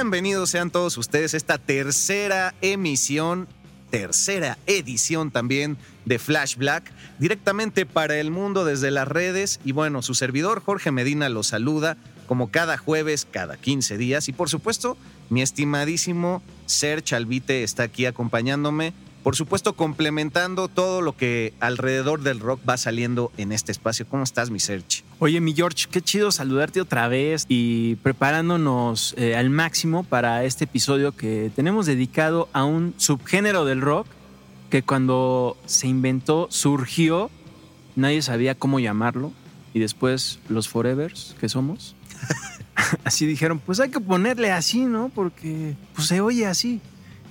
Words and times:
Bienvenidos 0.00 0.50
sean 0.50 0.70
todos 0.70 0.96
ustedes 0.96 1.34
a 1.34 1.36
esta 1.36 1.58
tercera 1.58 2.54
emisión, 2.62 3.48
tercera 3.90 4.56
edición 4.68 5.32
también 5.32 5.76
de 6.04 6.20
Flash 6.20 6.54
Black, 6.54 6.92
directamente 7.18 7.84
para 7.84 8.16
el 8.18 8.30
mundo 8.30 8.64
desde 8.64 8.92
las 8.92 9.08
redes. 9.08 9.58
Y 9.64 9.72
bueno, 9.72 10.00
su 10.02 10.14
servidor 10.14 10.62
Jorge 10.62 10.92
Medina 10.92 11.28
los 11.28 11.48
saluda 11.48 11.96
como 12.28 12.52
cada 12.52 12.78
jueves, 12.78 13.26
cada 13.28 13.56
15 13.56 13.98
días. 13.98 14.28
Y 14.28 14.32
por 14.32 14.48
supuesto, 14.48 14.96
mi 15.30 15.42
estimadísimo 15.42 16.44
Serge 16.66 17.16
Albite 17.16 17.64
está 17.64 17.82
aquí 17.82 18.06
acompañándome. 18.06 18.92
Por 19.24 19.34
supuesto, 19.34 19.72
complementando 19.72 20.68
todo 20.68 21.02
lo 21.02 21.16
que 21.16 21.54
alrededor 21.58 22.22
del 22.22 22.38
rock 22.38 22.60
va 22.66 22.76
saliendo 22.76 23.32
en 23.36 23.50
este 23.50 23.72
espacio. 23.72 24.06
¿Cómo 24.08 24.22
estás, 24.22 24.50
mi 24.50 24.60
Serge? 24.60 25.02
Oye, 25.20 25.40
mi 25.40 25.52
George, 25.52 25.86
qué 25.90 26.00
chido 26.00 26.30
saludarte 26.30 26.80
otra 26.80 27.08
vez 27.08 27.44
y 27.48 27.96
preparándonos 27.96 29.16
eh, 29.18 29.34
al 29.34 29.50
máximo 29.50 30.04
para 30.04 30.44
este 30.44 30.62
episodio 30.62 31.10
que 31.10 31.50
tenemos 31.56 31.86
dedicado 31.86 32.48
a 32.52 32.64
un 32.64 32.94
subgénero 32.98 33.64
del 33.64 33.80
rock 33.80 34.06
que 34.70 34.84
cuando 34.84 35.56
se 35.66 35.88
inventó, 35.88 36.46
surgió, 36.52 37.30
nadie 37.96 38.22
sabía 38.22 38.54
cómo 38.54 38.78
llamarlo 38.78 39.32
y 39.74 39.80
después 39.80 40.38
los 40.48 40.68
Forevers 40.68 41.34
que 41.40 41.48
somos, 41.48 41.96
así 43.02 43.26
dijeron, 43.26 43.58
pues 43.58 43.80
hay 43.80 43.90
que 43.90 43.98
ponerle 43.98 44.52
así, 44.52 44.84
¿no? 44.84 45.10
Porque 45.12 45.74
pues, 45.96 46.06
se 46.06 46.20
oye 46.20 46.46
así. 46.46 46.80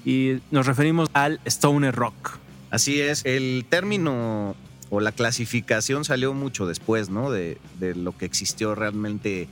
Y 0.03 0.39
nos 0.51 0.65
referimos 0.65 1.09
al 1.13 1.39
Stoner 1.45 1.95
Rock. 1.95 2.37
Así 2.69 2.99
es, 2.99 3.23
el 3.23 3.65
término 3.69 4.57
o 4.89 4.99
la 4.99 5.11
clasificación 5.11 6.05
salió 6.05 6.33
mucho 6.33 6.65
después, 6.65 7.09
¿no? 7.09 7.31
De, 7.31 7.57
lo 7.79 8.17
que 8.17 8.25
existió 8.25 8.75
realmente 8.75 9.49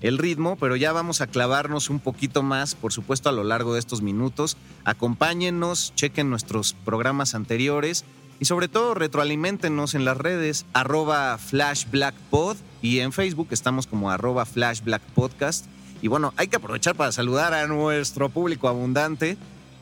el 0.00 0.18
ritmo, 0.18 0.56
pero 0.56 0.74
ya 0.74 0.92
vamos 0.92 1.20
a 1.20 1.28
clavarnos 1.28 1.88
un 1.88 2.00
poquito 2.00 2.42
más, 2.42 2.74
por 2.74 2.92
supuesto, 2.92 3.28
a 3.28 3.32
lo 3.32 3.44
largo 3.44 3.74
de 3.74 3.80
estos 3.80 4.02
minutos. 4.02 4.56
Acompáñennos, 4.84 5.92
chequen 5.94 6.28
nuestros 6.28 6.74
programas 6.84 7.34
anteriores 7.34 8.04
y 8.40 8.46
sobre 8.46 8.66
todo 8.66 8.94
retroalimentenos 8.94 9.94
en 9.94 10.04
las 10.04 10.16
redes 10.16 10.66
arroba 10.72 11.38
flashblackpod 11.38 12.56
y 12.82 12.98
en 12.98 13.12
Facebook 13.12 13.48
estamos 13.52 13.86
como 13.86 14.10
arroba 14.10 14.44
flashblackpodcast. 14.44 15.66
Y 16.02 16.08
bueno, 16.08 16.34
hay 16.36 16.48
que 16.48 16.56
aprovechar 16.56 16.96
para 16.96 17.12
saludar 17.12 17.54
a 17.54 17.68
nuestro 17.68 18.28
público 18.28 18.68
abundante. 18.68 19.36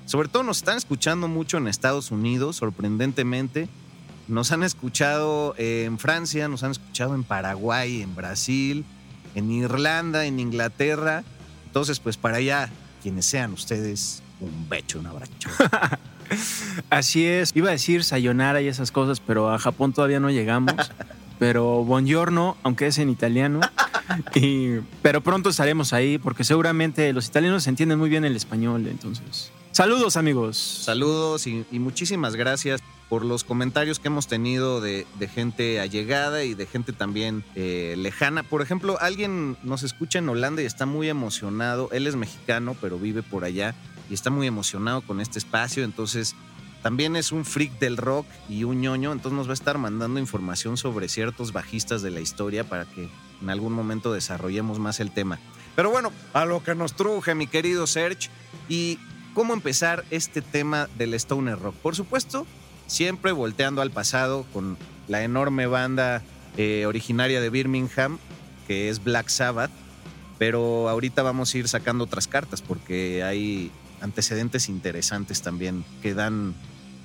Sobre 0.04 0.28
todo 0.28 0.42
nos 0.42 0.58
están 0.58 0.76
escuchando 0.76 1.28
mucho 1.28 1.56
en 1.56 1.68
Estados 1.68 2.10
Unidos, 2.10 2.56
sorprendentemente. 2.56 3.70
Nos 4.30 4.52
han 4.52 4.62
escuchado 4.62 5.56
en 5.58 5.98
Francia, 5.98 6.46
nos 6.46 6.62
han 6.62 6.70
escuchado 6.70 7.16
en 7.16 7.24
Paraguay, 7.24 8.00
en 8.00 8.14
Brasil, 8.14 8.84
en 9.34 9.50
Irlanda, 9.50 10.24
en 10.24 10.38
Inglaterra. 10.38 11.24
Entonces, 11.66 11.98
pues 11.98 12.16
para 12.16 12.36
allá, 12.36 12.70
quienes 13.02 13.26
sean 13.26 13.52
ustedes, 13.52 14.22
un 14.40 14.68
becho, 14.68 15.00
un 15.00 15.08
abrazo. 15.08 15.32
Así 16.90 17.26
es. 17.26 17.50
Iba 17.56 17.70
a 17.70 17.72
decir 17.72 18.04
sayonara 18.04 18.62
y 18.62 18.68
esas 18.68 18.92
cosas, 18.92 19.18
pero 19.18 19.52
a 19.52 19.58
Japón 19.58 19.92
todavía 19.92 20.20
no 20.20 20.30
llegamos. 20.30 20.74
Pero 21.40 21.84
buongiorno, 21.84 22.58
aunque 22.62 22.86
es 22.86 22.98
en 22.98 23.08
italiano. 23.08 23.60
Y, 24.34 24.80
pero 25.00 25.22
pronto 25.22 25.48
estaremos 25.48 25.94
ahí 25.94 26.18
porque 26.18 26.44
seguramente 26.44 27.14
los 27.14 27.28
italianos 27.28 27.66
entienden 27.66 27.98
muy 27.98 28.10
bien 28.10 28.26
el 28.26 28.36
español. 28.36 28.86
Entonces, 28.86 29.50
saludos 29.72 30.18
amigos. 30.18 30.58
Saludos 30.58 31.46
y, 31.46 31.64
y 31.72 31.78
muchísimas 31.78 32.36
gracias 32.36 32.82
por 33.10 33.24
los 33.24 33.42
comentarios 33.42 33.98
que 33.98 34.06
hemos 34.06 34.28
tenido 34.28 34.80
de, 34.80 35.04
gente 35.34 35.80
allegada 35.80 36.44
y 36.44 36.54
de 36.54 36.64
gente 36.64 36.92
también 36.92 37.42
eh, 37.56 37.96
lejana. 37.98 38.44
Por 38.44 38.62
ejemplo, 38.62 38.98
alguien 39.00 39.56
nos 39.64 39.82
escucha 39.82 40.20
en 40.20 40.28
Holanda 40.28 40.62
y 40.62 40.64
está 40.64 40.86
muy 40.86 41.08
emocionado. 41.08 41.88
Él 41.90 42.06
es 42.06 42.14
mexicano, 42.14 42.76
pero 42.80 43.00
vive 43.00 43.24
por 43.24 43.42
allá 43.42 43.74
y 44.08 44.14
está 44.14 44.30
muy 44.30 44.46
emocionado 44.46 45.02
con 45.02 45.20
este 45.20 45.40
espacio. 45.40 45.82
Entonces, 45.82 46.36
también 46.84 47.16
es 47.16 47.32
un 47.32 47.44
freak 47.44 47.80
del 47.80 47.96
rock 47.96 48.26
y 48.48 48.62
un 48.62 48.80
ñoño. 48.80 49.10
Entonces, 49.10 49.36
nos 49.36 49.48
va 49.48 49.52
a 49.52 49.54
estar 49.54 49.76
mandando 49.76 50.20
información 50.20 50.76
sobre 50.76 51.08
ciertos 51.08 51.52
bajistas 51.52 52.02
de 52.02 52.12
la 52.12 52.20
historia 52.20 52.62
para 52.62 52.84
que 52.84 53.08
en 53.42 53.50
algún 53.50 53.72
momento 53.72 54.12
desarrollemos 54.12 54.78
más 54.78 55.00
el 55.00 55.10
tema. 55.10 55.40
Pero 55.74 55.90
bueno, 55.90 56.12
a 56.32 56.44
lo 56.44 56.62
que 56.62 56.76
nos 56.76 56.94
truje, 56.94 57.34
mi 57.34 57.48
querido 57.48 57.88
Serge. 57.88 58.30
Y 58.68 59.00
cómo 59.34 59.52
empezar 59.52 60.04
este 60.10 60.42
tema 60.42 60.88
del 60.96 61.14
Stoner 61.14 61.58
Rock. 61.58 61.74
Por 61.74 61.96
supuesto, 61.96 62.46
siempre 62.90 63.30
volteando 63.30 63.82
al 63.82 63.92
pasado 63.92 64.44
con 64.52 64.76
la 65.06 65.22
enorme 65.22 65.66
banda 65.66 66.22
eh, 66.56 66.86
originaria 66.86 67.40
de 67.40 67.48
Birmingham, 67.48 68.18
que 68.66 68.88
es 68.88 69.02
Black 69.02 69.28
Sabbath, 69.28 69.70
pero 70.38 70.88
ahorita 70.88 71.22
vamos 71.22 71.54
a 71.54 71.58
ir 71.58 71.68
sacando 71.68 72.04
otras 72.04 72.26
cartas 72.26 72.62
porque 72.62 73.22
hay 73.22 73.70
antecedentes 74.00 74.68
interesantes 74.68 75.40
también 75.40 75.84
que 76.02 76.14
dan 76.14 76.54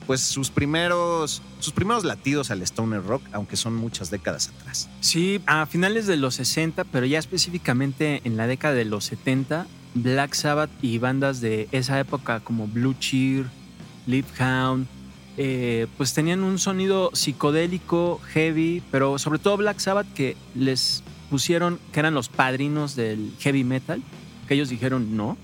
pues 0.08 0.22
sus 0.22 0.50
primeros 0.50 1.44
sus 1.60 1.74
primeros 1.74 2.04
latidos 2.04 2.50
al 2.50 2.64
stoner 2.64 3.04
rock, 3.04 3.22
aunque 3.32 3.56
son 3.56 3.76
muchas 3.76 4.10
décadas 4.10 4.50
atrás. 4.50 4.90
Sí, 5.02 5.40
a 5.46 5.68
finales 5.68 6.08
de 6.08 6.18
los 6.18 6.36
60, 6.36 6.84
pero 6.86 7.06
ya 7.06 7.20
específicamente 7.20 8.22
en 8.24 8.38
la 8.38 8.48
década 8.48 8.74
de 8.74 8.86
los 8.86 9.06
70, 9.06 9.68
Black 9.94 10.34
Sabbath 10.34 10.72
y 10.82 10.98
bandas 10.98 11.42
de 11.42 11.68
esa 11.72 12.00
época 12.00 12.40
como 12.40 12.68
Blue 12.68 12.96
Cheer, 13.00 13.46
Live 14.08 14.28
Hound, 14.40 14.88
eh, 15.38 15.88
pues 15.98 16.14
tenían 16.14 16.44
un 16.44 16.60
sonido 16.60 17.12
psicodélico, 17.14 18.22
heavy, 18.30 18.82
pero 18.92 19.20
sobre 19.20 19.40
todo 19.40 19.58
Black 19.58 19.80
Sabbath 19.80 20.08
que 20.14 20.38
les 20.56 21.04
pusieron 21.30 21.80
que 21.92 22.00
eran 22.00 22.14
los 22.14 22.30
padrinos 22.30 22.96
del 22.96 23.34
heavy 23.40 23.64
metal, 23.64 24.02
que 24.48 24.54
ellos 24.54 24.70
dijeron 24.70 25.18
no, 25.18 25.38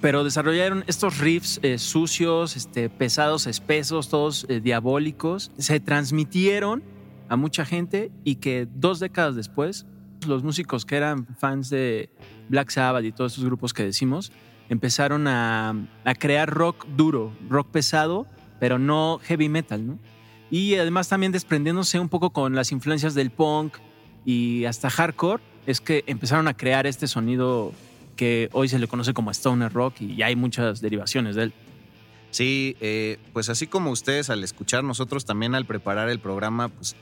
pero 0.00 0.24
desarrollaron 0.24 0.84
estos 0.86 1.18
riffs 1.18 1.60
eh, 1.62 1.78
sucios, 1.78 2.56
este, 2.56 2.88
pesados, 2.88 3.46
espesos, 3.46 4.08
todos 4.08 4.46
eh, 4.48 4.60
diabólicos, 4.60 5.50
se 5.58 5.80
transmitieron 5.80 6.82
a 7.28 7.36
mucha 7.36 7.64
gente 7.64 8.10
y 8.22 8.36
que 8.36 8.68
dos 8.74 9.00
décadas 9.00 9.34
después 9.34 9.86
los 10.26 10.42
músicos 10.42 10.86
que 10.86 10.96
eran 10.96 11.26
fans 11.38 11.68
de 11.68 12.10
Black 12.48 12.70
Sabbath 12.70 13.04
y 13.04 13.12
todos 13.12 13.32
estos 13.32 13.44
grupos 13.44 13.74
que 13.74 13.82
decimos 13.82 14.32
empezaron 14.68 15.26
a, 15.26 15.74
a 16.04 16.14
crear 16.14 16.48
rock 16.48 16.86
duro, 16.96 17.32
rock 17.48 17.70
pesado, 17.70 18.26
pero 18.64 18.78
no 18.78 19.20
heavy 19.24 19.50
metal, 19.50 19.86
¿no? 19.86 19.98
Y 20.50 20.76
además 20.76 21.06
también 21.10 21.32
desprendiéndose 21.32 21.98
un 21.98 22.08
poco 22.08 22.30
con 22.30 22.54
las 22.54 22.72
influencias 22.72 23.12
del 23.12 23.30
punk 23.30 23.74
y 24.24 24.64
hasta 24.64 24.88
hardcore 24.88 25.42
es 25.66 25.82
que 25.82 26.02
empezaron 26.06 26.48
a 26.48 26.56
crear 26.56 26.86
este 26.86 27.06
sonido 27.06 27.74
que 28.16 28.48
hoy 28.52 28.70
se 28.70 28.78
le 28.78 28.88
conoce 28.88 29.12
como 29.12 29.30
stoner 29.32 29.70
rock 29.70 30.00
y 30.00 30.16
ya 30.16 30.28
hay 30.28 30.34
muchas 30.34 30.80
derivaciones 30.80 31.36
de 31.36 31.42
él. 31.42 31.52
Sí, 32.30 32.74
eh, 32.80 33.18
pues 33.34 33.50
así 33.50 33.66
como 33.66 33.90
ustedes 33.90 34.30
al 34.30 34.42
escuchar, 34.42 34.82
nosotros 34.82 35.26
también 35.26 35.54
al 35.54 35.66
preparar 35.66 36.08
el 36.08 36.18
programa, 36.18 36.70
pues 36.70 36.96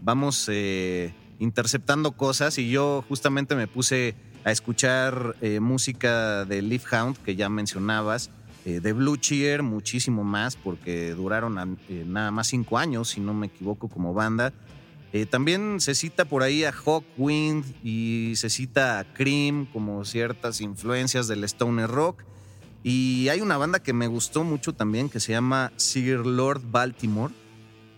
vamos 0.00 0.48
eh, 0.50 1.12
interceptando 1.40 2.12
cosas 2.12 2.56
y 2.56 2.70
yo 2.70 3.04
justamente 3.06 3.54
me 3.54 3.66
puse 3.66 4.14
a 4.44 4.50
escuchar 4.50 5.36
eh, 5.42 5.60
música 5.60 6.46
de 6.46 6.62
Leaf 6.62 6.90
Hound 6.90 7.18
que 7.18 7.36
ya 7.36 7.50
mencionabas, 7.50 8.30
de 8.64 8.92
Blue 8.92 9.16
Cheer, 9.16 9.62
muchísimo 9.62 10.22
más 10.22 10.56
porque 10.56 11.12
duraron 11.14 11.78
nada 12.06 12.30
más 12.30 12.46
cinco 12.46 12.78
años, 12.78 13.08
si 13.10 13.20
no 13.20 13.34
me 13.34 13.46
equivoco, 13.46 13.88
como 13.88 14.14
banda. 14.14 14.52
también 15.30 15.80
se 15.80 15.94
cita 15.94 16.24
por 16.24 16.42
ahí 16.42 16.64
a 16.64 16.72
Hawkwind 16.72 17.64
y 17.82 18.34
se 18.36 18.50
cita 18.50 19.00
a 19.00 19.12
Cream 19.14 19.66
como 19.66 20.04
ciertas 20.04 20.60
influencias 20.60 21.26
del 21.26 21.44
stoner 21.44 21.88
rock. 21.88 22.22
Y 22.84 23.28
hay 23.28 23.40
una 23.40 23.56
banda 23.56 23.80
que 23.80 23.92
me 23.92 24.06
gustó 24.06 24.44
mucho 24.44 24.72
también 24.72 25.08
que 25.08 25.20
se 25.20 25.32
llama 25.32 25.72
Sir 25.76 26.26
Lord 26.26 26.62
Baltimore, 26.64 27.32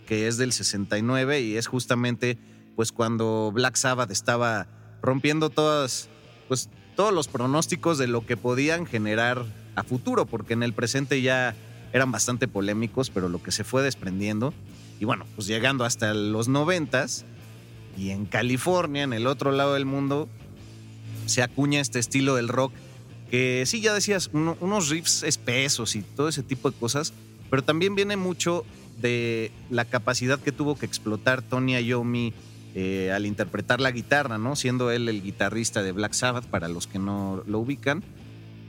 que 0.05 0.27
es 0.27 0.37
del 0.37 0.51
69 0.51 1.41
y 1.41 1.57
es 1.57 1.67
justamente 1.67 2.37
pues 2.75 2.91
cuando 2.91 3.51
Black 3.53 3.75
Sabbath 3.75 4.11
estaba 4.11 4.67
rompiendo 5.01 5.49
todas 5.49 6.09
pues 6.47 6.69
todos 6.95 7.13
los 7.13 7.27
pronósticos 7.27 7.97
de 7.97 8.07
lo 8.07 8.25
que 8.25 8.37
podían 8.37 8.85
generar 8.85 9.45
a 9.75 9.83
futuro, 9.83 10.25
porque 10.25 10.53
en 10.53 10.63
el 10.63 10.73
presente 10.73 11.21
ya 11.21 11.55
eran 11.93 12.11
bastante 12.11 12.47
polémicos, 12.47 13.09
pero 13.09 13.29
lo 13.29 13.41
que 13.41 13.51
se 13.51 13.63
fue 13.63 13.83
desprendiendo 13.83 14.53
y 14.99 15.05
bueno, 15.05 15.25
pues 15.35 15.47
llegando 15.47 15.83
hasta 15.83 16.13
los 16.13 16.47
noventas 16.47 17.25
y 17.97 18.11
en 18.11 18.25
California, 18.25 19.03
en 19.03 19.13
el 19.13 19.27
otro 19.27 19.51
lado 19.51 19.73
del 19.73 19.85
mundo, 19.85 20.27
se 21.25 21.41
acuña 21.41 21.79
este 21.79 21.99
estilo 21.99 22.35
del 22.35 22.47
rock 22.47 22.73
que 23.29 23.63
sí, 23.65 23.81
ya 23.81 23.93
decías, 23.93 24.29
unos 24.33 24.89
riffs 24.89 25.23
espesos 25.23 25.95
y 25.95 26.01
todo 26.01 26.29
ese 26.29 26.43
tipo 26.43 26.69
de 26.69 26.77
cosas, 26.77 27.11
pero 27.49 27.63
también 27.63 27.95
viene 27.95 28.17
mucho 28.17 28.63
de 29.01 29.51
la 29.69 29.85
capacidad 29.85 30.39
que 30.39 30.51
tuvo 30.51 30.77
que 30.77 30.85
explotar 30.85 31.41
Tony 31.41 31.77
Iommi 31.79 32.33
eh, 32.75 33.11
al 33.11 33.25
interpretar 33.25 33.81
la 33.81 33.91
guitarra, 33.91 34.37
¿no? 34.37 34.55
Siendo 34.55 34.91
él 34.91 35.09
el 35.09 35.23
guitarrista 35.23 35.81
de 35.81 35.91
Black 35.91 36.13
Sabbath, 36.13 36.45
para 36.45 36.67
los 36.67 36.87
que 36.87 36.99
no 36.99 37.43
lo 37.47 37.59
ubican. 37.59 38.03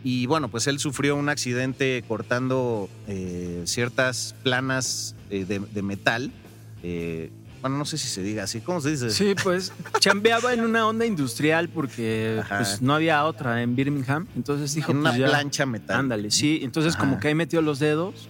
Y 0.09 0.27
bueno, 0.27 0.49
pues 0.49 0.69
él 0.69 0.79
sufrió 0.79 1.17
un 1.17 1.29
accidente 1.29 2.05
cortando 2.07 2.89
eh, 3.09 3.63
ciertas 3.65 4.37
planas 4.45 5.17
eh, 5.31 5.45
de, 5.45 5.83
metal 5.83 6.31
bueno, 7.61 7.79
no 7.79 7.85
sé 7.85 7.99
si 7.99 8.07
se 8.07 8.23
diga 8.23 8.45
así, 8.45 8.61
¿cómo 8.61 8.81
se 8.81 8.91
dice? 8.91 9.11
Sí, 9.11 9.35
pues 9.43 9.73
chambeaba 9.99 10.53
en 10.53 10.61
una 10.61 10.87
onda 10.87 11.05
industrial 11.05 11.69
porque 11.69 12.41
pues, 12.49 12.81
no 12.81 12.95
había 12.95 13.25
otra 13.25 13.61
en 13.61 13.75
Birmingham. 13.75 14.29
Entonces 14.37 14.73
dijo, 14.73 14.93
en 14.93 14.99
una 14.99 15.11
pues, 15.11 15.29
plancha 15.29 15.67
metal. 15.67 15.99
Ándale, 15.99 16.31
sí. 16.31 16.61
Entonces 16.63 16.95
como 16.95 17.19
que 17.19 17.27
ahí 17.27 17.35
metió 17.35 17.61
los 17.63 17.81
dedos. 17.81 18.29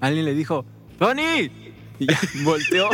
Alguien 0.00 0.26
le 0.26 0.34
dijo, 0.34 0.66
Tony. 0.98 1.50
Y 1.98 2.06
ya 2.06 2.20
volteó. 2.44 2.90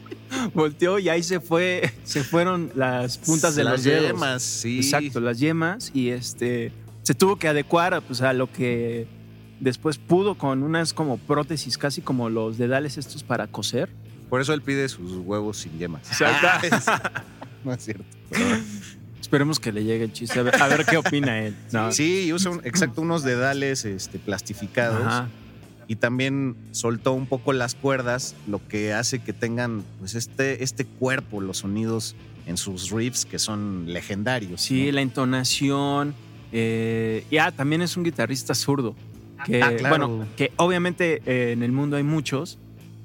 volteó 0.54 1.00
y 1.00 1.08
ahí 1.08 1.24
se 1.24 1.40
fue, 1.40 1.92
se 2.04 2.22
fueron 2.22 2.70
las 2.76 3.18
puntas 3.18 3.56
de 3.56 3.64
los 3.64 3.82
dedos. 3.82 4.02
Las 4.02 4.12
yemas, 4.12 4.42
sí. 4.44 4.76
Exacto, 4.76 5.18
las 5.20 5.40
yemas. 5.40 5.90
Y 5.92 6.10
este 6.10 6.72
se 7.02 7.14
tuvo 7.14 7.36
que 7.36 7.48
adecuar 7.48 8.02
pues, 8.02 8.20
a 8.22 8.32
lo 8.32 8.50
que 8.50 9.06
después 9.60 9.98
pudo 9.98 10.36
con 10.36 10.62
unas 10.62 10.92
como 10.92 11.18
prótesis, 11.18 11.78
casi 11.78 12.00
como 12.00 12.28
los 12.30 12.58
dedales 12.58 12.98
estos 12.98 13.22
para 13.22 13.46
coser. 13.46 13.90
Por 14.28 14.40
eso 14.40 14.54
él 14.54 14.62
pide 14.62 14.88
sus 14.88 15.12
huevos 15.18 15.58
sin 15.58 15.78
yemas. 15.78 16.08
no 17.64 17.72
es 17.72 17.84
cierto. 17.84 18.04
Esperemos 19.20 19.60
que 19.60 19.72
le 19.72 19.84
llegue 19.84 20.04
el 20.04 20.12
chiste. 20.12 20.40
A 20.40 20.42
ver, 20.42 20.84
qué 20.84 20.96
opina 20.96 21.40
él. 21.40 21.54
Sí, 21.90 22.32
usa 22.32 22.52
exacto 22.64 23.02
unos 23.02 23.22
dedales 23.22 23.84
este, 23.84 24.18
plastificados. 24.18 25.28
Y 25.88 25.96
también 25.96 26.56
soltó 26.70 27.12
un 27.12 27.26
poco 27.26 27.52
las 27.52 27.74
cuerdas, 27.74 28.34
lo 28.46 28.66
que 28.66 28.94
hace 28.94 29.18
que 29.18 29.32
tengan 29.32 29.84
pues 29.98 30.14
este, 30.14 30.64
este 30.64 30.86
cuerpo, 30.86 31.40
los 31.40 31.58
sonidos 31.58 32.14
en 32.46 32.56
sus 32.56 32.90
riffs 32.90 33.26
que 33.26 33.38
son 33.38 33.92
legendarios. 33.92 34.62
Sí, 34.62 34.90
la 34.92 35.02
entonación. 35.02 36.14
Eh, 36.52 37.24
ya, 37.30 37.50
también 37.50 37.82
es 37.82 37.96
un 37.96 38.04
guitarrista 38.04 38.54
zurdo. 38.54 38.94
Que, 39.44 39.62
ah, 39.62 39.72
Bueno, 39.88 40.26
que 40.36 40.52
obviamente 40.56 41.20
eh, 41.26 41.52
en 41.52 41.62
el 41.62 41.72
mundo 41.72 41.96
hay 41.96 42.04
muchos, 42.04 42.58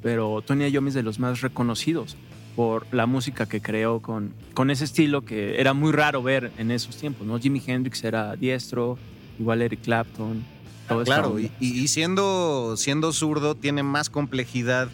pero 0.04 0.42
Tony 0.44 0.70
Iommi 0.70 0.90
es 0.90 0.94
de 0.94 1.04
los 1.04 1.18
más 1.20 1.42
reconocidos 1.42 2.16
por 2.56 2.88
la 2.92 3.06
música 3.06 3.48
que 3.48 3.62
creó 3.62 4.02
con, 4.02 4.34
con 4.56 4.72
ese 4.72 4.86
estilo 4.86 5.24
que 5.24 5.60
era 5.62 5.74
muy 5.74 5.92
raro 5.92 6.24
ver 6.24 6.52
en 6.58 6.72
esos 6.72 6.98
tiempos, 6.98 7.26
¿no? 7.28 7.40
Jimi 7.40 7.62
Hendrix 7.66 8.04
era 8.04 8.36
diestro, 8.36 8.98
igual 9.40 9.62
Eric 9.62 9.82
Clapton. 9.82 10.44
Todo 10.88 11.04
claro, 11.04 11.38
y, 11.40 11.88
siendo, 11.88 12.76
siendo 12.78 13.12
zurdo 13.12 13.56
tiene 13.56 13.84
más 13.84 14.10
complejidad 14.10 14.90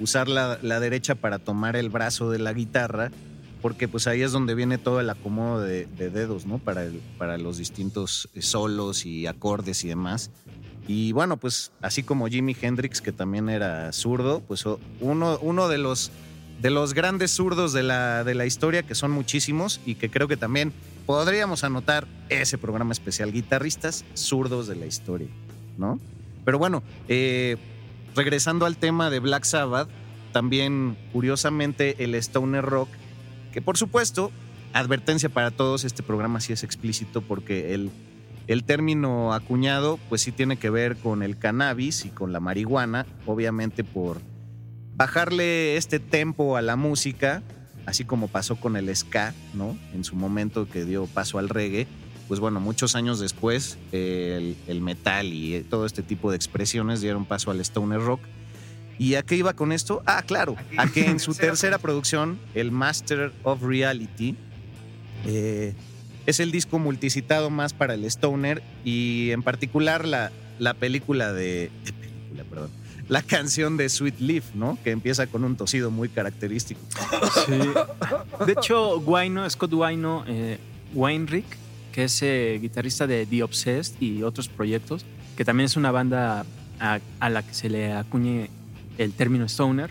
usar 0.00 0.28
la, 0.28 0.56
derecha 0.80 1.14
para 1.14 1.38
tomar 1.38 1.76
el 1.76 1.88
brazo 1.88 2.30
de 2.30 2.38
la 2.38 2.52
guitarra, 2.52 3.12
porque 3.62 3.88
pues 3.88 4.06
ahí 4.06 4.22
es 4.22 4.32
donde 4.32 4.54
viene 4.54 4.78
todo 4.78 5.00
el 5.00 5.10
acomodo 5.10 5.60
de, 5.60 5.86
dedos, 5.86 6.46
¿no? 6.46 6.58
Para, 6.58 6.84
el, 6.84 7.00
para 7.18 7.38
los 7.38 7.58
distintos 7.58 8.28
solos 8.38 9.06
y 9.06 9.26
acordes 9.26 9.84
y 9.84 9.88
demás. 9.88 10.30
Y 10.88 11.12
bueno, 11.12 11.36
pues 11.36 11.72
así 11.80 12.02
como 12.02 12.28
Jimi 12.28 12.56
Hendrix, 12.60 13.00
que 13.00 13.12
también 13.12 13.48
era 13.48 13.92
zurdo, 13.92 14.40
pues 14.40 14.64
uno, 15.00 15.38
uno 15.40 15.68
de, 15.68 15.78
los, 15.78 16.12
de 16.60 16.70
los 16.70 16.94
grandes 16.94 17.32
zurdos 17.32 17.72
de 17.72 17.82
la, 17.82 18.22
de 18.22 18.34
la 18.34 18.46
historia, 18.46 18.84
que 18.84 18.94
son 18.94 19.10
muchísimos 19.10 19.80
y 19.84 19.96
que 19.96 20.10
creo 20.10 20.28
que 20.28 20.36
también 20.36 20.72
podríamos 21.04 21.64
anotar 21.64 22.06
ese 22.28 22.58
programa 22.58 22.92
especial, 22.92 23.32
guitarristas 23.32 24.04
zurdos 24.14 24.68
de 24.68 24.76
la 24.76 24.86
historia, 24.86 25.28
¿no? 25.76 25.98
Pero 26.44 26.58
bueno, 26.58 26.84
eh, 27.08 27.56
regresando 28.14 28.66
al 28.66 28.76
tema 28.76 29.10
de 29.10 29.18
Black 29.18 29.44
Sabbath, 29.44 29.88
también 30.32 30.96
curiosamente 31.12 32.04
el 32.04 32.14
Stoner 32.14 32.64
Rock, 32.64 32.88
que 33.56 33.62
por 33.62 33.78
supuesto, 33.78 34.30
advertencia 34.74 35.30
para 35.30 35.50
todos, 35.50 35.84
este 35.84 36.02
programa 36.02 36.42
sí 36.42 36.52
es 36.52 36.62
explícito 36.62 37.22
porque 37.22 37.72
el 37.72 37.90
el 38.48 38.64
término 38.64 39.32
acuñado 39.32 39.98
pues 40.10 40.20
sí 40.20 40.30
tiene 40.30 40.58
que 40.58 40.68
ver 40.68 40.98
con 40.98 41.22
el 41.22 41.38
cannabis 41.38 42.04
y 42.04 42.10
con 42.10 42.34
la 42.34 42.38
marihuana, 42.38 43.06
obviamente 43.24 43.82
por 43.82 44.20
bajarle 44.94 45.78
este 45.78 46.00
tempo 46.00 46.58
a 46.58 46.60
la 46.60 46.76
música, 46.76 47.42
así 47.86 48.04
como 48.04 48.28
pasó 48.28 48.56
con 48.56 48.76
el 48.76 48.94
ska, 48.94 49.32
¿no? 49.54 49.74
En 49.94 50.04
su 50.04 50.16
momento 50.16 50.68
que 50.68 50.84
dio 50.84 51.06
paso 51.06 51.38
al 51.38 51.48
reggae, 51.48 51.86
pues 52.28 52.38
bueno, 52.38 52.60
muchos 52.60 52.94
años 52.94 53.20
después 53.20 53.78
el, 53.90 54.56
metal 54.82 55.32
y 55.32 55.62
todo 55.62 55.86
este 55.86 56.02
tipo 56.02 56.30
de 56.30 56.36
expresiones 56.36 57.00
dieron 57.00 57.24
paso 57.24 57.50
al 57.50 57.60
stoner 57.60 58.00
rock. 58.00 58.20
¿Y 58.98 59.14
a 59.14 59.22
qué 59.22 59.36
iba 59.36 59.52
con 59.52 59.72
esto? 59.72 60.02
Ah, 60.06 60.22
claro, 60.22 60.56
a 60.76 60.86
que 60.88 61.06
en 61.06 61.20
su 61.20 61.34
tercera 61.34 61.78
producción, 61.78 62.38
el 62.54 62.70
Master 62.72 63.32
of 63.42 63.62
Reality, 63.62 64.36
eh, 65.26 65.74
es 66.24 66.40
el 66.40 66.50
disco 66.50 66.78
multicitado 66.78 67.50
más 67.50 67.72
para 67.72 67.94
el 67.94 68.04
Stoner 68.04 68.62
y 68.84 69.30
en 69.30 69.42
particular 69.42 70.06
la, 70.06 70.32
la 70.58 70.74
película 70.74 71.32
de, 71.32 71.70
película, 72.00 72.44
perdón, 72.44 72.70
la 73.08 73.22
canción 73.22 73.76
de 73.76 73.88
Sweet 73.88 74.18
Leaf, 74.18 74.54
¿no? 74.54 74.78
Que 74.82 74.90
empieza 74.90 75.26
con 75.26 75.44
un 75.44 75.56
tosido 75.56 75.90
muy 75.90 76.08
característico. 76.08 76.80
Sí. 77.46 78.44
De 78.44 78.52
hecho, 78.52 79.00
Guayno, 79.00 79.48
Scott 79.48 79.72
Guayno, 79.72 80.24
eh, 80.26 80.58
Weinrich, 80.94 81.46
que 81.92 82.04
es 82.04 82.22
eh, 82.22 82.58
guitarrista 82.60 83.06
de 83.06 83.24
The 83.26 83.42
Obsessed 83.44 84.00
y 84.00 84.22
otros 84.22 84.48
proyectos, 84.48 85.04
que 85.36 85.44
también 85.44 85.66
es 85.66 85.76
una 85.76 85.92
banda 85.92 86.44
a, 86.80 86.98
a 87.20 87.30
la 87.30 87.46
que 87.46 87.54
se 87.54 87.70
le 87.70 87.92
acuñe 87.92 88.50
el 88.98 89.12
término 89.12 89.44
Stoner, 89.46 89.90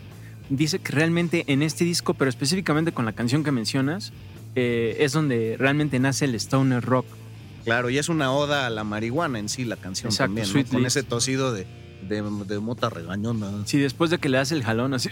dice 0.49 0.79
que 0.79 0.91
realmente 0.91 1.43
en 1.47 1.61
este 1.61 1.83
disco, 1.83 2.13
pero 2.13 2.29
específicamente 2.29 2.91
con 2.91 3.05
la 3.05 3.13
canción 3.13 3.43
que 3.43 3.51
mencionas, 3.51 4.13
eh, 4.55 4.97
es 4.99 5.11
donde 5.11 5.57
realmente 5.59 5.99
nace 5.99 6.25
el 6.25 6.35
stoner 6.35 6.83
rock. 6.83 7.05
Claro, 7.65 7.89
y 7.89 7.97
es 7.97 8.09
una 8.09 8.31
oda 8.31 8.67
a 8.67 8.69
la 8.69 8.83
marihuana 8.83 9.39
en 9.39 9.49
sí, 9.49 9.65
la 9.65 9.75
canción 9.75 10.15
también, 10.15 10.47
con 10.65 10.85
ese 10.85 11.03
tosido 11.03 11.51
de, 11.51 11.65
de, 12.07 12.59
mota 12.59 12.89
regañona. 12.89 13.51
Sí, 13.65 13.79
después 13.79 14.11
de 14.11 14.19
que 14.19 14.29
le 14.29 14.37
hace 14.37 14.55
el 14.55 14.63
jalón 14.63 14.93
así. 14.93 15.09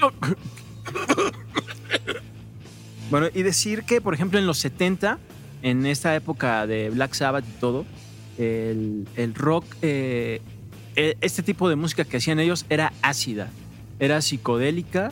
bueno, 3.09 3.27
y 3.33 3.41
decir 3.41 3.83
que, 3.83 4.01
por 4.01 4.13
ejemplo, 4.13 4.37
en 4.37 4.45
los 4.45 4.59
70, 4.59 5.17
en 5.63 5.85
esta 5.87 6.15
época 6.15 6.67
de 6.67 6.91
Black 6.91 7.13
Sabbath 7.13 7.45
y 7.47 7.59
todo, 7.59 7.85
el, 8.37 9.33
rock, 9.35 9.65
eh, 9.81 10.41
e, 10.95 11.17
este 11.21 11.43
tipo 11.43 11.69
de 11.69 11.75
música 11.75 12.05
que 12.05 12.17
hacían 12.17 12.39
ellos 12.39 12.65
era 12.69 12.93
ácida, 13.01 13.49
era 13.99 14.21
psicodélica 14.21 15.11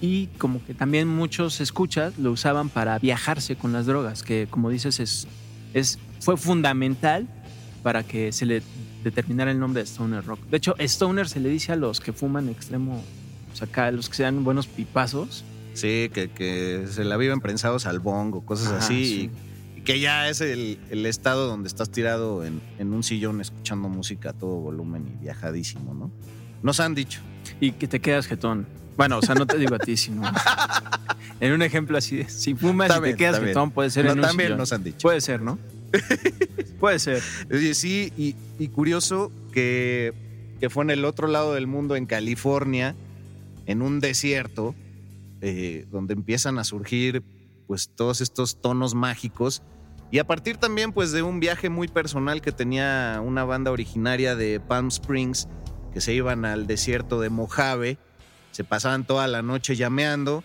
y 0.00 0.26
como 0.38 0.64
que 0.64 0.74
también 0.74 1.08
muchos 1.08 1.60
escuchas 1.60 2.18
lo 2.18 2.32
usaban 2.32 2.68
para 2.68 2.98
viajarse 2.98 3.56
con 3.56 3.72
las 3.72 3.86
drogas, 3.86 4.22
que 4.22 4.46
como 4.50 4.70
dices 4.70 5.00
es, 5.00 5.26
es, 5.74 5.98
fue 6.20 6.36
fundamental 6.36 7.28
para 7.82 8.02
que 8.02 8.32
se 8.32 8.46
le 8.46 8.62
determinara 9.04 9.50
el 9.50 9.58
nombre 9.58 9.82
de 9.82 9.86
Stoner 9.86 10.24
Rock. 10.24 10.40
De 10.50 10.56
hecho, 10.56 10.74
Stoner 10.78 11.28
se 11.28 11.40
le 11.40 11.48
dice 11.48 11.72
a 11.72 11.76
los 11.76 12.00
que 12.00 12.12
fuman 12.12 12.48
extremo, 12.48 13.02
o 13.52 13.56
sea, 13.56 13.66
acá, 13.66 13.86
a 13.86 13.90
los 13.90 14.08
que 14.08 14.16
sean 14.16 14.44
buenos 14.44 14.66
pipazos, 14.66 15.44
Sí, 15.74 16.10
que, 16.12 16.28
que 16.30 16.84
se 16.90 17.02
la 17.02 17.16
viven 17.16 17.40
prensados 17.40 17.86
al 17.86 17.98
bongo, 17.98 18.44
cosas 18.44 18.66
Ajá, 18.68 18.76
así. 18.78 19.04
sí. 19.06 19.30
Y, 19.76 19.78
y 19.78 19.82
que 19.82 20.00
ya 20.00 20.28
es 20.28 20.42
el, 20.42 20.78
el 20.90 21.06
estado 21.06 21.46
donde 21.46 21.66
estás 21.66 21.90
tirado 21.90 22.44
en, 22.44 22.60
en 22.78 22.92
un 22.92 23.02
sillón 23.02 23.40
escuchando 23.40 23.88
música 23.88 24.30
a 24.30 24.32
todo 24.34 24.56
volumen 24.56 25.08
y 25.14 25.22
viajadísimo, 25.22 25.94
¿no? 25.94 26.12
Nos 26.62 26.78
han 26.78 26.94
dicho. 26.94 27.20
Y 27.62 27.70
que 27.72 27.86
te 27.86 28.00
quedas 28.00 28.26
jetón. 28.26 28.66
Bueno, 28.96 29.18
o 29.18 29.22
sea, 29.22 29.36
no 29.36 29.46
te 29.46 29.56
digo 29.56 29.76
a 29.76 29.78
ti, 29.78 29.96
sino 29.96 30.22
en 31.40 31.52
un 31.52 31.62
ejemplo 31.62 31.96
así 31.96 32.16
de, 32.16 32.28
si 32.28 32.54
fumas 32.54 32.90
y 32.90 33.00
bien, 33.00 33.12
te 33.12 33.16
quedas 33.16 33.38
jetón, 33.40 33.70
puede 33.70 33.88
ser 33.90 34.04
No, 34.04 34.12
en 34.12 34.18
un 34.18 34.24
también 34.26 34.48
sillón. 34.48 34.58
nos 34.58 34.72
han 34.72 34.82
dicho. 34.84 34.98
Puede 35.00 35.20
ser, 35.20 35.40
¿no? 35.40 35.58
puede 36.80 36.98
ser. 36.98 37.22
Sí, 37.74 38.12
y, 38.18 38.34
y 38.58 38.68
curioso 38.68 39.30
que, 39.52 40.12
que 40.58 40.70
fue 40.70 40.82
en 40.84 40.90
el 40.90 41.04
otro 41.04 41.28
lado 41.28 41.54
del 41.54 41.66
mundo, 41.68 41.94
en 41.94 42.06
California, 42.06 42.96
en 43.66 43.80
un 43.80 44.00
desierto, 44.00 44.74
eh, 45.40 45.86
donde 45.92 46.14
empiezan 46.14 46.58
a 46.58 46.64
surgir 46.64 47.22
pues 47.68 47.90
todos 47.94 48.20
estos 48.20 48.60
tonos 48.60 48.94
mágicos. 48.96 49.62
Y 50.10 50.18
a 50.18 50.26
partir 50.26 50.56
también 50.56 50.92
pues 50.92 51.12
de 51.12 51.22
un 51.22 51.38
viaje 51.38 51.70
muy 51.70 51.86
personal 51.88 52.42
que 52.42 52.50
tenía 52.52 53.22
una 53.24 53.44
banda 53.44 53.70
originaria 53.70 54.34
de 54.34 54.58
Palm 54.60 54.88
Springs, 54.88 55.46
que 55.92 56.00
se 56.00 56.14
iban 56.14 56.44
al 56.44 56.66
desierto 56.66 57.20
de 57.20 57.30
Mojave, 57.30 57.98
se 58.50 58.64
pasaban 58.64 59.04
toda 59.04 59.26
la 59.28 59.42
noche 59.42 59.76
llameando. 59.76 60.44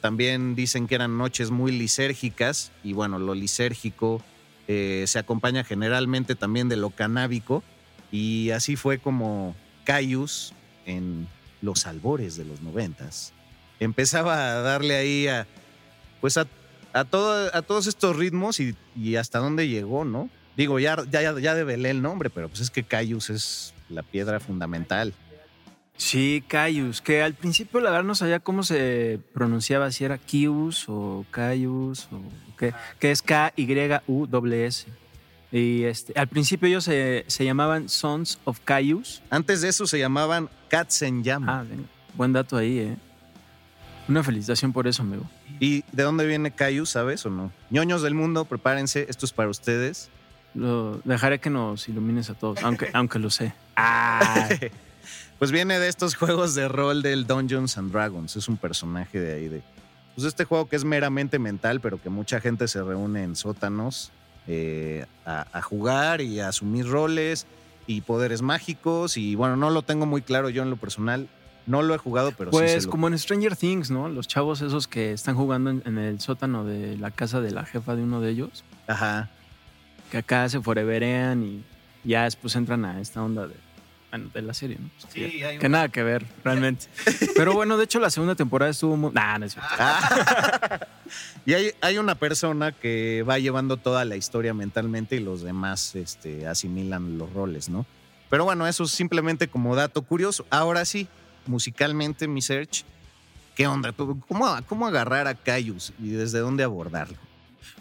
También 0.00 0.54
dicen 0.54 0.86
que 0.86 0.94
eran 0.94 1.18
noches 1.18 1.50
muy 1.50 1.72
lisérgicas 1.72 2.72
y 2.84 2.92
bueno, 2.92 3.18
lo 3.18 3.34
lisérgico 3.34 4.22
eh, 4.68 5.04
se 5.06 5.18
acompaña 5.18 5.64
generalmente 5.64 6.34
también 6.34 6.68
de 6.68 6.76
lo 6.76 6.90
canábico 6.90 7.64
y 8.12 8.50
así 8.50 8.76
fue 8.76 8.98
como 8.98 9.56
Cayus 9.84 10.54
en 10.86 11.26
los 11.62 11.86
albores 11.86 12.36
de 12.36 12.44
los 12.44 12.60
noventas 12.60 13.32
empezaba 13.80 14.52
a 14.52 14.60
darle 14.60 14.96
ahí 14.96 15.28
a 15.28 15.46
pues 16.20 16.36
a, 16.36 16.46
a, 16.92 17.00
a 17.00 17.04
todos 17.04 17.86
estos 17.86 18.16
ritmos 18.16 18.60
y, 18.60 18.74
y 18.96 19.16
hasta 19.16 19.38
dónde 19.38 19.68
llegó, 19.68 20.04
¿no? 20.04 20.30
Digo, 20.56 20.80
ya, 20.80 20.96
ya, 21.08 21.38
ya 21.38 21.54
develé 21.54 21.90
el 21.90 22.02
nombre, 22.02 22.30
pero 22.30 22.48
pues 22.48 22.60
es 22.60 22.70
que 22.70 22.82
Cayus 22.82 23.30
es 23.30 23.74
la 23.88 24.02
piedra 24.02 24.40
fundamental. 24.40 25.14
Sí, 25.96 26.44
Cayus, 26.46 27.02
que 27.02 27.22
al 27.22 27.34
principio 27.34 27.80
la 27.80 27.90
verdad 27.90 28.04
no 28.04 28.14
sabía 28.14 28.38
cómo 28.38 28.62
se 28.62 29.18
pronunciaba, 29.34 29.90
si 29.90 30.04
era 30.04 30.16
Kius 30.16 30.84
o 30.88 31.26
Cayus 31.30 32.08
o 32.12 32.22
qué, 32.56 32.72
que 33.00 33.10
es 33.10 33.20
K-Y-U-S. 33.20 34.86
Y 35.50 35.84
este, 35.84 36.12
al 36.18 36.28
principio 36.28 36.68
ellos 36.68 36.84
se, 36.84 37.24
se 37.26 37.44
llamaban 37.44 37.88
Sons 37.88 38.38
of 38.44 38.60
Cayus. 38.64 39.22
Antes 39.28 39.60
de 39.60 39.68
eso 39.68 39.86
se 39.86 39.98
llamaban 39.98 40.48
Katzenjam. 40.68 41.48
Ah, 41.48 41.64
venga, 41.68 41.88
buen 42.14 42.32
dato 42.32 42.56
ahí, 42.56 42.78
¿eh? 42.78 42.96
Una 44.08 44.22
felicitación 44.22 44.72
por 44.72 44.86
eso, 44.86 45.02
amigo. 45.02 45.28
¿Y 45.58 45.82
de 45.92 46.02
dónde 46.04 46.26
viene 46.26 46.52
Cayus, 46.52 46.90
sabes 46.90 47.26
o 47.26 47.30
no? 47.30 47.50
ñoños 47.70 48.02
del 48.02 48.14
mundo, 48.14 48.44
prepárense, 48.44 49.06
esto 49.08 49.26
es 49.26 49.32
para 49.32 49.48
ustedes. 49.48 50.10
Lo, 50.54 50.98
dejaré 51.04 51.38
que 51.38 51.50
nos 51.50 51.88
ilumines 51.88 52.30
a 52.30 52.34
todos, 52.34 52.62
aunque, 52.62 52.90
aunque 52.94 53.18
lo 53.18 53.30
sé. 53.30 53.52
Ah, 53.76 54.48
Pues 55.38 55.52
viene 55.52 55.78
de 55.78 55.86
estos 55.88 56.16
juegos 56.16 56.56
de 56.56 56.66
rol 56.66 57.00
del 57.00 57.24
Dungeons 57.26 57.78
and 57.78 57.92
Dragons. 57.92 58.34
Es 58.34 58.48
un 58.48 58.56
personaje 58.56 59.20
de 59.20 59.34
ahí 59.34 59.48
de. 59.48 59.62
Pues 60.16 60.26
este 60.26 60.44
juego 60.44 60.68
que 60.68 60.74
es 60.74 60.84
meramente 60.84 61.38
mental, 61.38 61.80
pero 61.80 62.02
que 62.02 62.10
mucha 62.10 62.40
gente 62.40 62.66
se 62.66 62.82
reúne 62.82 63.22
en 63.22 63.36
sótanos 63.36 64.10
eh, 64.48 65.06
a, 65.24 65.46
a 65.52 65.62
jugar 65.62 66.22
y 66.22 66.40
a 66.40 66.48
asumir 66.48 66.88
roles 66.88 67.46
y 67.86 68.00
poderes 68.00 68.42
mágicos. 68.42 69.16
Y 69.16 69.36
bueno, 69.36 69.54
no 69.54 69.70
lo 69.70 69.82
tengo 69.82 70.06
muy 70.06 70.22
claro 70.22 70.48
yo 70.50 70.64
en 70.64 70.70
lo 70.70 70.76
personal. 70.76 71.28
No 71.68 71.82
lo 71.82 71.94
he 71.94 71.98
jugado, 71.98 72.32
pero 72.32 72.50
sí 72.50 72.58
Pues 72.58 72.72
se 72.72 72.82
lo- 72.86 72.90
como 72.90 73.06
en 73.06 73.16
Stranger 73.16 73.54
Things, 73.54 73.92
¿no? 73.92 74.08
Los 74.08 74.26
chavos 74.26 74.60
esos 74.60 74.88
que 74.88 75.12
están 75.12 75.36
jugando 75.36 75.70
en, 75.70 75.82
en 75.84 75.98
el 75.98 76.18
sótano 76.18 76.64
de 76.64 76.96
la 76.96 77.12
casa 77.12 77.40
de 77.40 77.52
la 77.52 77.64
jefa 77.64 77.94
de 77.94 78.02
uno 78.02 78.20
de 78.20 78.30
ellos, 78.30 78.64
Ajá. 78.88 79.28
Que 80.10 80.18
acá 80.18 80.48
se 80.48 80.60
foreverean 80.60 81.42
y 81.42 81.64
ya 82.04 82.24
después 82.24 82.54
entran 82.56 82.84
a 82.84 83.00
esta 83.00 83.22
onda 83.22 83.46
de, 83.46 83.54
bueno, 84.10 84.30
de 84.32 84.42
la 84.42 84.54
serie, 84.54 84.78
¿no? 84.80 84.88
Pues 85.00 85.12
que, 85.14 85.30
Sí, 85.30 85.42
hay 85.42 85.58
que 85.58 85.66
un- 85.66 85.72
nada 85.72 85.88
que 85.88 86.02
ver, 86.02 86.24
realmente. 86.44 86.86
Pero 87.36 87.52
bueno, 87.54 87.76
de 87.76 87.84
hecho 87.84 87.98
la 88.00 88.10
segunda 88.10 88.34
temporada 88.34 88.70
estuvo 88.70 88.96
muy... 88.96 89.12
Nah, 89.12 89.38
no 89.38 89.46
es 89.46 89.52
cierto. 89.52 90.86
Y 91.46 91.54
hay, 91.54 91.70
hay 91.80 91.98
una 91.98 92.14
persona 92.14 92.72
que 92.72 93.24
va 93.28 93.38
llevando 93.38 93.76
toda 93.76 94.04
la 94.04 94.16
historia 94.16 94.52
mentalmente 94.54 95.16
y 95.16 95.20
los 95.20 95.42
demás 95.42 95.94
este, 95.94 96.46
asimilan 96.46 97.16
los 97.18 97.32
roles, 97.32 97.68
¿no? 97.68 97.86
Pero 98.30 98.44
bueno, 98.44 98.66
eso 98.66 98.84
es 98.84 98.90
simplemente 98.90 99.48
como 99.48 99.74
dato 99.74 100.02
curioso. 100.02 100.46
Ahora 100.50 100.84
sí, 100.84 101.08
musicalmente, 101.46 102.28
mi 102.28 102.42
search, 102.42 102.84
¿qué 103.56 103.66
onda? 103.66 103.92
¿Cómo, 103.92 104.56
cómo 104.66 104.86
agarrar 104.86 105.26
a 105.26 105.34
Cayus 105.34 105.92
y 105.98 106.10
desde 106.10 106.38
dónde 106.40 106.62
abordarlo? 106.64 107.16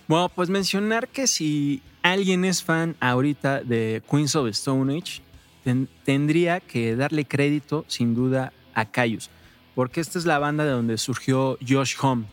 Bueno, 0.08 0.30
pues 0.30 0.50
mencionar 0.50 1.08
que 1.08 1.28
si 1.28 1.82
alguien 2.02 2.46
es 2.46 2.64
fan 2.64 2.96
ahorita 3.00 3.62
de 3.64 4.02
Queens 4.10 4.36
of 4.36 4.48
Stone 4.50 4.98
Age, 4.98 5.22
ten- 5.64 5.90
tendría 6.06 6.60
que 6.60 6.96
darle 6.96 7.26
crédito 7.26 7.84
sin 7.88 8.16
duda 8.16 8.54
a 8.74 8.86
Cayus, 8.86 9.30
porque 9.76 10.00
esta 10.02 10.18
es 10.20 10.26
la 10.26 10.40
banda 10.40 10.64
de 10.64 10.72
donde 10.72 10.98
surgió 10.98 11.58
Josh 11.68 11.96
Home. 12.02 12.26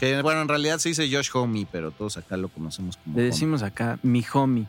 Que 0.00 0.22
bueno, 0.22 0.42
en 0.42 0.48
realidad 0.48 0.78
se 0.78 0.90
dice 0.90 1.08
Josh 1.12 1.30
Homie, 1.34 1.66
pero 1.70 1.90
todos 1.90 2.16
acá 2.16 2.36
lo 2.36 2.48
conocemos 2.48 2.96
como. 2.96 3.16
Le 3.16 3.22
Homie. 3.22 3.30
decimos 3.32 3.62
acá 3.62 3.98
mi 4.02 4.24
homie. 4.32 4.66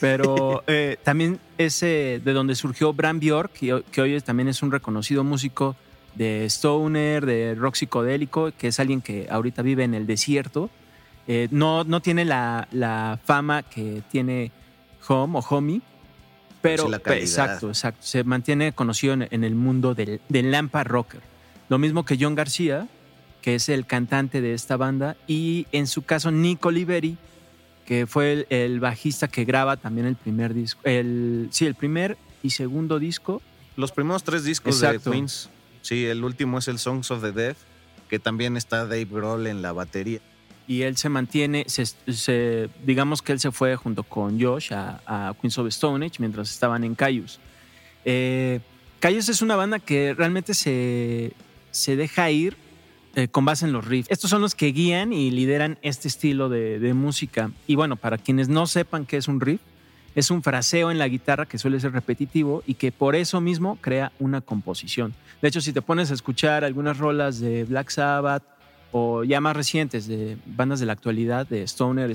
Pero 0.00 0.64
eh, 0.66 0.96
también 1.02 1.38
es 1.58 1.82
eh, 1.82 2.20
de 2.24 2.32
donde 2.32 2.54
surgió 2.56 2.92
Bram 2.92 3.20
Bjork, 3.20 3.52
que, 3.52 3.72
hoy- 3.74 3.84
que 3.92 4.00
hoy 4.00 4.14
es- 4.14 4.24
también 4.24 4.48
es 4.48 4.62
un 4.62 4.72
reconocido 4.72 5.22
músico 5.22 5.76
de 6.16 6.44
stoner, 6.46 7.24
de 7.24 7.54
rock 7.54 7.74
psicodélico, 7.76 8.50
que 8.58 8.68
es 8.68 8.80
alguien 8.80 9.00
que 9.00 9.26
ahorita 9.30 9.62
vive 9.62 9.84
en 9.84 9.94
el 9.94 10.06
desierto. 10.06 10.70
Eh, 11.26 11.48
no, 11.50 11.84
no 11.84 12.00
tiene 12.00 12.24
la, 12.24 12.68
la 12.70 13.18
fama 13.24 13.62
que 13.62 14.02
tiene 14.10 14.52
Home 15.08 15.38
o 15.38 15.44
Homie, 15.48 15.80
pero 16.60 16.88
la 16.88 16.96
exacto, 16.96 17.68
exacto. 17.68 18.00
Se 18.02 18.24
mantiene 18.24 18.72
conocido 18.72 19.14
en, 19.14 19.28
en 19.30 19.44
el 19.44 19.54
mundo 19.54 19.94
del, 19.94 20.20
del 20.28 20.50
Lampa 20.50 20.84
Rocker. 20.84 21.20
Lo 21.68 21.78
mismo 21.78 22.04
que 22.04 22.16
John 22.20 22.34
García, 22.34 22.88
que 23.42 23.54
es 23.54 23.68
el 23.68 23.86
cantante 23.86 24.40
de 24.40 24.54
esta 24.54 24.76
banda, 24.76 25.16
y 25.26 25.66
en 25.72 25.86
su 25.86 26.02
caso 26.02 26.30
Nico 26.30 26.68
Oliveri, 26.68 27.16
que 27.86 28.06
fue 28.06 28.32
el, 28.32 28.46
el 28.48 28.80
bajista 28.80 29.28
que 29.28 29.44
graba 29.44 29.76
también 29.76 30.06
el 30.06 30.16
primer 30.16 30.54
disco, 30.54 30.80
el, 30.84 31.48
sí, 31.50 31.66
el 31.66 31.74
primer 31.74 32.16
y 32.42 32.50
segundo 32.50 32.98
disco. 32.98 33.42
Los 33.76 33.92
primeros 33.92 34.24
tres 34.24 34.44
discos 34.44 34.76
Exacto. 34.76 35.10
de 35.10 35.16
Queens. 35.16 35.50
Sí, 35.82 36.06
el 36.06 36.24
último 36.24 36.58
es 36.58 36.68
el 36.68 36.78
Songs 36.78 37.10
of 37.10 37.22
the 37.22 37.32
Dead, 37.32 37.56
que 38.08 38.18
también 38.18 38.56
está 38.56 38.86
Dave 38.86 39.06
Grohl 39.06 39.46
en 39.46 39.60
la 39.60 39.72
batería. 39.72 40.20
Y 40.66 40.82
él 40.82 40.96
se 40.96 41.08
mantiene, 41.08 41.66
se, 41.68 42.70
digamos 42.84 43.20
que 43.20 43.32
él 43.32 43.40
se 43.40 43.50
fue 43.50 43.76
junto 43.76 44.02
con 44.02 44.40
Josh 44.40 44.72
a, 44.72 45.00
a 45.06 45.34
Queens 45.40 45.58
of 45.58 45.68
Stone 45.68 46.04
Age 46.04 46.16
mientras 46.18 46.50
estaban 46.50 46.84
en 46.84 46.94
Cayus. 46.94 47.38
Eh, 48.04 48.60
es 49.02 49.42
una 49.42 49.56
banda 49.56 49.78
que 49.78 50.14
realmente 50.14 50.54
se, 50.54 51.32
se 51.70 51.96
deja 51.96 52.30
ir 52.30 52.56
eh, 53.14 53.28
con 53.28 53.44
base 53.44 53.66
en 53.66 53.72
los 53.72 53.86
riffs. 53.86 54.10
Estos 54.10 54.30
son 54.30 54.40
los 54.40 54.54
que 54.54 54.72
guían 54.72 55.12
y 55.12 55.30
lideran 55.30 55.78
este 55.82 56.08
estilo 56.08 56.48
de, 56.48 56.78
de 56.78 56.94
música. 56.94 57.50
Y 57.66 57.74
bueno, 57.74 57.96
para 57.96 58.16
quienes 58.16 58.48
no 58.48 58.66
sepan 58.66 59.04
qué 59.04 59.18
es 59.18 59.28
un 59.28 59.40
riff, 59.40 59.60
es 60.14 60.30
un 60.30 60.42
fraseo 60.42 60.90
en 60.90 60.98
la 60.98 61.08
guitarra 61.08 61.46
que 61.46 61.58
suele 61.58 61.80
ser 61.80 61.92
repetitivo 61.92 62.62
y 62.66 62.74
que 62.74 62.92
por 62.92 63.14
eso 63.14 63.40
mismo 63.40 63.78
crea 63.80 64.12
una 64.20 64.40
composición. 64.40 65.14
De 65.42 65.48
hecho, 65.48 65.60
si 65.60 65.72
te 65.72 65.82
pones 65.82 66.10
a 66.10 66.14
escuchar 66.14 66.64
algunas 66.64 66.98
rolas 66.98 67.40
de 67.40 67.64
Black 67.64 67.90
Sabbath 67.90 68.44
o 68.96 69.24
ya 69.24 69.40
más 69.40 69.56
recientes 69.56 70.06
de 70.06 70.38
bandas 70.46 70.78
de 70.78 70.86
la 70.86 70.92
actualidad 70.92 71.48
de 71.48 71.66
Stoner, 71.66 72.12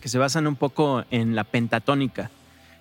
que 0.00 0.08
se 0.08 0.18
basan 0.18 0.48
un 0.48 0.56
poco 0.56 1.04
en 1.12 1.36
la 1.36 1.44
pentatónica, 1.44 2.32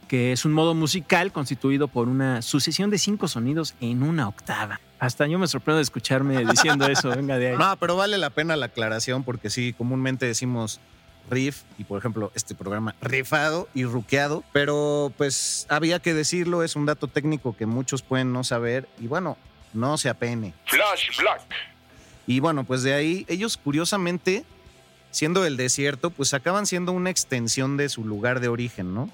que 0.07 0.31
es 0.31 0.45
un 0.45 0.53
modo 0.53 0.73
musical 0.73 1.31
constituido 1.31 1.87
por 1.87 2.07
una 2.07 2.41
sucesión 2.41 2.89
de 2.89 2.97
cinco 2.97 3.27
sonidos 3.27 3.75
en 3.81 4.01
una 4.01 4.27
octava. 4.27 4.81
Hasta 4.97 5.27
yo 5.27 5.37
me 5.37 5.45
sorprendo 5.45 5.77
de 5.77 5.83
escucharme 5.83 6.43
diciendo 6.43 6.87
eso, 6.87 7.09
venga 7.09 7.37
de 7.37 7.49
ahí. 7.49 7.55
No, 7.55 7.77
pero 7.77 7.95
vale 7.95 8.17
la 8.17 8.31
pena 8.31 8.55
la 8.55 8.65
aclaración 8.65 9.23
porque 9.23 9.51
sí, 9.51 9.73
comúnmente 9.77 10.25
decimos 10.25 10.79
riff 11.29 11.65
y 11.77 11.83
por 11.83 11.99
ejemplo 11.99 12.31
este 12.33 12.55
programa 12.55 12.95
rifado 12.99 13.67
y 13.75 13.83
ruqueado, 13.83 14.43
pero 14.53 15.13
pues 15.17 15.67
había 15.69 15.99
que 15.99 16.15
decirlo, 16.15 16.63
es 16.63 16.75
un 16.75 16.87
dato 16.87 17.07
técnico 17.07 17.55
que 17.55 17.67
muchos 17.67 18.01
pueden 18.01 18.33
no 18.33 18.43
saber 18.43 18.89
y 18.99 19.05
bueno, 19.05 19.37
no 19.77 19.97
se 19.97 20.09
apene. 20.09 20.53
Flash 20.65 21.17
Black. 21.19 21.41
Y 22.25 22.41
bueno, 22.41 22.65
pues 22.65 22.83
de 22.83 22.93
ahí 22.93 23.25
ellos 23.29 23.57
curiosamente, 23.57 24.43
siendo 25.11 25.45
el 25.45 25.55
desierto, 25.55 26.09
pues 26.09 26.33
acaban 26.33 26.65
siendo 26.65 26.91
una 26.91 27.09
extensión 27.09 27.77
de 27.77 27.87
su 27.87 28.03
lugar 28.03 28.41
de 28.41 28.49
origen, 28.49 28.93
¿no? 28.93 29.09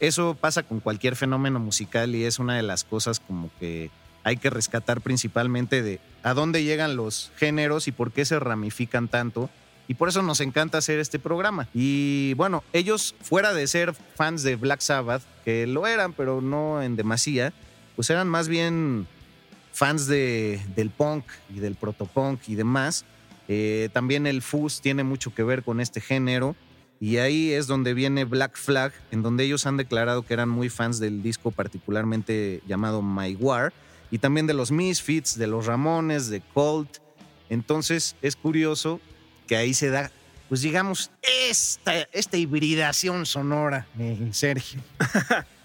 Eso 0.00 0.34
pasa 0.34 0.62
con 0.62 0.80
cualquier 0.80 1.14
fenómeno 1.14 1.60
musical 1.60 2.14
y 2.14 2.24
es 2.24 2.38
una 2.38 2.56
de 2.56 2.62
las 2.62 2.84
cosas 2.84 3.20
como 3.20 3.50
que 3.60 3.90
hay 4.24 4.36
que 4.36 4.50
rescatar 4.50 5.00
principalmente 5.00 5.82
de 5.82 6.00
a 6.22 6.34
dónde 6.34 6.64
llegan 6.64 6.96
los 6.96 7.32
géneros 7.36 7.86
y 7.88 7.92
por 7.92 8.12
qué 8.12 8.24
se 8.24 8.38
ramifican 8.38 9.08
tanto. 9.08 9.48
Y 9.88 9.94
por 9.94 10.08
eso 10.08 10.22
nos 10.22 10.40
encanta 10.40 10.78
hacer 10.78 11.00
este 11.00 11.18
programa. 11.18 11.66
Y 11.74 12.34
bueno, 12.34 12.62
ellos 12.72 13.14
fuera 13.20 13.52
de 13.52 13.66
ser 13.66 13.92
fans 14.14 14.42
de 14.42 14.54
Black 14.54 14.80
Sabbath, 14.80 15.22
que 15.44 15.66
lo 15.66 15.86
eran, 15.86 16.12
pero 16.12 16.40
no 16.40 16.80
en 16.80 16.94
demasía, 16.94 17.52
pues 17.96 18.08
eran 18.08 18.28
más 18.28 18.46
bien 18.46 19.08
fans 19.72 20.06
de, 20.06 20.60
del 20.74 20.90
punk 20.90 21.24
y 21.54 21.60
del 21.60 21.74
protopunk 21.74 22.48
y 22.48 22.54
demás, 22.54 23.04
eh, 23.48 23.88
también 23.92 24.26
el 24.28 24.42
fuzz 24.42 24.80
tiene 24.80 25.02
mucho 25.02 25.34
que 25.34 25.42
ver 25.42 25.64
con 25.64 25.80
este 25.80 26.00
género. 26.00 26.54
Y 27.00 27.16
ahí 27.16 27.50
es 27.50 27.66
donde 27.66 27.94
viene 27.94 28.24
Black 28.24 28.56
Flag, 28.56 28.92
en 29.10 29.22
donde 29.22 29.44
ellos 29.44 29.66
han 29.66 29.78
declarado 29.78 30.22
que 30.22 30.34
eran 30.34 30.50
muy 30.50 30.68
fans 30.68 31.00
del 31.00 31.22
disco 31.22 31.50
particularmente 31.50 32.62
llamado 32.66 33.00
My 33.00 33.34
War, 33.36 33.72
y 34.10 34.18
también 34.18 34.46
de 34.46 34.54
los 34.54 34.70
Misfits, 34.70 35.38
de 35.38 35.46
los 35.46 35.66
Ramones, 35.66 36.28
de 36.28 36.42
Colt. 36.52 36.98
Entonces 37.48 38.16
es 38.20 38.36
curioso 38.36 39.00
que 39.48 39.56
ahí 39.56 39.72
se 39.72 39.88
da, 39.88 40.12
pues 40.48 40.60
digamos, 40.60 41.10
esta, 41.48 42.02
esta 42.12 42.36
hibridación 42.36 43.24
sonora, 43.24 43.86
eh, 43.98 44.28
Sergio. 44.32 44.80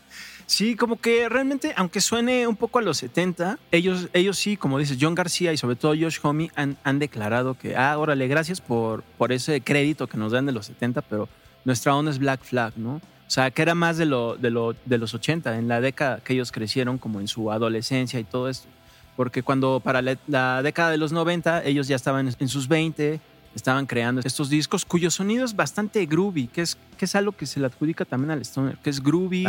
Sí, 0.47 0.75
como 0.75 0.97
que 1.01 1.27
realmente, 1.27 1.73
aunque 1.75 2.01
suene 2.01 2.47
un 2.47 2.55
poco 2.55 2.77
a 2.77 2.81
los 2.83 2.97
70, 2.97 3.57
ellos, 3.71 4.09
ellos 4.13 4.37
sí, 4.37 4.57
como 4.57 4.77
dices, 4.77 4.97
John 5.01 5.15
García 5.15 5.51
y 5.51 5.57
sobre 5.57 5.75
todo 5.75 5.93
Josh 5.99 6.19
Homme 6.21 6.51
han, 6.55 6.77
han 6.83 6.99
declarado 6.99 7.55
que, 7.55 7.75
ah, 7.75 7.97
órale, 7.97 8.27
gracias 8.27 8.61
por, 8.61 9.01
por 9.17 9.31
ese 9.31 9.61
crédito 9.61 10.07
que 10.07 10.17
nos 10.17 10.31
dan 10.31 10.45
de 10.45 10.51
los 10.51 10.67
70, 10.67 11.01
pero 11.01 11.27
nuestra 11.63 11.95
onda 11.95 12.11
es 12.11 12.19
Black 12.19 12.43
Flag, 12.43 12.73
¿no? 12.77 12.95
O 13.27 13.29
sea, 13.29 13.49
que 13.49 13.63
era 13.63 13.73
más 13.73 13.97
de, 13.97 14.05
lo, 14.05 14.35
de, 14.35 14.51
lo, 14.51 14.75
de 14.85 14.97
los 14.99 15.15
80, 15.15 15.57
en 15.57 15.67
la 15.67 15.81
década 15.81 16.19
que 16.23 16.33
ellos 16.33 16.51
crecieron, 16.51 16.99
como 16.99 17.19
en 17.19 17.27
su 17.27 17.51
adolescencia 17.51 18.19
y 18.19 18.23
todo 18.23 18.49
esto. 18.49 18.67
Porque 19.15 19.41
cuando 19.41 19.79
para 19.79 20.03
la, 20.03 20.17
la 20.27 20.61
década 20.61 20.91
de 20.91 20.97
los 20.97 21.11
90, 21.11 21.63
ellos 21.63 21.87
ya 21.87 21.95
estaban 21.95 22.35
en 22.37 22.47
sus 22.47 22.67
20, 22.67 23.19
estaban 23.55 23.85
creando 23.85 24.21
estos 24.23 24.49
discos 24.49 24.85
cuyo 24.85 25.09
sonido 25.09 25.45
es 25.45 25.55
bastante 25.55 26.05
groovy, 26.05 26.47
que 26.47 26.61
es, 26.61 26.77
que 26.97 27.05
es 27.05 27.15
algo 27.15 27.31
que 27.31 27.45
se 27.45 27.59
le 27.59 27.65
adjudica 27.65 28.05
también 28.05 28.31
al 28.31 28.41
Stoner, 28.41 28.77
que 28.77 28.89
es 28.89 29.01
groovy. 29.01 29.45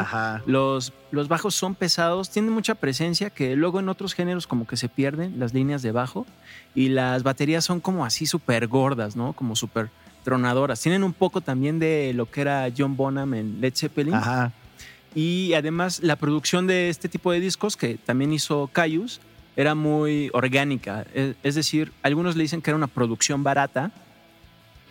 Los, 0.47 0.93
los 1.11 1.29
bajos 1.29 1.55
son 1.55 1.75
pesados, 1.75 2.31
tienen 2.31 2.53
mucha 2.53 2.77
presencia 2.77 3.31
que 3.31 3.57
luego 3.57 3.81
en 3.81 3.89
otros 3.89 4.15
géneros 4.15 4.47
como 4.47 4.67
que 4.67 4.77
se 4.77 4.89
pierden 4.89 5.39
las 5.39 5.53
líneas 5.53 5.83
de 5.83 5.93
bajo 5.93 6.27
y 6.75 6.89
las 6.89 7.25
baterías 7.25 7.65
son 7.65 7.81
como 7.81 8.05
así 8.05 8.27
súper 8.27 8.69
gordas, 8.69 9.17
¿no? 9.17 9.33
Como 9.33 9.57
súper 9.57 9.91
tronadoras. 10.23 10.81
Tienen 10.81 11.05
un 11.05 11.13
poco 11.13 11.41
también 11.41 11.79
de 11.79 12.13
lo 12.15 12.31
que 12.31 12.41
era 12.41 12.69
John 12.77 12.97
Bonham 12.97 13.35
en 13.35 13.61
Led 13.61 13.75
Zeppelin. 13.75 14.15
Ajá. 14.15 14.53
Y 15.15 15.55
además 15.55 16.03
la 16.03 16.17
producción 16.17 16.67
de 16.67 16.91
este 16.91 17.09
tipo 17.09 17.33
de 17.33 17.41
discos 17.41 17.77
que 17.77 17.97
también 17.97 18.33
hizo 18.33 18.69
Caius 18.73 19.21
era 19.57 19.75
muy 19.75 20.31
orgánica. 20.35 21.07
Es, 21.43 21.55
decir, 21.55 21.93
algunos 22.03 22.37
le 22.37 22.43
dicen 22.43 22.61
que 22.61 22.71
era 22.71 22.77
una 22.77 22.87
producción 22.87 23.43
barata, 23.43 23.91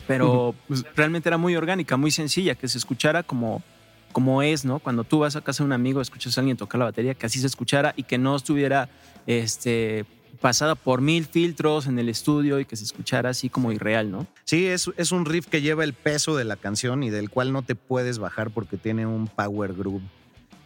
pero 0.08 0.56
pues, 0.68 0.84
realmente 0.96 1.30
era 1.30 1.38
muy 1.38 1.56
orgánica, 1.56 1.96
muy 1.98 2.12
sencilla, 2.12 2.56
que 2.56 2.68
se 2.68 2.80
escuchara 2.80 3.22
como, 3.22 3.64
como 4.12 4.42
es, 4.42 4.66
¿no? 4.66 4.80
Cuando 4.80 5.04
tú 5.04 5.20
vas 5.20 5.36
a 5.36 5.42
casa 5.42 5.64
de 5.64 5.68
un 5.68 5.74
amigo, 5.74 6.02
escuchas 6.02 6.38
a 6.38 6.42
alguien 6.42 6.58
tocar 6.58 6.80
la 6.80 6.86
batería, 6.86 7.14
que 7.14 7.28
así 7.28 7.40
se 7.40 7.48
escuchara 7.48 7.94
y 7.96 8.04
que 8.04 8.18
no 8.18 8.36
estuviera 8.36 8.90
este, 9.28 10.06
pasada 10.42 10.74
por 10.74 11.00
mil 11.02 11.26
filtros 11.26 11.86
en 11.86 12.00
el 12.00 12.10
estudio 12.10 12.60
y 12.60 12.66
que 12.66 12.76
se 12.76 12.86
escuchara 12.86 13.30
así 13.30 13.50
como 13.50 13.72
irreal, 13.72 14.10
¿no? 14.10 14.26
Sí, 14.46 14.66
es, 14.66 14.90
es 14.98 15.12
un 15.12 15.26
riff 15.26 15.46
que 15.48 15.62
lleva 15.62 15.84
el 15.84 15.94
peso 15.94 16.36
de 16.36 16.44
la 16.44 16.56
canción 16.56 17.04
y 17.04 17.12
del 17.12 17.30
cual 17.30 17.54
no 17.54 17.62
te 17.62 17.76
puedes 17.76 18.18
bajar 18.18 18.50
porque 18.50 18.78
tiene 18.78 19.06
un 19.06 19.28
power 19.28 19.74
groove 19.74 20.04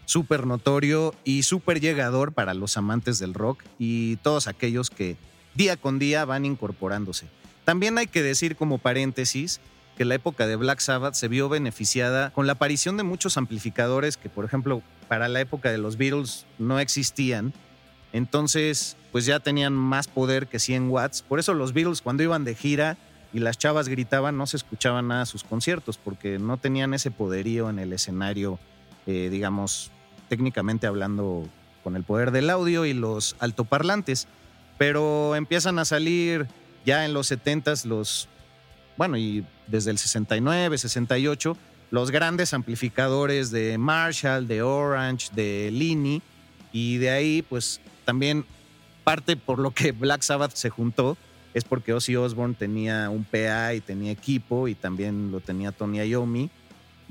súper 0.09 0.47
notorio 0.47 1.13
y 1.23 1.43
súper 1.43 1.79
llegador 1.79 2.33
para 2.33 2.55
los 2.55 2.77
amantes 2.77 3.19
del 3.19 3.35
rock 3.35 3.63
y 3.77 4.15
todos 4.17 4.47
aquellos 4.47 4.89
que 4.89 5.17
día 5.53 5.77
con 5.77 5.99
día 5.99 6.25
van 6.25 6.45
incorporándose. 6.45 7.27
También 7.63 7.95
hay 7.99 8.07
que 8.07 8.23
decir 8.23 8.55
como 8.55 8.79
paréntesis 8.79 9.61
que 9.95 10.05
la 10.05 10.15
época 10.15 10.47
de 10.47 10.55
Black 10.55 10.79
Sabbath 10.79 11.13
se 11.13 11.27
vio 11.27 11.47
beneficiada 11.47 12.31
con 12.31 12.47
la 12.47 12.53
aparición 12.53 12.97
de 12.97 13.03
muchos 13.03 13.37
amplificadores 13.37 14.17
que, 14.17 14.29
por 14.29 14.45
ejemplo, 14.45 14.81
para 15.07 15.27
la 15.27 15.41
época 15.41 15.69
de 15.71 15.77
los 15.77 15.95
Beatles 15.95 16.47
no 16.57 16.79
existían. 16.79 17.53
Entonces, 18.11 18.97
pues 19.11 19.27
ya 19.27 19.39
tenían 19.39 19.73
más 19.73 20.07
poder 20.07 20.47
que 20.47 20.57
100 20.57 20.89
watts. 20.89 21.21
Por 21.21 21.37
eso 21.37 21.53
los 21.53 21.73
Beatles 21.73 22.01
cuando 22.01 22.23
iban 22.23 22.45
de 22.45 22.55
gira 22.55 22.97
y 23.31 23.41
las 23.41 23.59
chavas 23.59 23.87
gritaban, 23.87 24.37
no 24.37 24.47
se 24.47 24.57
escuchaban 24.57 25.09
nada 25.09 25.21
a 25.21 25.27
sus 25.27 25.43
conciertos 25.43 25.99
porque 25.99 26.39
no 26.39 26.57
tenían 26.57 26.95
ese 26.95 27.11
poderío 27.11 27.69
en 27.69 27.77
el 27.77 27.93
escenario, 27.93 28.57
eh, 29.05 29.29
digamos, 29.29 29.91
técnicamente 30.29 30.87
hablando 30.87 31.47
con 31.83 31.95
el 31.95 32.03
poder 32.03 32.31
del 32.31 32.49
audio 32.49 32.85
y 32.85 32.93
los 32.93 33.35
altoparlantes. 33.39 34.27
Pero 34.77 35.35
empiezan 35.35 35.79
a 35.79 35.85
salir 35.85 36.47
ya 36.85 37.05
en 37.05 37.13
los 37.13 37.27
70 37.27 37.73
los, 37.85 38.29
bueno, 38.95 39.17
y 39.17 39.45
desde 39.67 39.91
el 39.91 39.97
69, 39.97 40.77
68, 40.77 41.57
los 41.91 42.11
grandes 42.11 42.53
amplificadores 42.53 43.51
de 43.51 43.77
Marshall, 43.77 44.47
de 44.47 44.61
Orange, 44.61 45.29
de 45.33 45.69
Lini, 45.71 46.21
y 46.71 46.97
de 46.97 47.09
ahí 47.09 47.41
pues 47.41 47.81
también 48.05 48.45
parte 49.03 49.35
por 49.35 49.59
lo 49.59 49.71
que 49.71 49.91
Black 49.91 50.21
Sabbath 50.21 50.53
se 50.53 50.69
juntó 50.69 51.17
es 51.53 51.63
porque 51.63 51.93
Ozzy 51.93 52.15
Osbourne 52.15 52.55
tenía 52.57 53.09
un 53.09 53.23
PA 53.23 53.73
y 53.73 53.81
tenía 53.81 54.11
equipo 54.11 54.67
y 54.67 54.75
también 54.75 55.31
lo 55.31 55.39
tenía 55.39 55.71
Tony 55.71 55.99
Iommi 56.03 56.49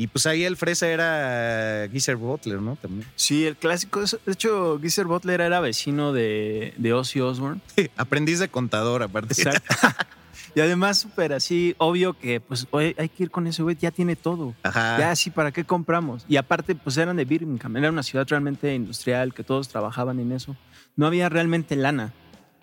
y 0.00 0.06
pues 0.06 0.26
ahí 0.26 0.44
el 0.44 0.56
fresa 0.56 0.86
era 0.86 1.88
Geezer 1.90 2.14
Butler, 2.14 2.62
¿no? 2.62 2.76
También. 2.76 3.04
Sí, 3.16 3.44
el 3.44 3.56
clásico. 3.56 4.00
De 4.00 4.32
hecho, 4.32 4.78
Geezer 4.80 5.06
Butler 5.06 5.40
era 5.40 5.58
vecino 5.58 6.12
de, 6.12 6.72
de 6.76 6.92
Ozzy 6.92 7.18
Osbourne. 7.20 7.60
Aprendiz 7.96 8.38
de 8.38 8.48
contador, 8.48 9.02
aparte. 9.02 9.34
Exacto. 9.34 9.74
y 10.54 10.60
además, 10.60 10.98
súper 10.98 11.32
así, 11.32 11.74
obvio 11.78 12.16
que, 12.16 12.40
pues, 12.40 12.68
oye, 12.70 12.94
hay 12.96 13.08
que 13.08 13.24
ir 13.24 13.32
con 13.32 13.48
ese 13.48 13.64
güey, 13.64 13.74
ya 13.74 13.90
tiene 13.90 14.14
todo. 14.14 14.54
Ajá. 14.62 14.98
Ya, 15.00 15.16
sí, 15.16 15.30
¿para 15.30 15.50
qué 15.50 15.64
compramos? 15.64 16.24
Y 16.28 16.36
aparte, 16.36 16.76
pues 16.76 16.96
eran 16.96 17.16
de 17.16 17.24
Birmingham. 17.24 17.76
Era 17.76 17.90
una 17.90 18.04
ciudad 18.04 18.24
realmente 18.28 18.72
industrial, 18.72 19.34
que 19.34 19.42
todos 19.42 19.66
trabajaban 19.66 20.20
en 20.20 20.30
eso. 20.30 20.56
No 20.94 21.08
había 21.08 21.28
realmente 21.28 21.74
lana. 21.74 22.12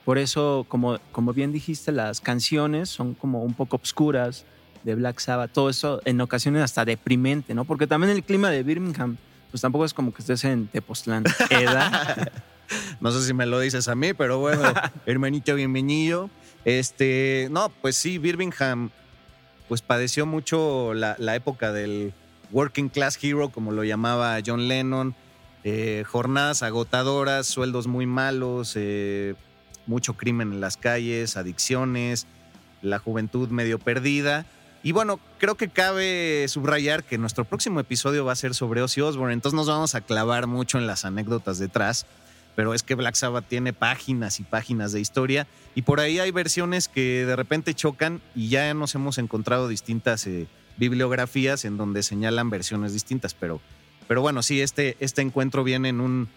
Por 0.06 0.20
eso, 0.20 0.66
como, 0.70 1.00
como 1.12 1.34
bien 1.34 1.52
dijiste, 1.52 1.92
las 1.92 2.22
canciones 2.22 2.88
son 2.88 3.14
como 3.14 3.44
un 3.44 3.56
poco 3.56 3.76
obscuras 3.76 4.46
de 4.86 4.94
Black 4.94 5.20
Sabbath, 5.20 5.52
todo 5.52 5.72
eso 5.72 6.00
en 6.06 6.22
ocasiones 6.22 6.62
hasta 6.62 6.86
deprimente, 6.86 7.56
¿no? 7.56 7.66
Porque 7.66 7.88
también 7.88 8.12
el 8.12 8.24
clima 8.24 8.52
de 8.52 8.62
Birmingham, 8.62 9.18
pues 9.50 9.62
tampoco 9.62 9.84
es 9.84 9.96
como 9.96 10.14
que 10.14 10.22
estés 10.22 10.44
en 10.46 10.68
Tepoztlán, 10.68 11.24
¿Eda? 11.50 12.32
no 13.02 13.12
sé 13.12 13.26
si 13.26 13.34
me 13.34 13.48
lo 13.48 13.60
dices 13.60 13.88
a 13.88 13.96
mí, 13.96 14.14
pero 14.14 14.38
bueno, 14.38 14.62
hermanito, 15.08 15.56
bienvenido. 15.56 16.30
Este, 16.66 17.48
no, 17.50 17.70
pues 17.82 17.98
sí, 17.98 18.20
Birmingham, 18.20 18.92
pues 19.68 19.82
padeció 19.82 20.28
mucho 20.28 20.94
la, 20.94 21.36
época 21.36 21.72
del 21.72 22.14
working 22.52 22.90
class 22.90 23.18
hero, 23.20 23.50
como 23.50 23.72
lo 23.72 23.84
llamaba 23.84 24.38
John 24.46 24.68
Lennon. 24.68 25.16
Eh, 25.64 26.04
jornadas 26.06 26.62
agotadoras, 26.62 27.48
sueldos 27.48 27.88
muy 27.88 28.06
malos, 28.06 28.74
eh, 28.76 29.34
mucho 29.88 30.14
crimen 30.14 30.54
en 30.54 30.62
las 30.62 30.78
calles, 30.78 31.38
adicciones, 31.38 32.28
la 32.84 33.00
juventud 33.00 33.50
medio 33.50 33.80
perdida. 33.80 34.46
Y 34.86 34.92
bueno, 34.92 35.20
creo 35.40 35.56
que 35.56 35.68
cabe 35.68 36.46
subrayar 36.48 37.04
que 37.04 37.18
nuestro 37.18 37.44
próximo 37.44 37.80
episodio 37.80 38.24
va 38.24 38.34
a 38.34 38.36
ser 38.36 38.54
sobre 38.54 38.84
Ozzy 38.84 39.02
Osbourne, 39.02 39.34
entonces 39.34 39.56
nos 39.56 39.66
vamos 39.66 39.96
a 39.96 40.02
clavar 40.02 40.46
mucho 40.46 40.78
en 40.78 40.86
las 40.86 41.06
anécdotas 41.06 41.58
detrás, 41.58 42.06
pero 42.56 42.72
es 42.76 42.84
que 42.84 42.94
Black 42.94 43.16
Sabbath 43.16 43.48
tiene 43.48 43.74
páginas 43.74 44.40
y 44.40 44.44
páginas 44.44 44.92
de 44.92 45.00
historia 45.00 45.48
y 45.74 45.82
por 45.82 46.00
ahí 46.00 46.20
hay 46.20 46.30
versiones 46.30 46.88
que 46.88 47.26
de 47.26 47.36
repente 47.36 47.74
chocan 47.74 48.22
y 48.36 48.50
ya 48.50 48.72
nos 48.76 48.94
hemos 48.94 49.18
encontrado 49.18 49.68
distintas 49.68 50.28
eh, 50.28 50.46
bibliografías 50.78 51.66
en 51.66 51.78
donde 51.78 52.04
señalan 52.04 52.52
versiones 52.52 52.94
distintas, 52.94 53.34
pero, 53.34 53.62
pero 54.08 54.22
bueno, 54.22 54.44
sí, 54.44 54.62
este, 54.62 54.98
este 55.00 55.24
encuentro 55.24 55.64
viene 55.64 55.90
en 55.90 56.00
un, 56.00 56.30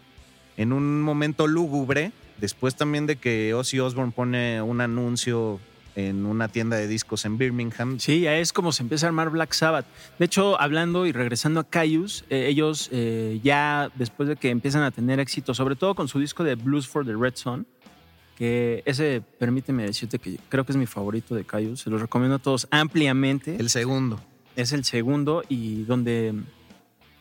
en 0.57 0.73
un 0.73 1.03
momento 1.03 1.49
lúgubre, 1.49 2.13
después 2.39 2.77
también 2.77 3.05
de 3.05 3.17
que 3.17 3.53
Ozzy 3.53 3.79
Osbourne 3.79 4.13
pone 4.13 4.63
un 4.63 4.81
anuncio 4.81 5.61
en 5.99 6.27
una 6.27 6.47
tienda 6.47 6.77
de 6.77 6.87
discos 6.87 7.25
en 7.25 7.39
Birmingham. 7.39 7.99
Sí, 7.99 8.21
ya 8.21 8.37
es 8.37 8.53
como 8.53 8.71
se 8.71 8.85
empieza 8.85 9.07
a 9.07 9.09
armar 9.09 9.31
Black 9.31 9.53
Sabbath. 9.53 9.85
De 10.19 10.27
hecho, 10.27 10.61
hablando 10.61 11.07
y 11.07 11.13
regresando 11.13 11.59
a 11.59 11.65
Caius, 11.65 12.25
eh, 12.31 12.47
ellos 12.49 12.89
eh, 12.93 13.41
ya 13.43 13.91
después 13.97 14.29
de 14.29 14.37
que 14.37 14.51
empiezan 14.51 14.83
a 14.83 14.93
tener 14.93 15.19
éxito, 15.19 15.55
sobre 15.55 15.75
todo 15.75 15.97
con 15.97 16.07
su 16.07 16.21
disco 16.21 16.45
de 16.45 16.55
Blues 16.55 16.87
for 16.87 17.05
the 17.05 17.15
Red 17.17 17.35
Sun, 17.35 17.67
que 18.37 18.85
ese, 18.87 19.23
permíteme 19.41 19.83
decirte 19.83 20.21
que 20.21 20.39
creo 20.49 20.65
que 20.65 20.71
es 20.71 20.79
mi 20.79 20.87
favorito 20.87 21.35
de 21.35 21.45
Caius, 21.45 21.81
se 21.81 21.91
los 21.91 22.01
recomiendo 22.01 22.37
a 22.37 22.39
todos 22.39 22.69
ampliamente. 22.71 23.57
El 23.57 23.69
segundo. 23.69 24.21
Es 24.55 24.73
el 24.73 24.85
segundo 24.85 25.43
y 25.49 25.83
donde 25.83 26.33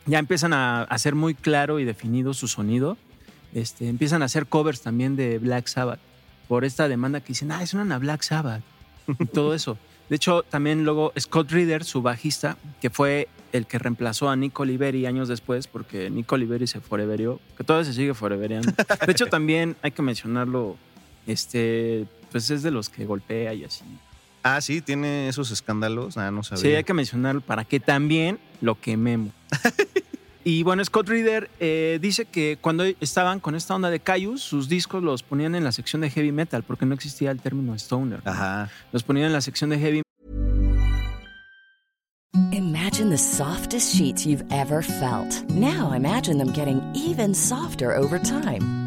ya 0.05 0.19
empiezan 0.19 0.53
a 0.53 0.83
hacer 0.83 1.15
muy 1.15 1.33
claro 1.33 1.79
y 1.79 1.85
definido 1.85 2.35
su 2.35 2.47
sonido. 2.47 2.95
Este, 3.55 3.89
empiezan 3.89 4.21
a 4.21 4.25
hacer 4.25 4.45
covers 4.45 4.81
también 4.81 5.15
de 5.15 5.39
Black 5.39 5.65
Sabbath 5.65 5.99
por 6.47 6.65
esta 6.65 6.87
demanda 6.87 7.21
que 7.21 7.29
dicen, 7.29 7.51
ah, 7.51 7.63
es 7.63 7.73
una 7.73 7.97
Black 7.97 8.21
Sabbath 8.21 8.61
y 9.19 9.25
todo 9.25 9.53
eso. 9.53 9.77
De 10.09 10.15
hecho, 10.15 10.43
también 10.43 10.85
luego 10.85 11.11
Scott 11.19 11.51
Reeder, 11.51 11.83
su 11.83 12.01
bajista, 12.01 12.57
que 12.81 12.89
fue 12.89 13.27
el 13.51 13.65
que 13.65 13.77
reemplazó 13.77 14.29
a 14.29 14.35
Nico 14.35 14.63
Oliveri 14.63 15.05
años 15.05 15.27
después, 15.27 15.67
porque 15.67 16.09
Nico 16.09 16.35
Oliveri 16.35 16.67
se 16.67 16.79
foreverió, 16.79 17.39
que 17.57 17.63
todavía 17.63 17.85
se 17.85 17.93
sigue 17.93 18.13
foreveriando. 18.13 18.71
De 19.05 19.11
hecho, 19.11 19.27
también 19.27 19.75
hay 19.81 19.91
que 19.91 20.01
mencionarlo, 20.01 20.77
este, 21.25 22.05
pues 22.31 22.49
es 22.51 22.63
de 22.63 22.71
los 22.71 22.89
que 22.89 23.05
golpea 23.05 23.53
y 23.53 23.65
así. 23.65 23.83
Ah, 24.43 24.61
sí, 24.61 24.81
tiene 24.81 25.27
esos 25.27 25.51
escándalos, 25.51 26.17
ah, 26.17 26.31
no 26.31 26.43
sabía. 26.43 26.61
Sí, 26.61 26.69
hay 26.69 26.83
que 26.85 26.93
mencionarlo 26.93 27.41
para 27.41 27.65
que 27.65 27.81
también 27.81 28.39
lo 28.61 28.79
quememos. 28.79 29.33
Y 30.49 30.63
bueno, 30.63 30.81
Scott 30.85 31.09
Reader 31.09 31.49
eh, 31.59 31.99
dice 32.01 32.23
que 32.23 32.57
cuando 32.61 32.85
estaban 33.01 33.41
con 33.41 33.53
esta 33.53 33.75
onda 33.75 33.89
de 33.89 33.99
Caius, 33.99 34.41
sus 34.41 34.69
discos 34.69 35.03
los 35.03 35.21
ponían 35.21 35.55
en 35.55 35.65
la 35.65 35.73
sección 35.73 36.01
de 36.01 36.09
heavy 36.09 36.31
metal, 36.31 36.63
porque 36.63 36.85
no 36.85 36.93
existía 36.93 37.31
el 37.31 37.41
término 37.41 37.73
stoner. 37.73 38.21
Ajá. 38.23 38.69
Los 38.93 39.03
ponían 39.03 39.27
en 39.27 39.33
la 39.33 39.41
sección 39.41 39.71
de 39.71 39.77
heavy 39.77 40.01
Imagine 42.53 43.09
the 43.09 43.17
softest 43.17 43.93
sheets 43.93 44.25
you've 44.25 44.45
ever 44.49 44.81
felt. 44.81 45.43
Now 45.49 45.91
imagine 45.91 46.37
them 46.37 46.53
getting 46.53 46.81
even 46.95 47.33
softer 47.33 47.93
over 47.93 48.17
time. 48.17 48.86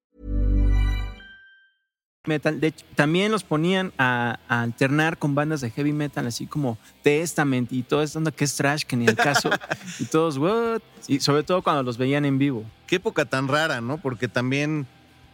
metal. 2.27 2.59
De 2.59 2.67
hecho, 2.67 2.85
también 2.93 3.31
los 3.31 3.43
ponían 3.43 3.93
a, 3.97 4.39
a 4.47 4.61
alternar 4.61 5.17
con 5.17 5.33
bandas 5.33 5.61
de 5.61 5.71
heavy 5.71 5.91
metal, 5.91 6.27
así 6.27 6.45
como 6.45 6.77
Testament 7.01 7.71
y 7.73 7.81
toda 7.81 8.03
esta 8.03 8.19
onda 8.19 8.31
que 8.31 8.43
es 8.43 8.55
trash, 8.55 8.83
que 8.83 8.95
ni 8.95 9.07
el 9.07 9.15
caso. 9.15 9.49
y 9.99 10.05
todos, 10.05 10.37
what? 10.37 10.81
Y 11.07 11.19
sobre 11.19 11.41
todo 11.41 11.63
cuando 11.63 11.81
los 11.81 11.97
veían 11.97 12.25
en 12.25 12.37
vivo. 12.37 12.63
Qué 12.85 12.97
época 12.97 13.25
tan 13.25 13.47
rara, 13.47 13.81
¿no? 13.81 13.97
Porque 13.97 14.27
también 14.27 14.85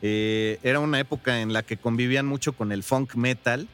eh, 0.01 0.59
era 0.63 0.79
una 0.79 0.97
época 0.99 1.41
en 1.41 1.51
la 1.51 1.61
que 1.61 1.75
convivían 1.75 2.25
mucho 2.25 2.53
con 2.53 2.71
el 2.71 2.83
funk 2.83 3.15
metal, 3.15 3.67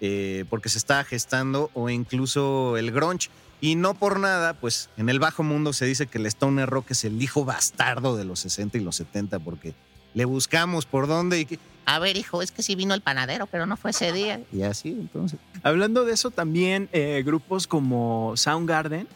eh, 0.00 0.46
porque 0.48 0.70
se 0.70 0.78
estaba 0.78 1.04
gestando, 1.04 1.70
o 1.74 1.90
incluso 1.90 2.78
el 2.78 2.90
grunge. 2.90 3.28
Y 3.60 3.74
no 3.74 3.92
por 3.92 4.18
nada, 4.18 4.54
pues 4.54 4.88
en 4.96 5.10
el 5.10 5.18
bajo 5.18 5.42
mundo 5.42 5.74
se 5.74 5.84
dice 5.84 6.06
que 6.06 6.16
el 6.16 6.24
stoner 6.26 6.70
rock 6.70 6.92
es 6.92 7.04
el 7.04 7.20
hijo 7.20 7.44
bastardo 7.44 8.16
de 8.16 8.24
los 8.24 8.40
60 8.40 8.78
y 8.78 8.80
los 8.80 8.96
70, 8.96 9.40
porque 9.40 9.74
le 10.14 10.24
buscamos 10.24 10.86
por 10.86 11.06
dónde 11.06 11.40
y 11.40 11.58
A 11.86 12.00
ver, 12.00 12.16
hijo, 12.16 12.42
es 12.42 12.50
que 12.50 12.62
sí 12.62 12.74
vino 12.74 12.94
el 12.94 13.00
panadero, 13.00 13.46
pero 13.46 13.64
no 13.64 13.76
fue 13.76 13.92
ese 13.92 14.12
día. 14.12 14.40
y 14.52 14.62
así, 14.62 14.90
entonces. 14.90 15.38
Hablando 15.62 16.04
de 16.04 16.12
eso, 16.12 16.30
también 16.30 16.88
eh, 16.92 17.22
grupos 17.24 17.66
como 17.66 18.36
Soundgarden, 18.36 19.06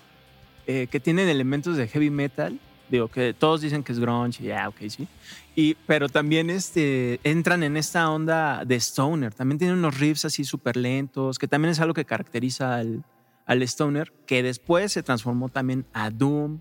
eh, 0.66 0.86
que 0.88 1.00
tienen 1.00 1.28
elementos 1.28 1.76
de 1.76 1.88
heavy 1.88 2.10
metal, 2.10 2.60
digo, 2.88 3.08
que 3.08 3.34
todos 3.34 3.60
dicen 3.60 3.82
que 3.82 3.90
es 3.92 3.98
grunge, 3.98 4.44
ya, 4.44 4.68
ok, 4.68 4.76
sí. 4.88 5.08
Y, 5.56 5.74
pero 5.86 6.08
también 6.08 6.48
este, 6.48 7.18
entran 7.24 7.64
en 7.64 7.76
esta 7.76 8.08
onda 8.08 8.64
de 8.64 8.76
stoner. 8.76 9.34
También 9.34 9.58
tienen 9.58 9.76
unos 9.76 9.98
riffs 9.98 10.24
así 10.24 10.44
súper 10.44 10.76
lentos, 10.76 11.38
que 11.38 11.48
también 11.48 11.72
es 11.72 11.80
algo 11.80 11.92
que 11.92 12.04
caracteriza 12.04 12.76
al, 12.76 13.04
al 13.46 13.62
stoner, 13.62 14.12
que 14.26 14.44
después 14.44 14.92
se 14.92 15.02
transformó 15.02 15.48
también 15.48 15.86
a 15.92 16.10
doom, 16.10 16.60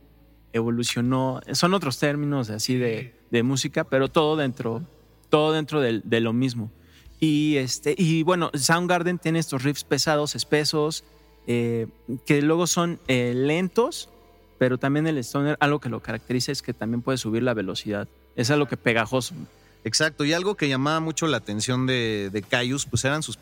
evolucionó. 0.54 1.39
Son 1.52 1.76
otros 1.76 2.00
términos 2.00 2.50
así 2.50 2.76
de, 2.78 3.15
de 3.30 3.43
música, 3.43 3.84
pero 3.84 4.08
todo 4.08 4.36
dentro, 4.38 4.82
todo 5.30 5.54
dentro 5.54 5.82
de 5.82 6.20
lo 6.20 6.34
mismo. 6.34 6.72
Y, 7.20 7.58
este, 7.58 7.96
y 7.98 8.24
bueno, 8.24 8.50
Soundgarden 8.54 9.20
tiene 9.20 9.39
estos 9.39 9.63
riffs 9.63 9.84
pesados, 9.84 10.36
espesos, 10.36 11.04
eh, 11.48 11.88
que 12.26 12.42
luego 12.42 12.65
son 12.65 13.00
eh, 13.08 13.34
lentos, 13.36 14.10
pero 14.58 14.78
también 14.78 15.06
el 15.08 15.18
stoner, 15.18 15.58
algo 15.60 15.80
que 15.80 15.89
lo 15.89 16.02
caracteriza 16.02 16.52
es 16.52 16.62
que 16.62 16.74
también 16.74 17.02
puede 17.02 17.18
subir 17.18 17.44
la 17.44 17.54
velocidad. 17.54 18.08
Es 18.36 18.52
algo 18.52 18.68
que 18.68 18.78
pegajoso. 18.78 19.36
Exacto, 19.84 20.24
y 20.26 20.34
algo 20.34 20.56
que 20.56 20.70
llamaba 20.70 21.00
mucho 21.00 21.28
la 21.28 21.38
atención 21.38 21.88
de, 21.88 22.30
de 22.32 22.42
Caius, 22.42 22.86
pues 22.86 23.04
eran 23.06 23.24
sus, 23.24 23.38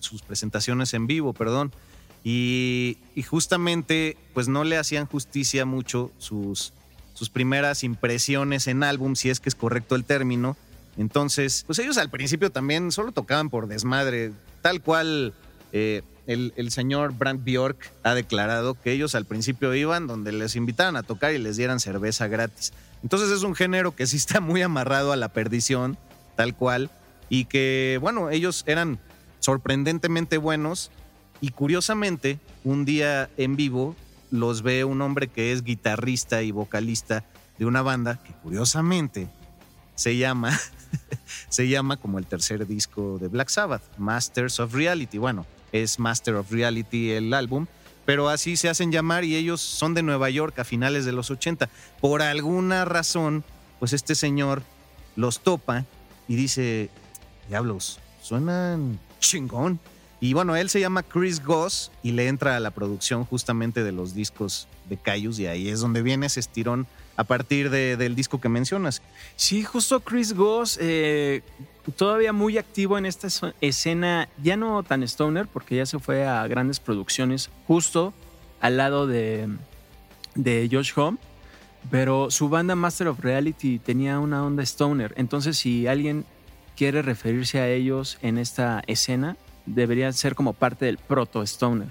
sus 0.00 0.22
presentaciones 0.22 0.94
en 0.94 1.06
vivo, 1.06 1.32
perdón. 1.32 1.72
Y, 2.24 2.98
y 3.14 3.22
justamente, 3.22 4.16
pues 4.32 4.48
no 4.48 4.64
le 4.64 4.76
hacían 4.78 5.06
justicia 5.06 5.66
mucho 5.66 6.10
sus, 6.18 6.72
sus 7.14 7.30
primeras 7.30 7.84
impresiones 7.84 8.68
en 8.68 8.84
álbum, 8.84 9.16
si 9.16 9.28
es 9.28 9.40
que 9.40 9.48
es 9.48 9.54
correcto 9.54 9.96
el 9.96 10.04
término. 10.04 10.56
Entonces, 10.96 11.64
pues 11.66 11.78
ellos 11.78 11.98
al 11.98 12.10
principio 12.10 12.50
también 12.50 12.92
solo 12.92 13.12
tocaban 13.12 13.50
por 13.50 13.66
desmadre, 13.66 14.32
tal 14.60 14.82
cual 14.82 15.32
eh, 15.72 16.02
el, 16.26 16.70
señor 16.70 17.14
Brand 17.16 17.44
Bjork 17.44 17.92
ha 18.02 18.14
declarado 18.14 18.74
que 18.74 18.92
ellos 18.92 19.14
al 19.14 19.24
principio 19.24 19.74
iban 19.74 20.06
donde 20.06 20.32
les 20.32 20.54
invitaran 20.56 20.96
a 20.96 21.02
tocar 21.02 21.32
y 21.32 21.38
les 21.38 21.56
dieran 21.56 21.80
cerveza 21.80 22.28
gratis. 22.28 22.72
Entonces 23.02 23.30
es 23.30 23.42
un 23.42 23.54
género 23.54 23.96
que 23.96 24.06
sí 24.06 24.16
está 24.16 24.40
muy 24.40 24.62
amarrado 24.62 25.12
a 25.12 25.16
la 25.16 25.32
perdición, 25.32 25.96
tal 26.36 26.54
cual, 26.54 26.90
y 27.28 27.46
que, 27.46 27.98
bueno, 28.00 28.30
ellos 28.30 28.64
eran 28.66 28.98
sorprendentemente 29.40 30.36
buenos 30.38 30.90
y 31.40 31.50
curiosamente, 31.50 32.38
un 32.62 32.84
día 32.84 33.28
en 33.36 33.56
vivo 33.56 33.96
los 34.30 34.62
ve 34.62 34.84
un 34.84 35.02
hombre 35.02 35.26
que 35.26 35.52
es 35.52 35.64
guitarrista 35.64 36.42
y 36.42 36.52
vocalista 36.52 37.24
de 37.58 37.66
una 37.66 37.82
banda 37.82 38.22
que 38.22 38.32
curiosamente 38.32 39.28
se 39.94 40.16
llama, 40.16 40.58
se 41.48 41.68
llama 41.68 41.96
como 41.96 42.18
el 42.18 42.26
tercer 42.26 42.66
disco 42.66 43.18
de 43.20 43.28
Black 43.28 43.48
Sabbath, 43.48 43.82
Masters 43.98 44.60
of 44.60 44.74
Reality. 44.74 45.18
Bueno, 45.18 45.46
es 45.72 45.98
Master 45.98 46.34
of 46.36 46.50
Reality 46.50 47.12
el 47.12 47.32
álbum, 47.34 47.66
pero 48.04 48.28
así 48.28 48.56
se 48.56 48.68
hacen 48.68 48.92
llamar 48.92 49.24
y 49.24 49.36
ellos 49.36 49.60
son 49.60 49.94
de 49.94 50.02
Nueva 50.02 50.30
York 50.30 50.58
a 50.58 50.64
finales 50.64 51.04
de 51.04 51.12
los 51.12 51.30
80. 51.30 51.68
Por 52.00 52.22
alguna 52.22 52.84
razón, 52.84 53.44
pues 53.78 53.92
este 53.92 54.14
señor 54.14 54.62
los 55.16 55.40
topa 55.40 55.84
y 56.28 56.36
dice, 56.36 56.90
diablos, 57.48 57.98
suenan 58.22 58.98
chingón. 59.18 59.80
Y 60.22 60.34
bueno, 60.34 60.54
él 60.54 60.70
se 60.70 60.78
llama 60.78 61.02
Chris 61.02 61.44
Goss 61.44 61.90
y 62.04 62.12
le 62.12 62.28
entra 62.28 62.56
a 62.56 62.60
la 62.60 62.70
producción 62.70 63.24
justamente 63.24 63.82
de 63.82 63.90
los 63.90 64.14
discos 64.14 64.68
de 64.88 64.96
Caius 64.96 65.40
y 65.40 65.48
ahí 65.48 65.68
es 65.68 65.80
donde 65.80 66.00
viene 66.00 66.26
ese 66.26 66.38
estirón 66.38 66.86
a 67.16 67.24
partir 67.24 67.70
de- 67.70 67.96
del 67.96 68.14
disco 68.14 68.40
que 68.40 68.48
mencionas. 68.48 69.02
Sí, 69.34 69.64
justo 69.64 69.98
Chris 69.98 70.32
Goss, 70.34 70.78
eh, 70.80 71.42
todavía 71.96 72.32
muy 72.32 72.56
activo 72.56 72.96
en 72.98 73.04
esta 73.04 73.26
escena, 73.60 74.28
ya 74.40 74.56
no 74.56 74.84
tan 74.84 75.02
stoner, 75.02 75.48
porque 75.48 75.74
ya 75.74 75.86
se 75.86 75.98
fue 75.98 76.24
a 76.24 76.46
grandes 76.46 76.78
producciones, 76.78 77.50
justo 77.66 78.14
al 78.60 78.76
lado 78.76 79.08
de, 79.08 79.48
de 80.36 80.68
Josh 80.70 80.92
Home. 80.94 81.18
Pero 81.90 82.30
su 82.30 82.48
banda 82.48 82.76
Master 82.76 83.08
of 83.08 83.18
Reality 83.18 83.80
tenía 83.80 84.20
una 84.20 84.44
onda 84.46 84.62
stoner. 84.62 85.12
Entonces, 85.16 85.58
si 85.58 85.88
alguien 85.88 86.24
quiere 86.76 87.02
referirse 87.02 87.58
a 87.58 87.68
ellos 87.68 88.18
en 88.22 88.38
esta 88.38 88.84
escena, 88.86 89.36
debería 89.66 90.12
ser 90.12 90.34
como 90.34 90.52
parte 90.52 90.86
del 90.86 90.98
proto 90.98 91.42
stoner. 91.42 91.88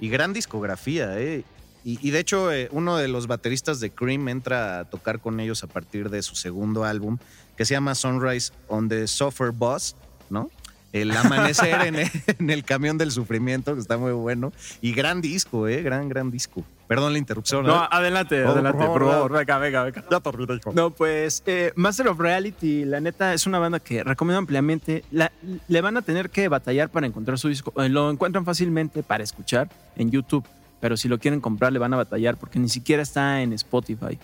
Y 0.00 0.08
gran 0.08 0.32
discografía, 0.32 1.18
¿eh? 1.20 1.44
Y, 1.84 2.12
de 2.12 2.20
hecho, 2.20 2.52
eh, 2.52 2.68
uno 2.70 2.96
de 2.96 3.08
los 3.08 3.26
bateristas 3.26 3.80
de 3.80 3.90
Cream 3.90 4.28
entra 4.28 4.78
a 4.78 4.84
tocar 4.84 5.18
con 5.18 5.40
ellos 5.40 5.64
a 5.64 5.66
partir 5.66 6.10
de 6.10 6.22
su 6.22 6.36
segundo 6.36 6.84
álbum, 6.84 7.18
que 7.56 7.64
se 7.64 7.74
llama 7.74 7.96
Sunrise 7.96 8.52
on 8.68 8.88
the 8.88 9.08
Suffer 9.08 9.50
Bus, 9.50 9.96
¿no? 10.30 10.48
El 10.92 11.10
amanecer 11.16 11.86
en, 11.86 11.94
el, 11.96 12.10
en 12.38 12.50
el 12.50 12.64
camión 12.64 12.98
del 12.98 13.10
sufrimiento, 13.10 13.74
que 13.74 13.80
está 13.80 13.96
muy 13.96 14.12
bueno. 14.12 14.52
Y 14.82 14.92
gran 14.92 15.20
disco, 15.22 15.66
¿eh? 15.66 15.82
Gran, 15.82 16.08
gran 16.08 16.30
disco. 16.30 16.64
Perdón 16.86 17.12
la 17.14 17.18
interrupción. 17.18 17.64
No, 17.64 17.84
¿eh? 17.84 17.88
adelante, 17.90 18.44
Oh, 18.44 18.50
adelante, 18.50 18.78
por 18.78 18.86
por 18.88 19.00
favor, 19.02 19.12
favor. 19.14 19.32
Venga, 19.38 19.58
venga, 19.58 19.82
venga. 19.84 20.04
Ya 20.10 20.20
terminé, 20.20 20.54
hijo. 20.54 20.72
No, 20.74 20.90
pues 20.90 21.42
eh, 21.46 21.72
Master 21.76 22.08
of 22.08 22.18
Reality, 22.18 22.84
la 22.84 23.00
neta, 23.00 23.32
es 23.32 23.46
una 23.46 23.58
banda 23.58 23.80
que 23.80 24.04
recomiendo 24.04 24.38
ampliamente. 24.38 25.02
La- 25.10 25.32
le 25.68 25.80
van 25.80 25.96
a 25.96 26.02
tener 26.02 26.28
que 26.28 26.48
batallar 26.48 26.90
para 26.90 27.06
encontrar 27.06 27.38
su 27.38 27.48
disco. 27.48 27.72
Eh, 27.82 27.88
Lo 27.88 28.10
encuentran 28.10 28.44
fácilmente 28.44 29.02
para 29.02 29.24
escuchar 29.24 29.70
en 29.96 30.10
YouTube, 30.10 30.44
pero 30.80 30.98
si 30.98 31.08
lo 31.08 31.18
quieren 31.18 31.40
comprar 31.40 31.72
le 31.72 31.78
van 31.78 31.94
a 31.94 31.96
batallar 31.96 32.36
porque 32.36 32.58
ni 32.58 32.68
siquiera 32.68 33.02
está 33.02 33.40
en 33.40 33.54
Spotify. 33.54 34.18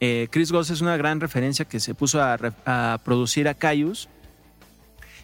Eh, 0.00 0.28
Chris 0.30 0.52
Goss 0.52 0.70
es 0.70 0.80
una 0.80 0.96
gran 0.96 1.20
referencia 1.20 1.66
que 1.66 1.80
se 1.80 1.92
puso 1.94 2.22
a, 2.22 2.36
re- 2.38 2.52
a 2.64 2.98
producir 3.04 3.48
a 3.48 3.52
Caius. 3.54 4.08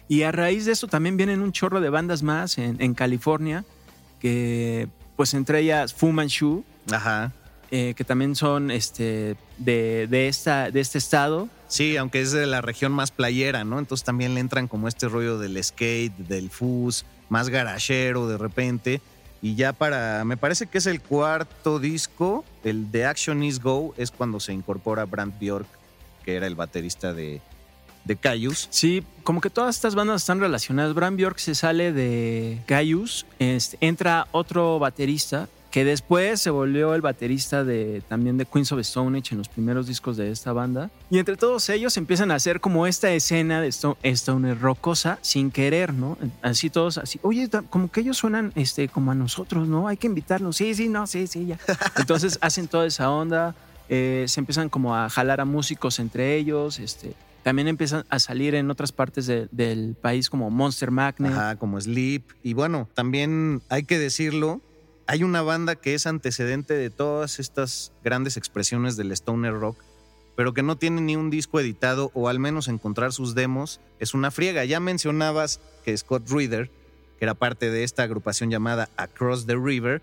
Y 0.07 0.23
a 0.23 0.31
raíz 0.31 0.65
de 0.65 0.73
eso 0.73 0.87
también 0.87 1.17
vienen 1.17 1.41
un 1.41 1.51
chorro 1.51 1.81
de 1.81 1.89
bandas 1.89 2.21
más 2.21 2.57
en, 2.57 2.79
en 2.79 2.93
California, 2.93 3.65
que 4.19 4.87
pues 5.15 5.33
entre 5.33 5.59
ellas 5.61 5.93
Fu 5.93 6.11
Manchu, 6.11 6.63
Ajá. 6.91 7.31
eh, 7.71 7.93
que 7.95 8.03
también 8.03 8.35
son 8.35 8.69
este, 8.69 9.35
de, 9.57 10.07
de, 10.09 10.27
esta, 10.27 10.69
de 10.69 10.79
este 10.79 10.97
estado. 10.97 11.49
Sí, 11.67 11.97
aunque 11.97 12.21
es 12.21 12.31
de 12.31 12.45
la 12.45 12.61
región 12.61 12.91
más 12.91 13.11
playera, 13.11 13.63
¿no? 13.63 13.79
Entonces 13.79 14.05
también 14.05 14.33
le 14.35 14.41
entran 14.41 14.67
como 14.67 14.87
este 14.87 15.07
rollo 15.07 15.39
del 15.39 15.61
skate, 15.63 16.15
del 16.17 16.49
fuzz, 16.49 17.05
más 17.29 17.49
garachero 17.49 18.27
de 18.27 18.37
repente. 18.37 19.01
Y 19.41 19.55
ya 19.55 19.73
para, 19.73 20.23
me 20.25 20.37
parece 20.37 20.67
que 20.67 20.77
es 20.77 20.85
el 20.85 21.01
cuarto 21.01 21.79
disco, 21.79 22.45
el 22.63 22.91
de 22.91 23.05
Action 23.05 23.43
Is 23.43 23.61
Go, 23.61 23.93
es 23.97 24.11
cuando 24.11 24.39
se 24.39 24.53
incorpora 24.53 25.05
Brant 25.05 25.39
Bjork, 25.39 25.67
que 26.23 26.35
era 26.35 26.47
el 26.47 26.55
baterista 26.55 27.13
de, 27.13 27.41
de 28.05 28.15
Caius. 28.15 28.67
Sí, 28.71 29.03
como 29.23 29.41
que 29.41 29.49
todas 29.49 29.75
estas 29.75 29.95
bandas 29.95 30.21
están 30.21 30.39
relacionadas. 30.39 30.93
Bram 30.93 31.17
Bjork 31.17 31.37
se 31.39 31.55
sale 31.55 31.91
de 31.91 32.61
Gaius, 32.67 33.25
este, 33.39 33.77
entra 33.81 34.27
otro 34.31 34.79
baterista 34.79 35.49
que 35.75 35.83
después 35.83 36.39
se 36.39 36.51
volvió 36.51 36.95
el 36.95 37.01
baterista 37.01 37.65
de 37.65 38.01
también 38.07 38.37
de 38.37 38.45
Queens 38.45 38.71
of 38.71 38.79
Stone 38.79 39.19
Age 39.19 39.33
en 39.33 39.39
los 39.39 39.49
primeros 39.49 39.87
discos 39.87 40.15
de 40.15 40.31
esta 40.31 40.53
banda. 40.53 40.89
Y 41.09 41.19
entre 41.19 41.35
todos 41.35 41.67
ellos 41.67 41.97
empiezan 41.97 42.31
a 42.31 42.35
hacer 42.35 42.61
como 42.61 42.87
esta 42.87 43.11
escena 43.11 43.59
de 43.59 43.67
Stone, 43.67 43.97
Stoner 44.01 44.57
rockosa 44.57 45.19
sin 45.21 45.51
querer, 45.51 45.93
¿no? 45.93 46.17
Así 46.41 46.69
todos 46.69 46.97
así, 46.97 47.19
oye, 47.23 47.49
como 47.69 47.91
que 47.91 47.99
ellos 47.99 48.15
suenan 48.15 48.53
este, 48.55 48.87
como 48.87 49.11
a 49.11 49.15
nosotros, 49.15 49.67
¿no? 49.67 49.89
Hay 49.89 49.97
que 49.97 50.07
invitarlos. 50.07 50.55
Sí, 50.55 50.73
sí, 50.75 50.87
no, 50.87 51.07
sí, 51.07 51.27
sí, 51.27 51.45
ya. 51.45 51.59
Entonces 51.97 52.37
hacen 52.39 52.69
toda 52.69 52.85
esa 52.85 53.11
onda, 53.11 53.53
eh, 53.89 54.23
se 54.29 54.39
empiezan 54.39 54.69
como 54.69 54.95
a 54.95 55.09
jalar 55.09 55.41
a 55.41 55.45
músicos 55.45 55.99
entre 55.99 56.37
ellos, 56.37 56.79
este, 56.79 57.15
también 57.45 57.67
empiezan 57.67 58.05
a 58.09 58.17
salir 58.17 58.55
en 58.55 58.71
otras 58.71 58.91
partes 58.91 59.27
de- 59.27 59.47
del 59.51 59.93
país 59.93 60.31
como 60.31 60.49
Monster 60.49 60.89
Magnet. 60.89 61.31
Ajá, 61.31 61.55
como 61.57 61.79
Sleep. 61.79 62.23
Y 62.41 62.55
bueno, 62.55 62.89
también 62.95 63.61
hay 63.69 63.83
que 63.83 63.99
decirlo, 63.99 64.61
hay 65.05 65.21
una 65.21 65.43
banda 65.43 65.75
que 65.75 65.93
es 65.93 66.07
antecedente 66.07 66.73
de 66.73 66.89
todas 66.89 67.37
estas 67.37 67.91
grandes 68.03 68.35
expresiones 68.35 68.97
del 68.97 69.11
stoner 69.11 69.53
rock, 69.53 69.77
pero 70.35 70.55
que 70.55 70.63
no 70.63 70.75
tiene 70.75 71.01
ni 71.01 71.15
un 71.15 71.29
disco 71.29 71.59
editado 71.59 72.09
o 72.15 72.29
al 72.29 72.39
menos 72.39 72.67
encontrar 72.67 73.13
sus 73.13 73.35
demos 73.35 73.79
es 73.99 74.15
una 74.15 74.31
friega. 74.31 74.65
Ya 74.65 74.79
mencionabas 74.79 75.59
que 75.83 75.95
Scott 75.95 76.27
Reader, 76.27 76.71
que 77.19 77.25
era 77.25 77.35
parte 77.35 77.69
de 77.69 77.83
esta 77.83 78.01
agrupación 78.01 78.49
llamada 78.49 78.89
Across 78.97 79.45
the 79.45 79.55
River, 79.55 80.01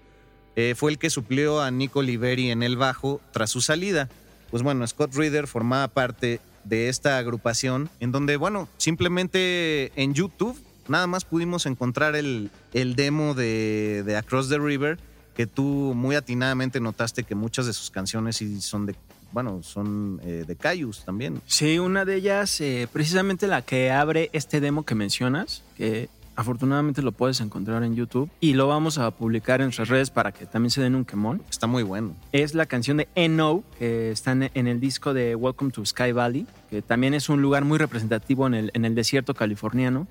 eh, 0.55 0.74
fue 0.76 0.92
el 0.92 0.98
que 0.98 1.11
suplió 1.11 1.61
a 1.61 1.72
Nico 1.72 2.02
Liberi 2.02 2.52
en 2.52 2.62
el 2.62 2.76
bajo 2.76 3.20
tras 3.33 3.50
su 3.50 3.61
salida. 3.61 4.09
Pues 4.52 4.62
bueno, 4.62 4.87
Scott 4.87 5.12
Reader 5.16 5.48
formaba 5.48 5.88
parte 5.88 6.40
de 6.64 6.88
esta 6.88 7.18
agrupación 7.18 7.90
en 8.01 8.12
donde, 8.12 8.37
bueno, 8.37 8.68
simplemente 8.77 9.92
en 9.96 10.14
YouTube 10.14 10.59
nada 10.88 11.07
más 11.07 11.25
pudimos 11.25 11.66
encontrar 11.66 12.16
el, 12.16 12.51
el 12.72 12.96
demo 12.96 13.35
de, 13.35 14.03
de 14.05 14.16
Across 14.16 14.48
the 14.48 14.59
River 14.59 14.98
que 15.35 15.46
tú 15.46 15.94
muy 15.94 16.14
atinadamente 16.16 16.81
notaste 16.81 17.25
que 17.25 17.35
muchas 17.35 17.66
de 17.66 17.72
sus 17.72 17.90
canciones 17.90 18.42
son 18.61 18.87
de, 18.87 18.94
bueno, 19.33 19.62
son 19.62 20.20
eh, 20.25 20.44
de 20.46 20.57
Cayus 20.57 21.05
también. 21.05 21.40
Sí, 21.46 21.79
una 21.79 22.05
de 22.05 22.16
ellas, 22.16 22.61
eh, 22.61 22.88
precisamente 22.92 23.46
la 23.46 23.62
que 23.62 23.90
abre 23.90 24.31
este 24.33 24.61
demo 24.61 24.85
que 24.85 24.94
mencionas, 24.94 25.62
que 25.77 26.09
afortunadamente 26.37 27.03
lo 27.03 27.12
puedes 27.12 27.40
encontrar 27.40 27.83
en 27.85 27.95
YouTube 27.95 28.31
y 28.40 28.55
lo 28.55 28.66
vamos 28.68 28.99
a 28.99 29.11
publicar 29.11 29.61
en 29.61 29.66
nuestras 29.66 29.88
redes 29.88 30.11
para 30.11 30.33
que 30.33 30.47
también 30.47 30.71
se 30.71 30.81
den 30.83 30.95
un 30.95 31.05
quemón. 31.05 31.42
Está 31.51 31.66
muy 31.66 31.83
bueno. 31.83 32.14
Es 32.33 32.55
la 32.55 32.66
canción 32.66 32.97
de 32.97 33.09
Eno, 33.14 33.62
que 33.79 34.11
está 34.11 34.33
en- 34.33 34.66
el 34.66 34.81
disco 34.81 35.14
de 35.14 35.35
Welcome 35.37 35.71
to 35.73 35.85
Sky 35.85 36.12
Valley, 36.12 36.47
que 36.71 36.83
también 36.83 37.14
es 37.14 37.29
un 37.29 37.42
lugar 37.42 37.64
muy 37.64 37.79
representativo 37.79 38.47
en 38.47 38.55
el, 38.55 38.71
en 38.75 38.85
el 38.85 38.95
desierto 38.95 39.35
californiano. 39.35 40.07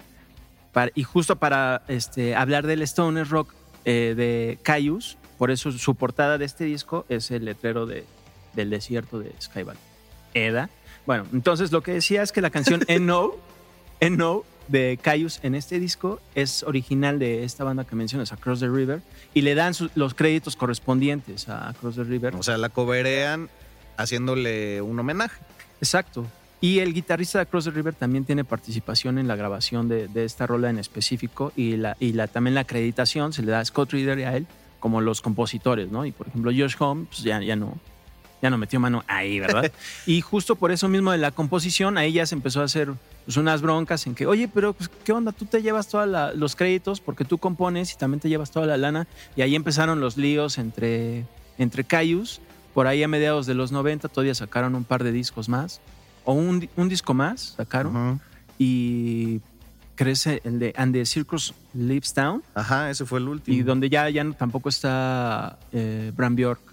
Para- 0.74 0.92
y 0.96 1.04
justo 1.04 1.36
para 1.38 1.84
este, 1.88 2.36
hablar 2.36 2.66
del 2.68 2.82
stoner 2.84 3.28
rock 3.28 3.54
eh, 3.84 4.14
de 4.16 4.60
Cayus, 4.64 5.18
por 5.38 5.50
eso 5.52 5.72
su 5.72 5.96
portada 5.96 6.38
de 6.38 6.46
este 6.46 6.66
disco 6.66 7.06
es 7.10 7.32
el 7.32 7.46
letrero 7.46 7.86
de, 7.88 8.06
del 8.54 8.70
desierto 8.70 9.20
de 9.20 9.34
Sky 9.42 9.64
Valley. 9.64 9.82
Eda. 10.34 10.70
Bueno, 11.06 11.26
entonces 11.34 11.72
lo 11.72 11.82
que 11.82 11.94
decía 11.94 12.22
es 12.22 12.32
que 12.32 12.42
la 12.42 12.52
canción 12.52 12.82
Eno, 12.88 13.32
Eno 14.00 14.44
de 14.72 14.98
Cayus 15.02 15.40
en 15.44 15.56
este 15.56 15.80
disco 15.80 16.20
es 16.36 16.64
original 16.64 17.20
de 17.20 17.44
esta 17.44 17.64
banda 17.64 17.84
que 17.86 17.96
mencionas, 17.96 18.32
Across 18.32 18.62
the 18.62 18.70
River, 18.70 19.02
y 19.34 19.42
le 19.42 19.56
dan 19.56 19.74
los 19.96 20.14
créditos 20.14 20.56
correspondientes 20.56 21.50
a 21.50 21.70
Across 21.70 21.96
the 21.96 22.04
River. 22.04 22.36
O 22.36 22.44
sea, 22.44 22.58
la 22.58 22.70
coberean 22.70 23.50
haciéndole 23.98 24.82
un 24.82 25.00
homenaje. 25.00 25.42
Exacto. 25.80 26.26
Y 26.62 26.80
el 26.80 26.94
guitarrista 26.94 27.40
de 27.40 27.44
Across 27.44 27.66
the 27.66 27.72
River 27.72 27.96
también 27.96 28.24
tiene 28.24 28.44
participación 28.44 29.18
en 29.18 29.28
la 29.28 29.36
grabación 29.36 29.90
de, 29.90 30.08
de 30.08 30.26
esta 30.26 30.46
rola 30.46 30.70
en 30.70 30.78
específico 30.78 31.52
y, 31.56 31.76
la, 31.76 31.98
y 32.00 32.14
la, 32.14 32.28
también 32.28 32.54
la 32.54 32.62
acreditación 32.62 33.34
se 33.34 33.42
le 33.42 33.52
da 33.52 33.60
a 33.60 33.66
Scott 33.66 33.92
Reader 33.92 34.20
y 34.20 34.24
a 34.24 34.38
él 34.38 34.48
como 34.80 35.00
los 35.00 35.22
compositores, 35.22 35.90
¿no? 35.92 36.06
Y 36.06 36.12
por 36.12 36.28
ejemplo, 36.28 36.52
Josh 36.52 36.76
Home 36.80 37.06
pues 37.06 37.24
ya, 37.24 37.42
ya, 37.42 37.56
no, 37.56 37.80
ya 38.42 38.50
no 38.50 38.58
metió 38.58 38.80
mano 38.80 39.04
ahí, 39.08 39.40
¿verdad? 39.40 39.72
y 40.06 40.22
justo 40.22 40.56
por 40.56 40.72
eso 40.72 40.88
mismo 40.88 41.12
de 41.12 41.18
la 41.18 41.32
composición, 41.32 41.98
ahí 41.98 42.14
ya 42.14 42.26
se 42.26 42.36
empezó 42.36 42.62
a 42.62 42.66
hacer 42.66 42.92
pues, 43.26 43.38
unas 43.38 43.62
broncas 43.62 44.08
en 44.08 44.16
que, 44.16 44.26
oye, 44.26 44.48
pero 44.48 44.74
pues, 44.74 44.90
¿qué 45.04 45.12
onda? 45.12 45.32
Tú 45.32 45.46
te 45.46 45.62
llevas 45.62 45.88
todos 45.88 46.36
los 46.36 46.56
créditos 46.56 47.00
porque 47.02 47.26
tú 47.26 47.38
compones 47.38 47.94
y 47.94 47.98
también 47.98 48.20
te 48.20 48.30
llevas 48.30 48.52
toda 48.52 48.66
la 48.66 48.78
lana. 48.78 49.08
Y 49.36 49.42
ahí 49.42 49.56
empezaron 49.56 50.00
los 50.00 50.18
líos 50.18 50.58
entre, 50.58 51.26
entre 51.58 51.84
Cayus. 51.84 52.42
Por 52.74 52.88
ahí 52.88 53.04
a 53.04 53.08
mediados 53.08 53.46
de 53.46 53.54
los 53.54 53.72
90 53.72 54.08
todavía 54.08 54.34
sacaron 54.34 54.76
un 54.76 54.84
par 54.86 55.04
de 55.04 55.12
discos 55.12 55.50
más. 55.50 55.82
O 56.24 56.34
un, 56.34 56.70
un 56.76 56.90
disco 56.90 57.14
más 57.14 57.56
sacaron. 57.58 58.22
Y 58.58 59.42
crece 59.96 60.42
el 60.46 60.58
de 60.58 60.74
And 60.78 60.94
the 60.94 61.06
Circus 61.06 61.54
Lives 61.74 62.14
Down. 62.16 62.44
Ajá, 62.56 62.90
ese 62.90 63.06
fue 63.06 63.20
el 63.20 63.28
último. 63.28 63.56
Y 63.56 63.62
donde 63.62 63.90
ya, 63.90 64.10
ya 64.10 64.24
no- 64.24 64.34
tampoco 64.34 64.70
está 64.70 65.60
eh, 65.72 66.12
Bram 66.16 66.36
Bjork. 66.36 66.71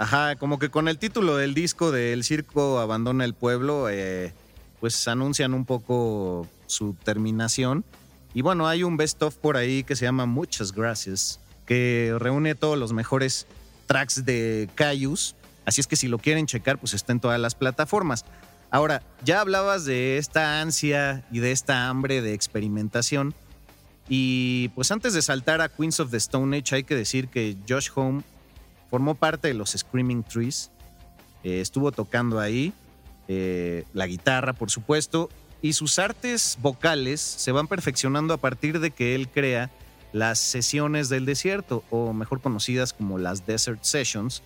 Ajá, 0.00 0.36
como 0.36 0.58
que 0.58 0.70
con 0.70 0.88
el 0.88 0.96
título 0.96 1.36
del 1.36 1.52
disco 1.52 1.92
de 1.92 2.14
El 2.14 2.24
Circo 2.24 2.78
Abandona 2.78 3.22
el 3.26 3.34
Pueblo, 3.34 3.90
eh, 3.90 4.32
pues 4.80 5.06
anuncian 5.08 5.52
un 5.52 5.66
poco 5.66 6.48
su 6.66 6.94
terminación. 7.04 7.84
Y 8.32 8.40
bueno, 8.40 8.66
hay 8.66 8.82
un 8.82 8.96
best 8.96 9.22
of 9.22 9.36
por 9.36 9.58
ahí 9.58 9.84
que 9.84 9.96
se 9.96 10.06
llama 10.06 10.24
Muchas 10.24 10.72
Gracias, 10.72 11.38
que 11.66 12.16
reúne 12.18 12.54
todos 12.54 12.78
los 12.78 12.94
mejores 12.94 13.46
tracks 13.84 14.24
de 14.24 14.70
Cayus. 14.74 15.36
Así 15.66 15.82
es 15.82 15.86
que 15.86 15.96
si 15.96 16.08
lo 16.08 16.16
quieren 16.16 16.46
checar, 16.46 16.78
pues 16.78 16.94
está 16.94 17.12
en 17.12 17.20
todas 17.20 17.38
las 17.38 17.54
plataformas. 17.54 18.24
Ahora, 18.70 19.02
ya 19.22 19.42
hablabas 19.42 19.84
de 19.84 20.16
esta 20.16 20.62
ansia 20.62 21.26
y 21.30 21.40
de 21.40 21.52
esta 21.52 21.90
hambre 21.90 22.22
de 22.22 22.32
experimentación. 22.32 23.34
Y 24.08 24.68
pues 24.70 24.90
antes 24.92 25.12
de 25.12 25.20
saltar 25.20 25.60
a 25.60 25.68
Queens 25.68 26.00
of 26.00 26.10
the 26.10 26.16
Stone 26.16 26.56
Age, 26.56 26.76
hay 26.76 26.84
que 26.84 26.94
decir 26.94 27.28
que 27.28 27.54
Josh 27.68 27.90
Home 27.94 28.22
formó 28.90 29.14
parte 29.14 29.48
de 29.48 29.54
los 29.54 29.70
Screaming 29.70 30.24
Trees. 30.24 30.70
eh, 31.44 31.60
estuvo 31.62 31.90
tocando 31.92 32.38
ahí 32.40 32.74
eh, 33.28 33.84
la 33.94 34.06
guitarra, 34.06 34.52
por 34.52 34.70
supuesto, 34.70 35.30
y 35.62 35.72
sus 35.74 35.98
artes 35.98 36.58
vocales 36.60 37.20
se 37.20 37.52
van 37.52 37.68
perfeccionando 37.68 38.34
a 38.34 38.38
partir 38.38 38.80
de 38.80 38.90
que 38.90 39.14
él 39.14 39.28
crea 39.28 39.70
las 40.12 40.38
sesiones 40.38 41.08
del 41.08 41.24
desierto, 41.24 41.84
o 41.90 42.12
mejor 42.12 42.40
conocidas 42.40 42.92
como 42.92 43.18
las 43.18 43.46
Desert 43.46 43.84
Sessions, 43.84 44.42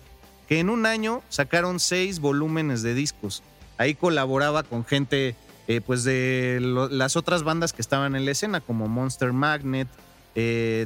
que 0.47 0.59
en 0.59 0.69
un 0.69 0.85
año 0.85 1.23
sacaron 1.27 1.79
seis 1.79 2.19
volúmenes 2.19 2.83
de 2.83 2.93
discos. 2.93 3.41
Ahí 3.77 3.95
colaboraba 3.95 4.63
con 4.63 4.85
gente 4.85 5.35
eh, 5.67 5.81
pues 5.81 6.03
de 6.03 6.59
las 6.91 7.15
otras 7.15 7.43
bandas 7.43 7.73
que 7.73 7.81
estaban 7.81 8.15
en 8.15 8.25
la 8.25 8.31
escena, 8.31 8.61
como 8.61 8.87
Monster 8.87 9.33
Magnet, 9.33 9.87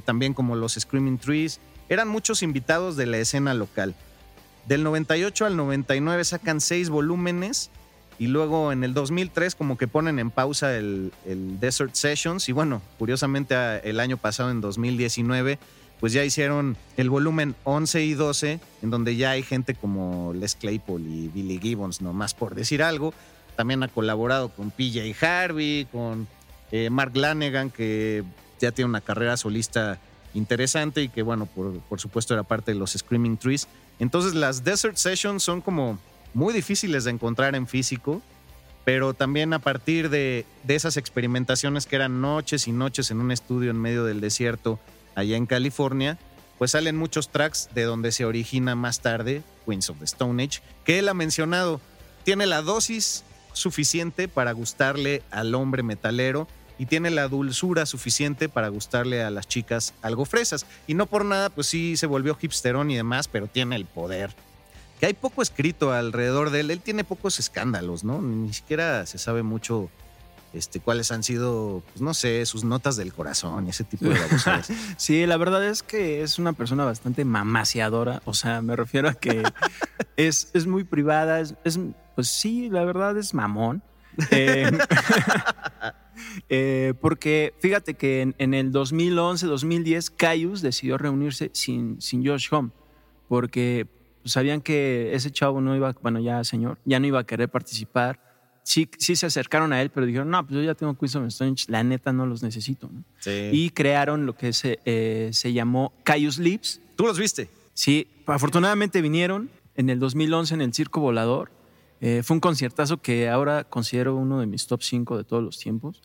también 0.06 0.34
como 0.34 0.56
los 0.56 0.74
Screaming 0.74 1.17
Trees. 1.17 1.60
Eran 1.89 2.08
muchos 2.08 2.43
invitados 2.43 2.95
de 2.95 3.06
la 3.08 3.17
escena 3.17 3.54
local. 3.54 3.95
Del 4.67 4.84
98 4.84 5.45
al 5.45 5.58
99 5.58 6.23
sacan 6.23 6.62
seis 6.62 6.89
volúmenes 6.89 7.71
y 8.19 8.28
luego 8.28 8.71
en 8.71 8.84
el 8.84 8.93
2003 8.93 9.56
como 9.56 9.78
que 9.78 9.88
ponen 9.88 10.19
en 10.19 10.30
pausa 10.30 10.75
el, 10.75 11.12
Desert 11.60 11.95
Sessions 11.95 12.47
y 12.49 12.52
bueno, 12.52 12.82
curiosamente 12.99 13.56
a- 13.56 13.78
el 13.80 13.99
año 13.99 14.17
pasado 14.17 14.52
en 14.52 14.62
2019 14.62 15.58
pues 15.99 16.13
ya 16.13 16.23
hicieron 16.23 16.78
el 16.97 17.10
volumen 17.10 17.56
11 17.63 18.04
y 18.04 18.13
12 18.13 18.60
en 18.84 18.89
donde 18.89 19.15
ya 19.15 19.32
hay 19.32 19.43
gente 19.43 19.73
como 19.73 20.34
Les 20.34 20.56
Claypool 20.56 21.02
y 21.08 21.28
Billy 21.30 21.60
Gibbons, 21.60 22.02
nomás 22.02 22.34
por 22.34 22.56
decir 22.56 22.84
algo. 22.84 23.13
También 23.58 23.84
ha 23.84 23.89
colaborado 23.89 24.49
con 24.49 24.71
PJ 24.71 25.13
Harvey, 25.25 25.88
con 25.91 26.28
eh, 26.71 26.89
Mark 26.89 27.17
Lanegan 27.17 27.69
que 27.69 28.23
ya 28.62 28.71
tiene 28.71 28.88
una 28.89 29.02
carrera 29.02 29.36
solista 29.36 29.99
interesante 30.34 31.02
y 31.02 31.10
que 31.10 31.22
bueno, 31.22 31.46
por, 31.46 31.80
por 31.82 32.00
supuesto 32.00 32.34
era 32.34 32.44
parte 32.44 32.74
de 32.74 32.80
los 32.80 32.92
Screaming 32.92 33.38
Trees. 33.38 33.68
Entonces 34.00 34.34
las 34.34 34.63
Desert 34.63 34.98
Sessions 34.98 35.44
son 35.44 35.62
como 35.62 36.00
muy 36.34 36.54
difíciles 36.54 37.04
de 37.04 37.12
encontrar 37.12 37.56
en 37.56 37.68
físico, 37.68 38.22
pero 38.86 39.13
también 39.13 39.54
a 39.54 39.60
partir 39.60 40.10
de, 40.10 40.46
de 40.63 40.76
esas 40.76 40.98
experimentaciones 40.98 41.86
que 41.86 41.96
eran 41.96 42.22
noches 42.22 42.68
y 42.68 42.72
noches 42.72 43.12
en 43.12 43.20
un 43.20 43.32
estudio 43.32 43.72
en 43.72 43.78
medio 43.78 44.04
del 44.06 44.22
desierto 44.22 44.80
allá 45.15 45.38
en 45.38 45.46
California, 45.46 46.18
pues 46.58 46.72
salen 46.72 46.98
muchos 46.98 47.30
tracks 47.30 47.70
de 47.74 47.84
donde 47.84 48.12
se 48.12 48.26
origina 48.26 48.76
más 48.76 49.02
tarde 49.02 49.44
Queens 49.65 49.89
of 49.89 50.00
the 50.00 50.06
Stone 50.06 50.44
Age, 50.44 50.62
que 50.84 51.00
él 51.00 51.10
ha 51.10 51.13
mencionado, 51.13 51.80
tiene 52.24 52.46
la 52.46 52.62
dosis 52.62 53.24
suficiente 53.54 54.28
para 54.28 54.52
gustarle 54.52 55.24
al 55.32 55.54
hombre 55.56 55.84
metalero 55.84 56.48
y 56.80 56.88
tiene 56.88 57.12
la 57.12 57.28
dulzura 57.28 57.86
suficiente 57.86 58.50
para 58.50 58.70
gustarle 58.70 59.22
a 59.22 59.30
las 59.30 59.48
chicas 59.48 59.94
algo 60.02 60.26
fresas. 60.26 60.65
Y 60.88 60.96
no 60.96 61.06
por 61.06 61.24
nada, 61.26 61.50
pues 61.52 61.68
sí 61.68 61.96
se 61.98 62.08
volvió 62.08 62.36
hipsterón 62.42 62.89
y 62.89 62.96
demás, 62.96 63.28
pero 63.28 63.46
tiene 63.48 63.76
el 63.76 63.86
poder. 63.86 64.34
Que 65.00 65.06
hay 65.06 65.13
poco 65.13 65.42
escrito 65.42 65.94
alrededor 65.94 66.50
de 66.50 66.62
él. 66.62 66.72
Él 66.72 66.80
tiene 66.82 67.04
pocos 67.04 67.38
escándalos, 67.39 68.04
¿no? 68.04 68.22
Ni 68.22 68.52
siquiera 68.54 69.06
se 69.06 69.18
sabe 69.18 69.44
mucho 69.44 69.89
este, 70.54 70.80
cuáles 70.80 71.12
han 71.12 71.22
sido, 71.24 71.84
pues 71.92 72.02
no 72.02 72.13
sé, 72.13 72.46
sus 72.46 72.63
notas 72.63 72.96
del 72.98 73.13
corazón 73.13 73.68
y 73.68 73.70
ese 73.70 73.84
tipo 73.84 74.06
de 74.10 74.20
babosadas. 74.20 74.70
Sí, 74.98 75.26
la 75.26 75.38
verdad 75.38 75.63
es 75.65 75.84
que 75.84 76.22
es 76.24 76.39
una 76.39 76.54
persona 76.54 76.86
bastante 76.86 77.24
mamaseadora. 77.24 78.22
O 78.26 78.34
sea, 78.34 78.62
me 78.62 78.76
refiero 78.76 79.08
a 79.10 79.13
que 79.13 79.44
es, 80.18 80.50
es 80.54 80.65
muy 80.65 80.84
privada. 80.86 81.39
Es, 81.39 81.56
es- 81.63 81.78
pues 82.15 82.28
sí, 82.30 82.70
la 82.70 82.84
verdad 82.86 83.18
es 83.18 83.34
mamón. 83.34 83.84
Eh, 84.32 84.70
eh, 86.49 86.93
porque 87.01 87.53
fíjate 87.60 87.95
que 87.95 88.21
en, 88.21 88.36
en 88.38 88.53
el 88.53 88.71
2011-2010, 88.71 90.13
Caius 90.15 90.62
decidió 90.62 90.97
reunirse 90.97 91.49
sin, 91.53 92.01
sin 92.01 92.25
Josh 92.25 92.47
Home. 92.51 92.71
Porque 93.27 93.88
sabían 94.25 94.62
que 94.62 95.13
ese 95.13 95.32
chavo 95.32 95.62
no 95.62 95.75
iba, 95.75 95.95
bueno, 96.01 96.19
ya 96.19 96.43
señor, 96.43 96.79
ya 96.86 96.99
no 96.99 97.08
iba 97.08 97.19
a 97.19 97.25
querer 97.25 97.49
participar. 97.49 98.19
Sí, 98.63 98.89
sí 98.97 99.15
se 99.15 99.25
acercaron 99.25 99.73
a 99.73 99.82
él, 99.82 99.89
pero 99.89 100.05
dijeron, 100.05 100.29
no, 100.29 100.45
pues 100.45 100.55
yo 100.55 100.63
ya 100.63 100.75
tengo 100.75 100.93
Queens 100.95 101.15
of 101.15 101.25
Stone 101.27 101.55
la 101.67 101.84
neta 101.84 102.13
no 102.13 102.25
los 102.25 102.43
necesito. 102.43 102.89
¿no? 102.91 103.03
Sí. 103.19 103.49
y 103.51 103.69
crearon 103.71 104.25
lo 104.25 104.36
que 104.36 104.53
se, 104.53 104.79
eh, 104.86 105.29
se 105.34 105.53
llamó 105.53 105.93
Caius 106.03 106.38
Lips. 106.38 106.82
¿Tú 106.95 107.05
los 107.05 107.17
viste? 107.17 107.49
Sí, 107.73 108.08
afortunadamente 108.27 109.01
vinieron 109.01 109.49
en 109.75 109.89
el 109.89 109.99
2011 109.99 110.55
en 110.55 110.62
el 110.62 110.73
Circo 110.73 110.99
Volador. 110.99 111.51
Eh, 112.01 112.21
fue 112.23 112.36
un 112.36 112.41
conciertazo 112.41 113.01
que 113.01 113.29
ahora 113.29 113.63
considero 113.63 114.15
uno 114.15 114.39
de 114.39 114.45
mis 114.45 114.67
top 114.67 114.82
5 114.84 115.17
de 115.17 115.23
todos 115.23 115.43
los 115.43 115.58
tiempos. 115.58 116.01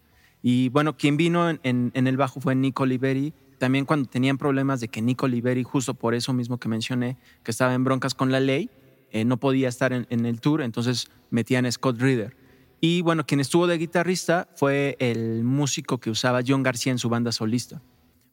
Y 0.47 0.69
bueno, 0.69 0.95
quien 0.95 1.17
vino 1.17 1.49
en, 1.49 1.91
el 1.95 2.17
bajo 2.19 2.39
fue 2.39 2.55
Nico 2.55 2.85
Liberi. 2.85 3.33
También 3.57 3.87
cuando 3.87 4.11
tenían 4.11 4.37
problemas 4.37 4.79
de 4.79 4.89
que 4.89 5.01
Nico 5.01 5.27
Liberi, 5.27 5.63
justo 5.63 5.95
por 5.95 6.15
eso 6.15 6.35
mismo 6.35 6.61
que 6.61 6.69
mencioné, 6.69 7.17
que 7.43 7.51
estaba 7.51 7.73
en 7.73 7.83
broncas 7.83 8.15
con 8.15 8.31
la 8.31 8.41
ley, 8.41 8.69
eh, 9.11 9.25
no 9.25 9.39
podía 9.39 9.71
estar 9.71 9.95
en, 9.95 10.27
el 10.27 10.43
tour, 10.43 10.61
entonces 10.61 11.11
metían 11.31 11.65
a 11.65 11.73
Scott 11.73 11.99
Reeder. 11.99 12.37
Y 12.79 13.01
bueno, 13.01 13.25
quien 13.25 13.41
estuvo 13.41 13.67
de 13.67 13.79
guitarrista 13.79 14.47
fue 14.55 14.99
el 14.99 15.45
músico 15.45 15.97
que 15.97 16.11
usaba 16.11 16.43
John 16.47 16.63
García 16.63 16.93
en 16.93 16.99
su 16.99 17.09
banda 17.09 17.33
solista 17.33 17.81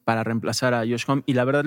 para 0.04 0.26
reemplazar 0.26 0.74
a 0.74 0.80
Josh 0.80 1.06
Home. 1.08 1.24
Y 1.26 1.34
la 1.34 1.45
verdad, 1.45 1.63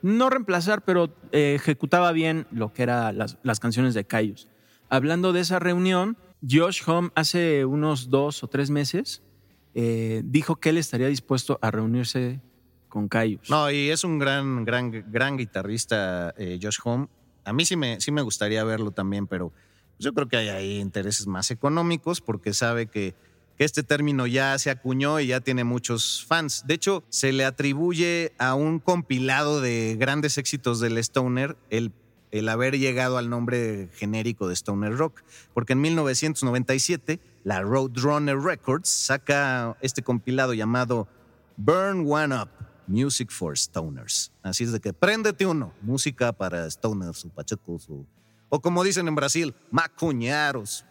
no 0.00 0.30
reemplazar, 0.30 0.84
pero 0.84 1.12
eh, 1.32 1.54
ejecutaba 1.56 2.12
bien 2.12 2.46
lo 2.52 2.72
que 2.72 2.84
eran 2.84 3.18
las, 3.18 3.58
canciones 3.58 3.94
de 3.94 4.04
Caius. 4.04 4.46
Hablando 4.88 5.32
de 5.32 5.40
esa 5.40 5.58
reunión, 5.58 6.16
Josh 6.48 6.82
Home 6.86 7.10
hace 7.16 7.64
unos 7.64 8.10
dos 8.10 8.44
o 8.44 8.46
tres 8.46 8.70
meses 8.70 9.24
eh, 9.74 10.22
dijo 10.24 10.56
que 10.56 10.70
él 10.70 10.78
estaría 10.78 11.08
dispuesto 11.08 11.58
a 11.62 11.70
reunirse 11.70 12.40
con 12.88 13.08
Caius. 13.08 13.48
No, 13.48 13.70
y 13.70 13.88
es 13.88 14.04
un 14.04 14.18
gran, 14.18 14.64
gran, 14.64 14.90
gran 15.10 15.36
guitarrista, 15.36 16.34
eh, 16.36 16.58
Josh 16.62 16.78
Home. 16.84 17.08
A 17.44 17.52
mí 17.52 17.64
sí 17.64 17.74
me, 17.74 18.00
sí 18.00 18.12
me 18.12 18.22
gustaría 18.22 18.62
verlo 18.64 18.90
también, 18.90 19.26
pero 19.26 19.52
yo 19.98 20.12
creo 20.12 20.28
que 20.28 20.36
hay 20.36 20.48
ahí 20.48 20.78
intereses 20.78 21.26
más 21.26 21.50
económicos 21.50 22.20
porque 22.20 22.52
sabe 22.52 22.86
que, 22.86 23.14
que 23.56 23.64
este 23.64 23.82
término 23.82 24.26
ya 24.26 24.58
se 24.58 24.70
acuñó 24.70 25.20
y 25.20 25.28
ya 25.28 25.40
tiene 25.40 25.64
muchos 25.64 26.24
fans. 26.26 26.64
De 26.66 26.74
hecho, 26.74 27.02
se 27.08 27.32
le 27.32 27.46
atribuye 27.46 28.32
a 28.38 28.54
un 28.54 28.78
compilado 28.78 29.60
de 29.60 29.96
grandes 29.98 30.36
éxitos 30.36 30.78
del 30.80 30.98
Stoner 30.98 31.56
el, 31.70 31.92
el 32.30 32.48
haber 32.48 32.78
llegado 32.78 33.16
al 33.16 33.30
nombre 33.30 33.88
genérico 33.94 34.48
de 34.48 34.54
Stoner 34.54 34.96
Rock, 34.96 35.22
porque 35.54 35.72
en 35.72 35.80
1997 35.80 37.20
la 37.44 37.62
Roadrunner 37.62 38.38
Records 38.38 38.88
saca 38.88 39.76
este 39.80 40.02
compilado 40.02 40.54
llamado 40.54 41.08
Burn 41.56 42.04
One 42.10 42.34
Up, 42.34 42.48
Music 42.86 43.30
for 43.30 43.56
Stoners. 43.56 44.32
Así 44.42 44.64
es 44.64 44.72
de 44.72 44.80
que 44.80 44.92
préndete 44.92 45.46
uno, 45.46 45.72
música 45.82 46.32
para 46.32 46.70
stoners 46.70 47.24
o 47.24 47.28
pachecos 47.30 47.88
o, 47.88 48.06
o 48.48 48.60
como 48.60 48.84
dicen 48.84 49.08
en 49.08 49.14
Brasil, 49.14 49.54
macuñaros. 49.70 50.84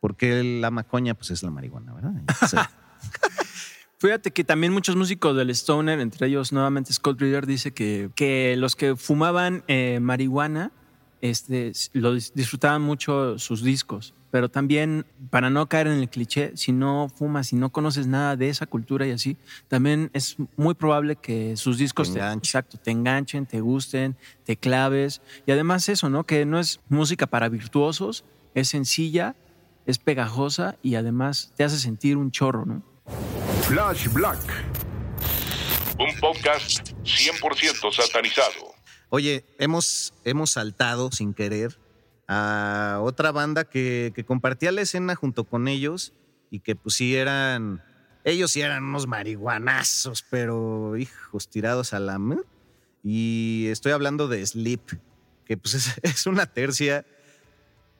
Porque 0.00 0.42
la 0.42 0.72
macoña 0.72 1.14
pues 1.14 1.30
es 1.30 1.44
la 1.44 1.50
marihuana, 1.50 1.94
¿verdad? 1.94 2.12
Sí. 2.48 2.56
Fíjate 3.98 4.32
que 4.32 4.42
también 4.42 4.72
muchos 4.72 4.96
músicos 4.96 5.36
del 5.36 5.50
Stoner, 5.50 6.00
entre 6.00 6.26
ellos 6.26 6.52
nuevamente 6.52 6.92
Scott 6.92 7.20
Reeder, 7.20 7.46
dice 7.46 7.72
que, 7.72 8.10
que 8.16 8.56
los 8.56 8.74
que 8.74 8.96
fumaban 8.96 9.62
eh, 9.68 10.00
marihuana 10.00 10.72
este, 11.20 11.70
lo 11.92 12.12
disfrutaban 12.14 12.82
mucho 12.82 13.38
sus 13.38 13.62
discos. 13.62 14.12
Pero 14.32 14.48
también, 14.48 15.04
para 15.28 15.50
no 15.50 15.68
caer 15.68 15.88
en 15.88 15.98
el 15.98 16.08
cliché, 16.08 16.56
si 16.56 16.72
no 16.72 17.12
fumas, 17.14 17.48
si 17.48 17.56
no 17.56 17.70
conoces 17.70 18.06
nada 18.06 18.34
de 18.34 18.48
esa 18.48 18.64
cultura 18.64 19.06
y 19.06 19.10
así, 19.10 19.36
también 19.68 20.10
es 20.14 20.36
muy 20.56 20.72
probable 20.72 21.16
que 21.16 21.54
sus 21.58 21.76
discos 21.76 22.08
Te 22.08 22.14
te, 22.14 22.18
enganchen. 22.20 22.38
exacto, 22.38 22.78
te 22.78 22.90
enganchen, 22.92 23.44
te 23.44 23.60
gusten, 23.60 24.16
te 24.44 24.56
claves. 24.56 25.20
Y 25.46 25.52
además 25.52 25.86
eso, 25.90 26.08
¿no? 26.08 26.24
Que 26.24 26.46
no 26.46 26.58
es 26.58 26.80
música 26.88 27.26
para 27.26 27.50
virtuosos, 27.50 28.24
es 28.54 28.70
sencilla, 28.70 29.36
es 29.84 29.98
pegajosa 29.98 30.76
y 30.82 30.94
además 30.94 31.52
te 31.54 31.64
hace 31.64 31.78
sentir 31.78 32.16
un 32.16 32.30
chorro, 32.30 32.64
¿no? 32.64 32.82
Flash 33.68 34.08
Black. 34.14 34.40
Un 35.98 36.18
podcast 36.18 36.92
100% 37.04 37.92
satanizado. 37.94 38.72
Oye, 39.10 39.44
hemos, 39.58 40.14
hemos 40.24 40.52
saltado 40.52 41.12
sin 41.12 41.34
querer 41.34 41.78
a 42.28 42.98
otra 43.02 43.32
banda 43.32 43.64
que, 43.64 44.12
que 44.14 44.24
compartía 44.24 44.72
la 44.72 44.80
escena 44.82 45.14
junto 45.14 45.44
con 45.44 45.68
ellos 45.68 46.12
y 46.50 46.60
que 46.60 46.76
pues 46.76 46.94
sí 46.96 47.16
eran, 47.16 47.82
ellos 48.24 48.50
sí 48.52 48.60
eran 48.60 48.84
unos 48.84 49.06
marihuanazos, 49.06 50.24
pero 50.30 50.96
hijos 50.96 51.48
tirados 51.48 51.92
a 51.92 52.00
la... 52.00 52.18
Y 53.02 53.66
estoy 53.70 53.92
hablando 53.92 54.28
de 54.28 54.46
Sleep, 54.46 54.82
que 55.44 55.56
pues 55.56 55.74
es, 55.74 55.94
es 56.02 56.26
una 56.26 56.46
tercia 56.46 57.04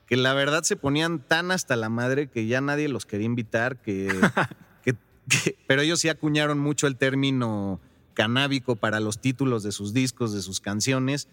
que 0.05 0.17
la 0.17 0.33
verdad 0.33 0.63
se 0.63 0.75
ponían 0.75 1.19
tan 1.19 1.51
hasta 1.51 1.75
la 1.75 1.89
madre 1.89 2.27
que 2.29 2.45
ya 2.47 2.61
nadie 2.61 2.89
los 2.89 3.05
quería 3.05 3.25
invitar, 3.25 3.81
que, 3.81 4.07
que- 4.83 4.95
que- 5.29 5.57
pero 5.67 5.81
ellos 5.81 5.99
sí 5.99 6.09
acuñaron 6.09 6.59
mucho 6.59 6.87
el 6.87 6.97
término 6.97 7.79
canábico 8.13 8.75
para 8.75 8.99
los 8.99 9.19
títulos 9.21 9.63
de 9.63 9.71
sus 9.71 9.93
discos, 9.93 10.33
de 10.33 10.41
sus 10.41 10.59
canciones, 10.61 11.27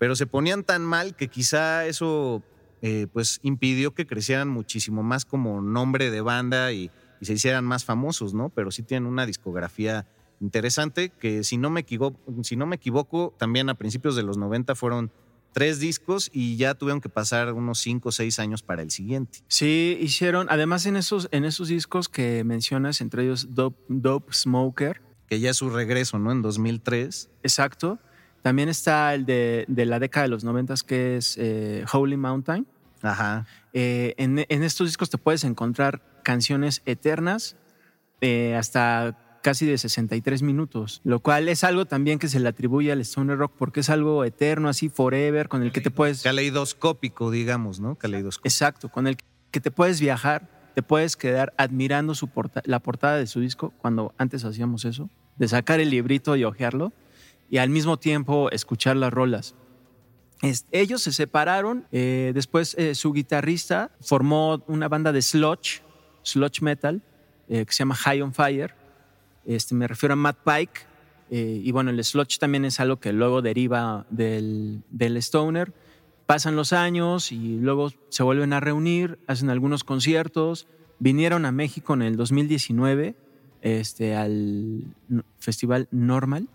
pero 0.00 0.16
se 0.16 0.26
ponían 0.26 0.64
tan 0.64 0.82
mal 0.82 1.14
que 1.14 1.28
quizá 1.28 1.84
eso 1.84 2.42
eh, 2.80 3.06
pues 3.12 3.38
impidió 3.42 3.92
que 3.92 4.06
crecieran 4.06 4.48
muchísimo 4.48 5.02
más 5.02 5.26
como 5.26 5.60
nombre 5.60 6.10
de 6.10 6.22
banda 6.22 6.72
y, 6.72 6.90
y 7.20 7.26
se 7.26 7.34
hicieran 7.34 7.66
más 7.66 7.84
famosos, 7.84 8.32
¿no? 8.32 8.48
Pero 8.48 8.70
sí 8.70 8.82
tienen 8.82 9.06
una 9.06 9.26
discografía 9.26 10.06
interesante 10.40 11.10
que 11.10 11.44
si 11.44 11.58
no 11.58 11.68
me 11.68 11.80
equivoco, 11.80 12.18
si 12.42 12.56
no 12.56 12.64
me 12.64 12.76
equivoco 12.76 13.34
también 13.36 13.68
a 13.68 13.74
principios 13.74 14.16
de 14.16 14.22
los 14.22 14.38
90 14.38 14.74
fueron 14.74 15.12
tres 15.52 15.80
discos 15.80 16.30
y 16.32 16.56
ya 16.56 16.72
tuvieron 16.72 17.02
que 17.02 17.10
pasar 17.10 17.52
unos 17.52 17.78
cinco 17.80 18.08
o 18.08 18.12
seis 18.12 18.38
años 18.38 18.62
para 18.62 18.80
el 18.80 18.90
siguiente. 18.90 19.40
Sí, 19.48 19.98
hicieron, 20.00 20.46
además 20.48 20.86
en 20.86 20.96
esos, 20.96 21.28
en 21.30 21.44
esos 21.44 21.68
discos 21.68 22.08
que 22.08 22.42
mencionas, 22.44 23.02
entre 23.02 23.24
ellos 23.24 23.48
Dope, 23.50 23.84
Dope 23.88 24.32
Smoker, 24.32 25.02
Que 25.26 25.40
ya 25.40 25.50
es 25.50 25.58
su 25.58 25.68
regreso, 25.68 26.18
¿no? 26.18 26.32
En 26.32 26.40
2003. 26.40 27.28
exacto. 27.42 27.98
También 28.42 28.68
está 28.68 29.14
el 29.14 29.26
de, 29.26 29.64
de 29.68 29.84
la 29.86 29.98
década 29.98 30.24
de 30.24 30.30
los 30.30 30.44
noventas 30.44 30.82
que 30.82 31.16
es 31.16 31.36
eh, 31.38 31.84
Holy 31.92 32.16
Mountain. 32.16 32.66
Ajá. 33.02 33.46
Eh, 33.72 34.14
en, 34.18 34.44
en 34.48 34.62
estos 34.62 34.88
discos 34.88 35.10
te 35.10 35.18
puedes 35.18 35.44
encontrar 35.44 36.02
canciones 36.22 36.82
eternas, 36.86 37.56
eh, 38.20 38.54
hasta 38.56 39.16
casi 39.42 39.64
de 39.64 39.78
63 39.78 40.42
minutos, 40.42 41.00
lo 41.04 41.20
cual 41.20 41.48
es 41.48 41.64
algo 41.64 41.86
también 41.86 42.18
que 42.18 42.28
se 42.28 42.38
le 42.40 42.48
atribuye 42.50 42.92
al 42.92 43.00
stoner 43.00 43.38
rock 43.38 43.52
porque 43.56 43.80
es 43.80 43.88
algo 43.88 44.22
eterno, 44.24 44.68
así 44.68 44.90
forever, 44.90 45.48
con 45.48 45.62
el 45.62 45.72
que 45.72 45.80
te 45.80 45.90
puedes... 45.90 46.22
Caleidoscópico, 46.22 47.30
digamos, 47.30 47.80
¿no? 47.80 47.94
Caleidoscópico. 47.94 48.48
Exacto, 48.48 48.90
con 48.90 49.06
el 49.06 49.16
que 49.50 49.60
te 49.60 49.70
puedes 49.70 49.98
viajar, 50.00 50.46
te 50.74 50.82
puedes 50.82 51.16
quedar 51.16 51.54
admirando 51.56 52.14
su 52.14 52.28
porta- 52.28 52.60
la 52.66 52.80
portada 52.80 53.16
de 53.16 53.26
su 53.26 53.40
disco, 53.40 53.72
cuando 53.78 54.14
antes 54.18 54.44
hacíamos 54.44 54.84
eso, 54.84 55.08
de 55.36 55.48
sacar 55.48 55.80
el 55.80 55.88
librito 55.88 56.36
y 56.36 56.44
hojearlo, 56.44 56.92
y 57.50 57.58
al 57.58 57.68
mismo 57.68 57.98
tiempo 57.98 58.50
escuchar 58.50 58.96
las 58.96 59.12
rolas. 59.12 59.54
Ellos 60.70 61.02
se 61.02 61.12
separaron, 61.12 61.86
eh, 61.92 62.30
después 62.34 62.74
eh, 62.78 62.94
su 62.94 63.12
guitarrista 63.12 63.90
formó 64.00 64.62
una 64.68 64.88
banda 64.88 65.12
de 65.12 65.20
sludge, 65.20 65.82
sludge 66.22 66.62
metal, 66.62 67.02
eh, 67.48 67.66
que 67.66 67.72
se 67.72 67.80
llama 67.80 67.96
High 67.96 68.22
on 68.22 68.32
Fire. 68.32 68.74
Este, 69.44 69.74
me 69.74 69.86
refiero 69.86 70.14
a 70.14 70.16
Matt 70.16 70.38
Pike. 70.44 70.88
eh, 71.30 71.60
y 71.62 71.70
bueno, 71.72 71.90
el 71.90 72.02
sludge 72.02 72.38
también 72.38 72.64
es 72.64 72.80
algo 72.80 72.98
que 72.98 73.12
luego 73.12 73.42
deriva 73.42 74.06
del, 74.08 74.82
del 74.90 75.16
stoner. 75.18 75.74
Pasan 76.26 76.56
los 76.56 76.72
años 76.72 77.32
y 77.32 77.58
luego 77.58 77.92
se 78.08 78.22
vuelven 78.22 78.52
a 78.52 78.60
reunir, 78.60 79.18
hacen 79.26 79.50
algunos 79.50 79.84
conciertos. 79.84 80.68
Vinieron 81.00 81.44
a 81.44 81.52
México 81.52 81.94
en 81.94 82.02
el 82.02 82.16
2019 82.16 83.16
este, 83.62 84.16
al 84.16 84.84
festival 85.38 85.88
Normal 85.90 86.48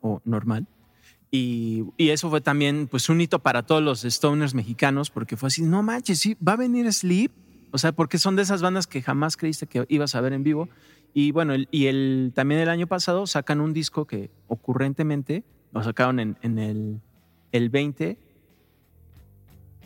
o 0.00 0.20
Normal. 0.24 0.66
Y, 1.30 1.84
y 1.98 2.08
eso 2.08 2.30
fue 2.30 2.40
también 2.40 2.88
pues, 2.90 3.08
un 3.08 3.20
hito 3.20 3.38
para 3.40 3.62
todos 3.64 3.82
los 3.82 4.00
stoners 4.02 4.54
mexicanos, 4.54 5.10
porque 5.10 5.36
fue 5.36 5.48
así, 5.48 5.62
no 5.62 5.82
manches, 5.82 6.18
sí, 6.20 6.36
va 6.46 6.52
a 6.54 6.56
venir 6.56 6.90
Sleep. 6.92 7.30
O 7.70 7.76
sea, 7.76 7.92
porque 7.92 8.16
son 8.16 8.34
de 8.34 8.42
esas 8.42 8.62
bandas 8.62 8.86
que 8.86 9.02
jamás 9.02 9.36
creíste 9.36 9.66
que 9.66 9.84
ibas 9.90 10.14
a 10.14 10.20
ver 10.22 10.32
en 10.32 10.42
vivo. 10.42 10.68
Y 11.12 11.32
bueno, 11.32 11.52
el- 11.52 11.68
y 11.70 11.86
el, 11.86 12.32
también 12.34 12.60
el 12.60 12.68
año 12.70 12.86
pasado 12.86 13.26
sacan 13.26 13.60
un 13.60 13.74
disco 13.74 14.06
que 14.06 14.30
ocurrentemente 14.46 15.44
lo 15.72 15.82
sacaron 15.82 16.18
en, 16.18 16.36
en 16.40 16.58
el, 16.58 17.00
el 17.52 17.68
20 17.68 18.16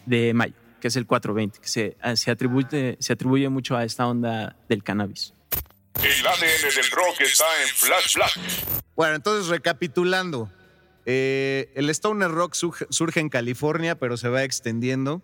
de 0.06 0.34
mayo, 0.34 0.54
que 0.80 0.88
es 0.88 0.96
el 0.96 1.06
420, 1.06 1.58
que 1.60 1.68
se, 1.68 1.96
se, 2.16 2.30
atribuye, 2.30 2.96
se 3.00 3.12
atribuye 3.12 3.48
mucho 3.48 3.76
a 3.76 3.84
esta 3.84 4.06
onda 4.06 4.56
del 4.68 4.82
cannabis. 4.84 5.34
El 5.96 6.26
ADN 6.26 6.74
del 6.74 6.90
rock 6.90 7.20
está 7.20 7.44
en 7.62 7.68
Flash 7.68 8.14
Black. 8.16 8.38
Bueno, 8.96 9.14
entonces 9.14 9.48
recapitulando, 9.48 10.50
eh, 11.06 11.70
el 11.74 11.90
stoner 11.90 12.30
rock 12.30 12.54
surge, 12.54 13.20
en 13.20 13.28
California, 13.28 13.98
pero 13.98 14.16
se 14.16 14.28
va 14.28 14.42
extendiendo. 14.44 15.22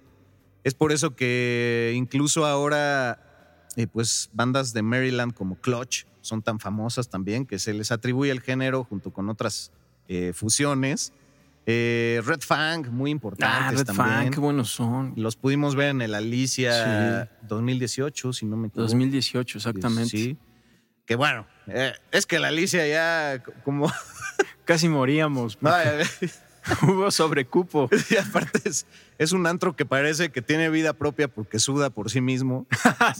Es 0.64 0.74
por 0.74 0.92
eso 0.92 1.16
que 1.16 1.92
incluso 1.96 2.46
ahora, 2.46 3.64
eh, 3.76 3.86
pues 3.86 4.30
bandas 4.32 4.72
de 4.72 4.82
Maryland 4.82 5.32
como 5.34 5.56
Clutch 5.60 6.04
son 6.20 6.42
tan 6.42 6.60
famosas 6.60 7.08
también, 7.08 7.46
que 7.46 7.58
se 7.58 7.72
les 7.72 7.90
atribuye 7.90 8.30
el 8.30 8.40
género 8.40 8.84
junto 8.84 9.12
con 9.12 9.28
otras 9.30 9.72
eh, 10.08 10.32
fusiones. 10.34 11.12
Eh, 11.66 12.22
Red 12.24 12.40
Fang, 12.40 12.88
muy 12.90 13.10
importantes 13.10 13.60
Ah, 13.60 13.70
Red 13.70 13.84
también. 13.84 14.08
Fang, 14.08 14.30
qué 14.30 14.40
buenos 14.40 14.70
son. 14.70 15.12
Los 15.16 15.36
pudimos 15.36 15.74
ver 15.76 15.90
en 15.90 16.00
el 16.02 16.14
Alicia 16.14 17.24
Sí. 17.24 17.30
2018, 17.48 18.32
si 18.32 18.46
no 18.46 18.56
me 18.56 18.68
equivoco. 18.68 18.82
2018, 18.88 19.58
exactamente. 19.58 20.16
Sí. 20.16 20.36
Que 21.08 21.16
bueno, 21.16 21.46
eh, 21.68 21.94
es 22.12 22.26
que 22.26 22.38
la 22.38 22.48
Alicia 22.48 22.86
ya 22.86 23.42
como... 23.64 23.90
Casi 24.66 24.90
moríamos. 24.90 25.56
No, 25.62 25.70
Hubo 26.82 27.10
sobrecupo. 27.10 27.88
y 28.10 28.16
aparte 28.16 28.60
es, 28.68 28.86
es 29.16 29.32
un 29.32 29.46
antro 29.46 29.74
que 29.74 29.86
parece 29.86 30.28
que 30.30 30.42
tiene 30.42 30.68
vida 30.68 30.92
propia 30.92 31.26
porque 31.26 31.58
suda 31.58 31.88
por 31.88 32.10
sí 32.10 32.20
mismo. 32.20 32.66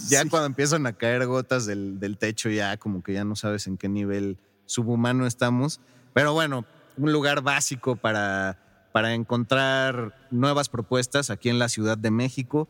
Ya 0.07 0.23
cuando 0.29 0.45
empiezan 0.45 0.85
a 0.85 0.93
caer 0.93 1.25
gotas 1.25 1.65
del, 1.65 1.99
del 1.99 2.19
techo, 2.19 2.51
ya 2.51 2.77
como 2.77 3.01
que 3.01 3.13
ya 3.13 3.23
no 3.23 3.35
sabes 3.35 3.65
en 3.65 3.75
qué 3.75 3.89
nivel 3.89 4.37
subhumano 4.67 5.25
estamos. 5.25 5.81
Pero 6.13 6.33
bueno, 6.33 6.65
un 6.95 7.11
lugar 7.11 7.41
básico 7.41 7.95
para, 7.95 8.59
para 8.91 9.15
encontrar 9.15 10.13
nuevas 10.29 10.69
propuestas 10.69 11.31
aquí 11.31 11.49
en 11.49 11.57
la 11.57 11.69
Ciudad 11.69 11.97
de 11.97 12.11
México. 12.11 12.67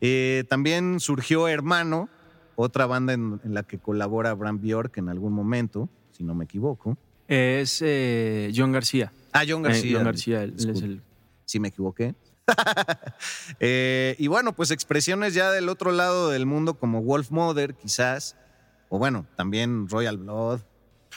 Eh, 0.00 0.44
también 0.48 0.98
surgió 0.98 1.46
Hermano, 1.46 2.08
otra 2.56 2.86
banda 2.86 3.12
en, 3.12 3.40
en 3.44 3.54
la 3.54 3.62
que 3.62 3.78
colabora 3.78 4.32
Bram 4.34 4.60
Bjork 4.60 4.98
en 4.98 5.08
algún 5.08 5.32
momento, 5.32 5.88
si 6.10 6.24
no 6.24 6.34
me 6.34 6.44
equivoco. 6.44 6.96
Es 7.28 7.80
eh, 7.84 8.52
John 8.54 8.72
García. 8.72 9.12
Ah, 9.32 9.42
John 9.48 9.62
García. 9.62 9.90
Eh, 9.90 9.94
John 9.94 10.04
García, 10.04 10.42
él, 10.42 10.54
él 10.58 10.70
es 10.70 10.82
el. 10.82 11.02
si 11.44 11.60
me 11.60 11.68
equivoqué. 11.68 12.14
Eh, 13.60 14.16
y 14.18 14.26
bueno, 14.26 14.52
pues 14.52 14.70
expresiones 14.70 15.34
ya 15.34 15.50
del 15.52 15.68
otro 15.68 15.92
lado 15.92 16.30
del 16.30 16.46
mundo 16.46 16.74
como 16.74 17.02
Wolf 17.02 17.30
Mother, 17.30 17.74
quizás, 17.74 18.36
o 18.88 18.98
bueno, 18.98 19.26
también 19.36 19.88
Royal 19.88 20.18
Blood. 20.18 20.60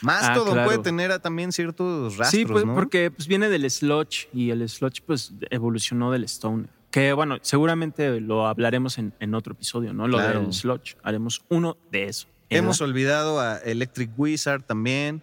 Más 0.02 0.24
Ah, 0.28 0.34
todo 0.34 0.52
claro. 0.52 0.66
puede 0.68 0.78
tener 0.82 1.10
a 1.10 1.18
también 1.20 1.52
ciertos 1.52 2.16
rastros, 2.18 2.30
sí, 2.30 2.44
pues, 2.44 2.64
¿no? 2.66 2.74
porque 2.74 3.10
pues, 3.10 3.26
viene 3.26 3.48
del 3.48 3.68
sludge 3.70 4.28
y 4.32 4.50
el 4.50 4.68
sludge 4.68 5.02
pues 5.06 5.32
evolucionó 5.50 6.12
del 6.12 6.24
stoner. 6.24 6.68
Que 6.96 7.12
bueno, 7.12 7.36
seguramente 7.42 8.22
lo 8.22 8.46
hablaremos 8.46 8.96
en, 8.96 9.12
en 9.20 9.34
otro 9.34 9.52
episodio, 9.52 9.92
¿no? 9.92 10.08
Lo 10.08 10.16
Claro. 10.16 10.40
del 10.40 10.54
sludge. 10.54 10.96
Haremos 11.02 11.44
uno 11.50 11.76
de 11.92 12.04
eso. 12.04 12.26
Hemos 12.48 12.78
¿verdad? 12.78 12.90
olvidado 12.90 13.38
a 13.40 13.58
Electric 13.58 14.18
Wizard 14.18 14.62
también. 14.62 15.22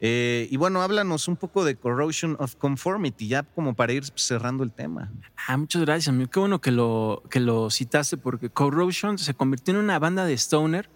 Eh, 0.00 0.48
y 0.50 0.56
bueno, 0.56 0.82
háblanos 0.82 1.28
un 1.28 1.36
poco 1.36 1.64
de 1.64 1.76
Corrosion 1.76 2.34
of 2.40 2.56
Conformity, 2.56 3.28
ya 3.28 3.44
como 3.44 3.74
para 3.74 3.92
ir 3.92 4.02
cerrando 4.16 4.64
el 4.64 4.72
tema. 4.72 5.12
Ah, 5.46 5.56
muchas 5.56 5.82
gracias, 5.82 6.08
amigo. 6.08 6.28
Qué 6.28 6.40
bueno 6.40 6.60
que 6.60 6.72
lo, 6.72 7.22
que 7.30 7.38
lo 7.38 7.70
citaste 7.70 8.16
porque 8.16 8.50
Corrosion 8.50 9.16
se 9.16 9.32
convirtió 9.32 9.74
en 9.74 9.78
una 9.78 10.00
banda 10.00 10.24
de 10.24 10.32
stoner, 10.36 10.90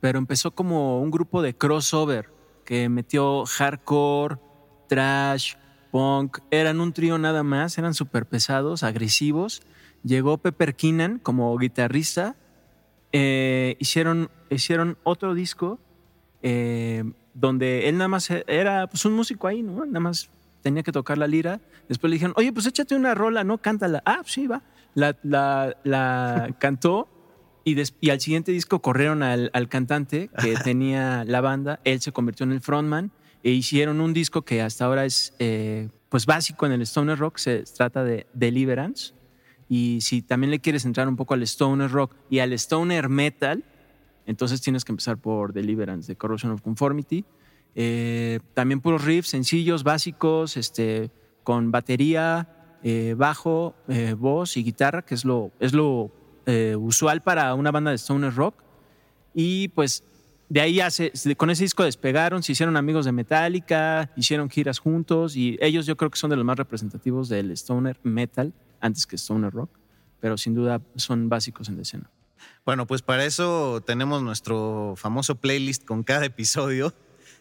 pero 0.00 0.18
empezó 0.18 0.50
como 0.50 1.00
un 1.00 1.12
grupo 1.12 1.40
de 1.40 1.54
crossover 1.54 2.32
que 2.64 2.88
metió 2.88 3.44
hardcore, 3.46 4.38
trash, 4.88 5.54
punk. 5.90 6.38
Eran 6.50 6.80
un 6.80 6.92
trío 6.92 7.18
nada 7.18 7.42
más, 7.42 7.78
eran 7.78 7.94
súper 7.94 8.26
pesados, 8.26 8.82
agresivos. 8.82 9.62
Llegó 10.04 10.38
Pepper 10.38 10.74
Keenan 10.76 11.18
como 11.18 11.56
guitarrista. 11.58 12.36
Eh, 13.12 13.76
hicieron, 13.78 14.30
hicieron 14.50 14.98
otro 15.02 15.34
disco 15.34 15.78
eh, 16.42 17.04
donde 17.34 17.88
él 17.88 17.96
nada 17.96 18.08
más 18.08 18.28
era 18.30 18.86
pues, 18.86 19.04
un 19.04 19.14
músico 19.14 19.46
ahí, 19.46 19.62
¿no? 19.62 19.84
Nada 19.86 20.00
más 20.00 20.28
tenía 20.62 20.82
que 20.82 20.92
tocar 20.92 21.18
la 21.18 21.26
lira. 21.26 21.60
Después 21.88 22.10
le 22.10 22.14
dijeron, 22.16 22.34
oye, 22.36 22.52
pues 22.52 22.66
échate 22.66 22.94
una 22.94 23.14
rola, 23.14 23.44
¿no? 23.44 23.58
Cántala. 23.58 24.02
Ah, 24.04 24.20
sí, 24.24 24.46
va. 24.46 24.62
La, 24.94 25.16
la, 25.22 25.76
la 25.84 26.54
cantó 26.58 27.08
y, 27.64 27.74
des- 27.74 27.94
y 28.00 28.10
al 28.10 28.20
siguiente 28.20 28.52
disco 28.52 28.80
corrieron 28.80 29.22
al, 29.22 29.50
al 29.54 29.68
cantante 29.68 30.30
que 30.40 30.54
tenía 30.64 31.24
la 31.24 31.40
banda. 31.40 31.80
Él 31.84 32.00
se 32.00 32.12
convirtió 32.12 32.44
en 32.44 32.52
el 32.52 32.60
frontman 32.60 33.10
e 33.42 33.50
hicieron 33.50 34.00
un 34.00 34.12
disco 34.12 34.42
que 34.42 34.62
hasta 34.62 34.84
ahora 34.84 35.04
es 35.04 35.34
eh, 35.38 35.88
pues 36.08 36.26
básico 36.26 36.66
en 36.66 36.72
el 36.72 36.82
stoner 36.82 37.18
rock. 37.18 37.38
Se 37.38 37.62
trata 37.64 38.04
de 38.04 38.26
Deliverance. 38.34 39.14
Y 39.68 40.00
si 40.00 40.22
también 40.22 40.50
le 40.50 40.60
quieres 40.60 40.84
entrar 40.84 41.08
un 41.08 41.16
poco 41.16 41.34
al 41.34 41.42
stoner 41.42 41.90
rock 41.90 42.14
y 42.30 42.38
al 42.38 42.52
stoner 42.54 43.08
metal, 43.08 43.64
entonces 44.26 44.60
tienes 44.60 44.84
que 44.84 44.92
empezar 44.92 45.18
por 45.18 45.52
Deliverance 45.52 46.10
de 46.10 46.16
Corrosion 46.16 46.52
of 46.52 46.62
Conformity. 46.62 47.24
Eh, 47.74 48.40
también 48.54 48.80
puros 48.80 49.04
riffs 49.04 49.28
sencillos, 49.28 49.84
básicos, 49.84 50.56
este, 50.56 51.10
con 51.44 51.70
batería, 51.70 52.78
eh, 52.82 53.14
bajo, 53.16 53.74
eh, 53.88 54.14
voz 54.18 54.56
y 54.56 54.64
guitarra, 54.64 55.02
que 55.02 55.14
es 55.14 55.24
lo, 55.24 55.52
es 55.60 55.72
lo 55.72 56.10
usual 56.78 57.22
para 57.22 57.52
una 57.54 57.70
banda 57.70 57.90
de 57.90 57.98
stoner 57.98 58.34
rock. 58.34 58.54
Y 59.34 59.68
pues 59.68 60.02
de 60.48 60.60
ahí 60.60 60.80
con 61.36 61.50
ese 61.50 61.64
disco 61.64 61.84
despegaron, 61.84 62.42
se 62.42 62.52
hicieron 62.52 62.76
amigos 62.76 63.04
de 63.04 63.12
Metallica, 63.12 64.10
hicieron 64.16 64.48
giras 64.48 64.78
juntos 64.78 65.36
y 65.36 65.58
ellos 65.60 65.86
yo 65.86 65.96
creo 65.96 66.10
que 66.10 66.18
son 66.18 66.30
de 66.30 66.36
los 66.36 66.44
más 66.44 66.56
representativos 66.56 67.28
del 67.28 67.50
stoner 67.50 67.98
metal 68.02 68.54
antes 68.80 69.06
que 69.06 69.16
stoner 69.16 69.52
rock, 69.52 69.70
pero 70.20 70.38
sin 70.38 70.54
duda 70.54 70.80
son 70.96 71.28
básicos 71.28 71.68
en 71.68 71.76
la 71.76 71.82
escena. 71.82 72.10
Bueno, 72.64 72.86
pues 72.86 73.02
para 73.02 73.24
eso 73.24 73.82
tenemos 73.84 74.22
nuestro 74.22 74.94
famoso 74.96 75.34
playlist 75.34 75.84
con 75.84 76.02
cada 76.02 76.24
episodio. 76.24 76.94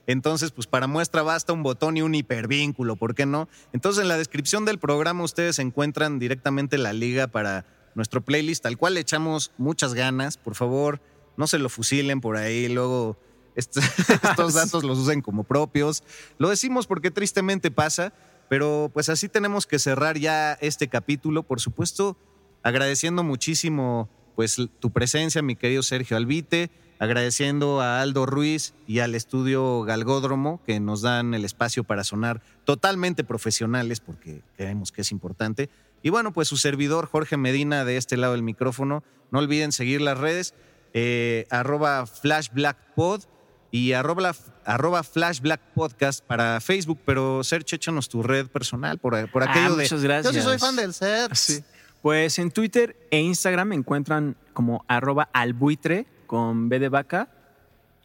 Entonces, 0.06 0.52
pues 0.52 0.68
para 0.68 0.88
muestra 0.88 1.22
basta 1.22 1.52
un 1.54 1.64
botón 1.64 1.98
y 1.98 2.02
un 2.02 2.16
hipervínculo, 2.16 2.96
¿por 2.96 3.14
qué 3.14 3.26
no? 3.26 3.50
Entonces, 3.74 4.02
en 4.02 4.08
la 4.08 4.18
descripción 4.18 4.64
del 4.64 4.80
programa 4.80 5.24
ustedes 5.24 5.60
encuentran 5.60 6.18
directamente 6.18 6.78
la 6.78 6.94
liga 6.94 7.28
para 7.28 7.66
nuestro 7.94 8.22
playlist, 8.22 8.66
al 8.66 8.78
cual 8.78 8.94
le 8.94 9.02
echamos 9.02 9.52
muchas 9.58 9.94
ganas. 9.94 10.38
Por 10.38 10.56
favor, 10.56 11.02
no 11.38 11.48
se 11.48 11.60
lo 11.60 11.70
fusilen 11.70 12.20
por 12.22 12.36
ahí, 12.38 12.68
luego 12.68 13.18
est- 13.56 13.78
estos 14.24 14.54
datos 14.54 14.84
los 14.84 14.98
usen 15.00 15.22
como 15.22 15.44
propios. 15.44 16.04
Lo 16.38 16.50
decimos 16.50 16.88
porque 16.88 17.12
tristemente 17.12 17.72
pasa, 17.72 18.14
pero 18.50 18.90
pues 18.94 19.10
así 19.10 19.30
tenemos 19.30 19.66
que 19.66 19.80
cerrar 19.80 20.18
ya 20.18 20.54
este 20.62 20.88
capítulo. 20.88 21.44
Por 21.44 21.62
supuesto, 21.62 22.18
agradeciendo 22.64 23.24
muchísimo 23.24 24.10
pues 24.36 24.58
tu 24.80 24.92
presencia, 24.92 25.42
mi 25.42 25.56
querido 25.56 25.82
Sergio 25.84 26.16
Albite, 26.18 26.70
agradeciendo 27.00 27.82
a 27.82 28.02
Aldo 28.02 28.26
Ruiz 28.26 28.74
y 28.88 29.00
al 29.00 29.16
estudio 29.16 29.84
Galgódromo 29.84 30.62
que 30.66 30.80
nos 30.80 31.02
dan 31.02 31.34
el 31.34 31.46
espacio 31.46 31.84
para 31.84 32.04
sonar 32.04 32.42
totalmente 32.64 33.24
profesionales 33.24 34.00
porque 34.00 34.42
creemos 34.56 34.92
que 34.92 35.02
es 35.02 35.12
importante. 35.12 35.70
Y 36.04 36.10
bueno, 36.10 36.34
pues 36.34 36.48
su 36.48 36.58
servidor 36.58 37.08
Jorge 37.08 37.38
Medina 37.38 37.86
de 37.86 37.98
este 37.98 38.18
lado 38.18 38.34
del 38.34 38.44
micrófono. 38.44 39.04
No 39.32 39.40
olviden 39.40 39.72
seguir 39.72 40.02
las 40.02 40.18
redes, 40.18 40.54
eh, 41.00 41.46
arroba 41.52 42.08
flashblackpod. 42.08 43.22
y 43.70 43.92
arroba, 43.92 44.34
arroba 44.66 45.04
Flash 45.04 45.42
Black 45.42 45.60
Podcast 45.76 46.24
para 46.26 46.60
Facebook, 46.62 47.00
pero 47.06 47.44
Sergio, 47.44 47.76
échanos 47.76 48.08
tu 48.10 48.24
red 48.24 48.48
personal 48.48 48.98
por, 48.98 49.30
por 49.30 49.44
Ah, 49.44 49.52
aquello 49.52 49.76
de... 49.76 49.84
muchas 49.84 50.02
gracias. 50.02 50.34
Yo 50.34 50.42
sí 50.42 50.46
soy 50.48 50.58
fan 50.58 50.76
del. 50.76 50.94
Sí. 51.34 51.64
Pues 52.02 52.40
en 52.40 52.50
Twitter 52.50 52.96
e 53.12 53.20
Instagram 53.20 53.68
me 53.68 53.76
encuentran 53.76 54.38
como 54.54 54.86
arroba 54.88 55.30
albuitre 55.34 56.08
con 56.26 56.70
B 56.70 56.80
de 56.80 56.90
vaca 56.90 57.28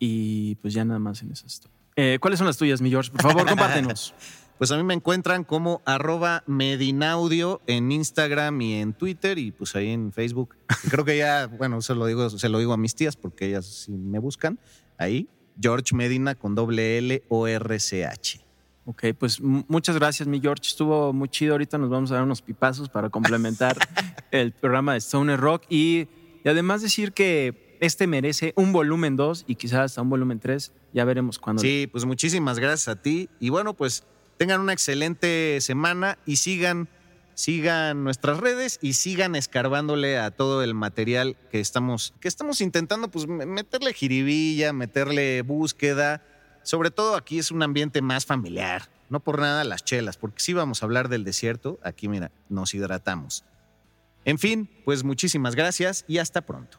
y 0.00 0.56
pues 0.56 0.74
ya 0.74 0.84
nada 0.84 0.98
más 0.98 1.22
en 1.22 1.30
eso 1.32 1.46
estoy. 1.46 1.70
Eh, 1.94 2.18
¿Cuáles 2.20 2.38
son 2.38 2.46
las 2.48 2.56
tuyas, 2.56 2.80
mi 2.80 2.90
George? 2.90 3.10
Por 3.12 3.22
favor, 3.22 3.46
compártenos. 3.48 4.14
Pues 4.58 4.70
a 4.70 4.76
mí 4.76 4.82
me 4.84 4.94
encuentran 4.94 5.44
como 5.44 5.82
arroba 5.84 6.44
Medinaudio 6.46 7.60
en 7.66 7.90
Instagram 7.90 8.60
y 8.60 8.74
en 8.74 8.92
Twitter 8.92 9.38
y 9.38 9.50
pues 9.50 9.74
ahí 9.74 9.90
en 9.90 10.12
Facebook. 10.12 10.56
Creo 10.90 11.04
que 11.04 11.18
ya, 11.18 11.46
bueno, 11.46 11.82
se 11.82 11.94
lo 11.94 12.06
digo, 12.06 12.30
se 12.30 12.48
lo 12.48 12.58
digo 12.58 12.72
a 12.72 12.76
mis 12.76 12.94
tías 12.94 13.16
porque 13.16 13.46
ellas 13.46 13.66
sí 13.66 13.92
me 13.92 14.18
buscan. 14.18 14.58
Ahí, 14.98 15.28
George 15.60 15.94
Medina 15.94 16.34
con 16.34 16.54
doble 16.54 16.98
L 16.98 17.24
O 17.28 17.48
R 17.48 17.80
C 17.80 18.06
H. 18.06 18.40
Ok, 18.84 19.04
pues 19.16 19.40
muchas 19.40 19.96
gracias, 19.96 20.26
mi 20.26 20.40
George. 20.40 20.66
Estuvo 20.66 21.12
muy 21.12 21.28
chido. 21.28 21.52
Ahorita 21.54 21.78
nos 21.78 21.88
vamos 21.88 22.10
a 22.10 22.14
dar 22.14 22.24
unos 22.24 22.42
pipazos 22.42 22.88
para 22.88 23.10
complementar 23.10 23.76
el 24.32 24.52
programa 24.52 24.94
de 24.94 25.00
Stoner 25.00 25.38
Rock. 25.38 25.64
Y, 25.68 26.08
y 26.44 26.48
además 26.48 26.82
decir 26.82 27.12
que 27.12 27.76
este 27.80 28.06
merece 28.06 28.52
un 28.56 28.72
volumen 28.72 29.16
2 29.16 29.44
y 29.46 29.54
quizás 29.54 29.80
hasta 29.80 30.02
un 30.02 30.10
volumen 30.10 30.40
3. 30.40 30.72
Ya 30.94 31.04
veremos 31.04 31.38
cuándo. 31.38 31.62
Sí, 31.62 31.88
pues 31.90 32.04
muchísimas 32.04 32.58
gracias 32.58 32.88
a 32.88 33.00
ti. 33.00 33.28
Y 33.38 33.50
bueno, 33.50 33.74
pues 33.74 34.04
tengan 34.38 34.60
una 34.60 34.72
excelente 34.72 35.58
semana 35.60 36.18
y 36.26 36.36
sigan, 36.36 36.88
sigan 37.34 38.04
nuestras 38.04 38.38
redes 38.38 38.78
y 38.82 38.94
sigan 38.94 39.34
escarbándole 39.36 40.18
a 40.18 40.30
todo 40.30 40.62
el 40.62 40.74
material 40.74 41.36
que 41.50 41.60
estamos, 41.60 42.14
que 42.20 42.28
estamos 42.28 42.60
intentando, 42.60 43.08
pues 43.10 43.26
me- 43.26 43.46
meterle 43.46 43.92
jiribilla, 43.94 44.72
meterle 44.72 45.42
búsqueda. 45.42 46.22
Sobre 46.62 46.90
todo 46.90 47.16
aquí 47.16 47.38
es 47.38 47.50
un 47.50 47.62
ambiente 47.62 48.02
más 48.02 48.26
familiar. 48.26 48.88
No 49.10 49.20
por 49.20 49.40
nada 49.40 49.64
las 49.64 49.84
chelas, 49.84 50.16
porque 50.16 50.40
si 50.42 50.52
vamos 50.54 50.82
a 50.82 50.86
hablar 50.86 51.08
del 51.08 51.24
desierto, 51.24 51.78
aquí 51.82 52.08
mira, 52.08 52.30
nos 52.48 52.72
hidratamos. 52.74 53.44
En 54.24 54.38
fin, 54.38 54.70
pues 54.84 55.04
muchísimas 55.04 55.54
gracias 55.54 56.04
y 56.08 56.18
hasta 56.18 56.40
pronto. 56.42 56.78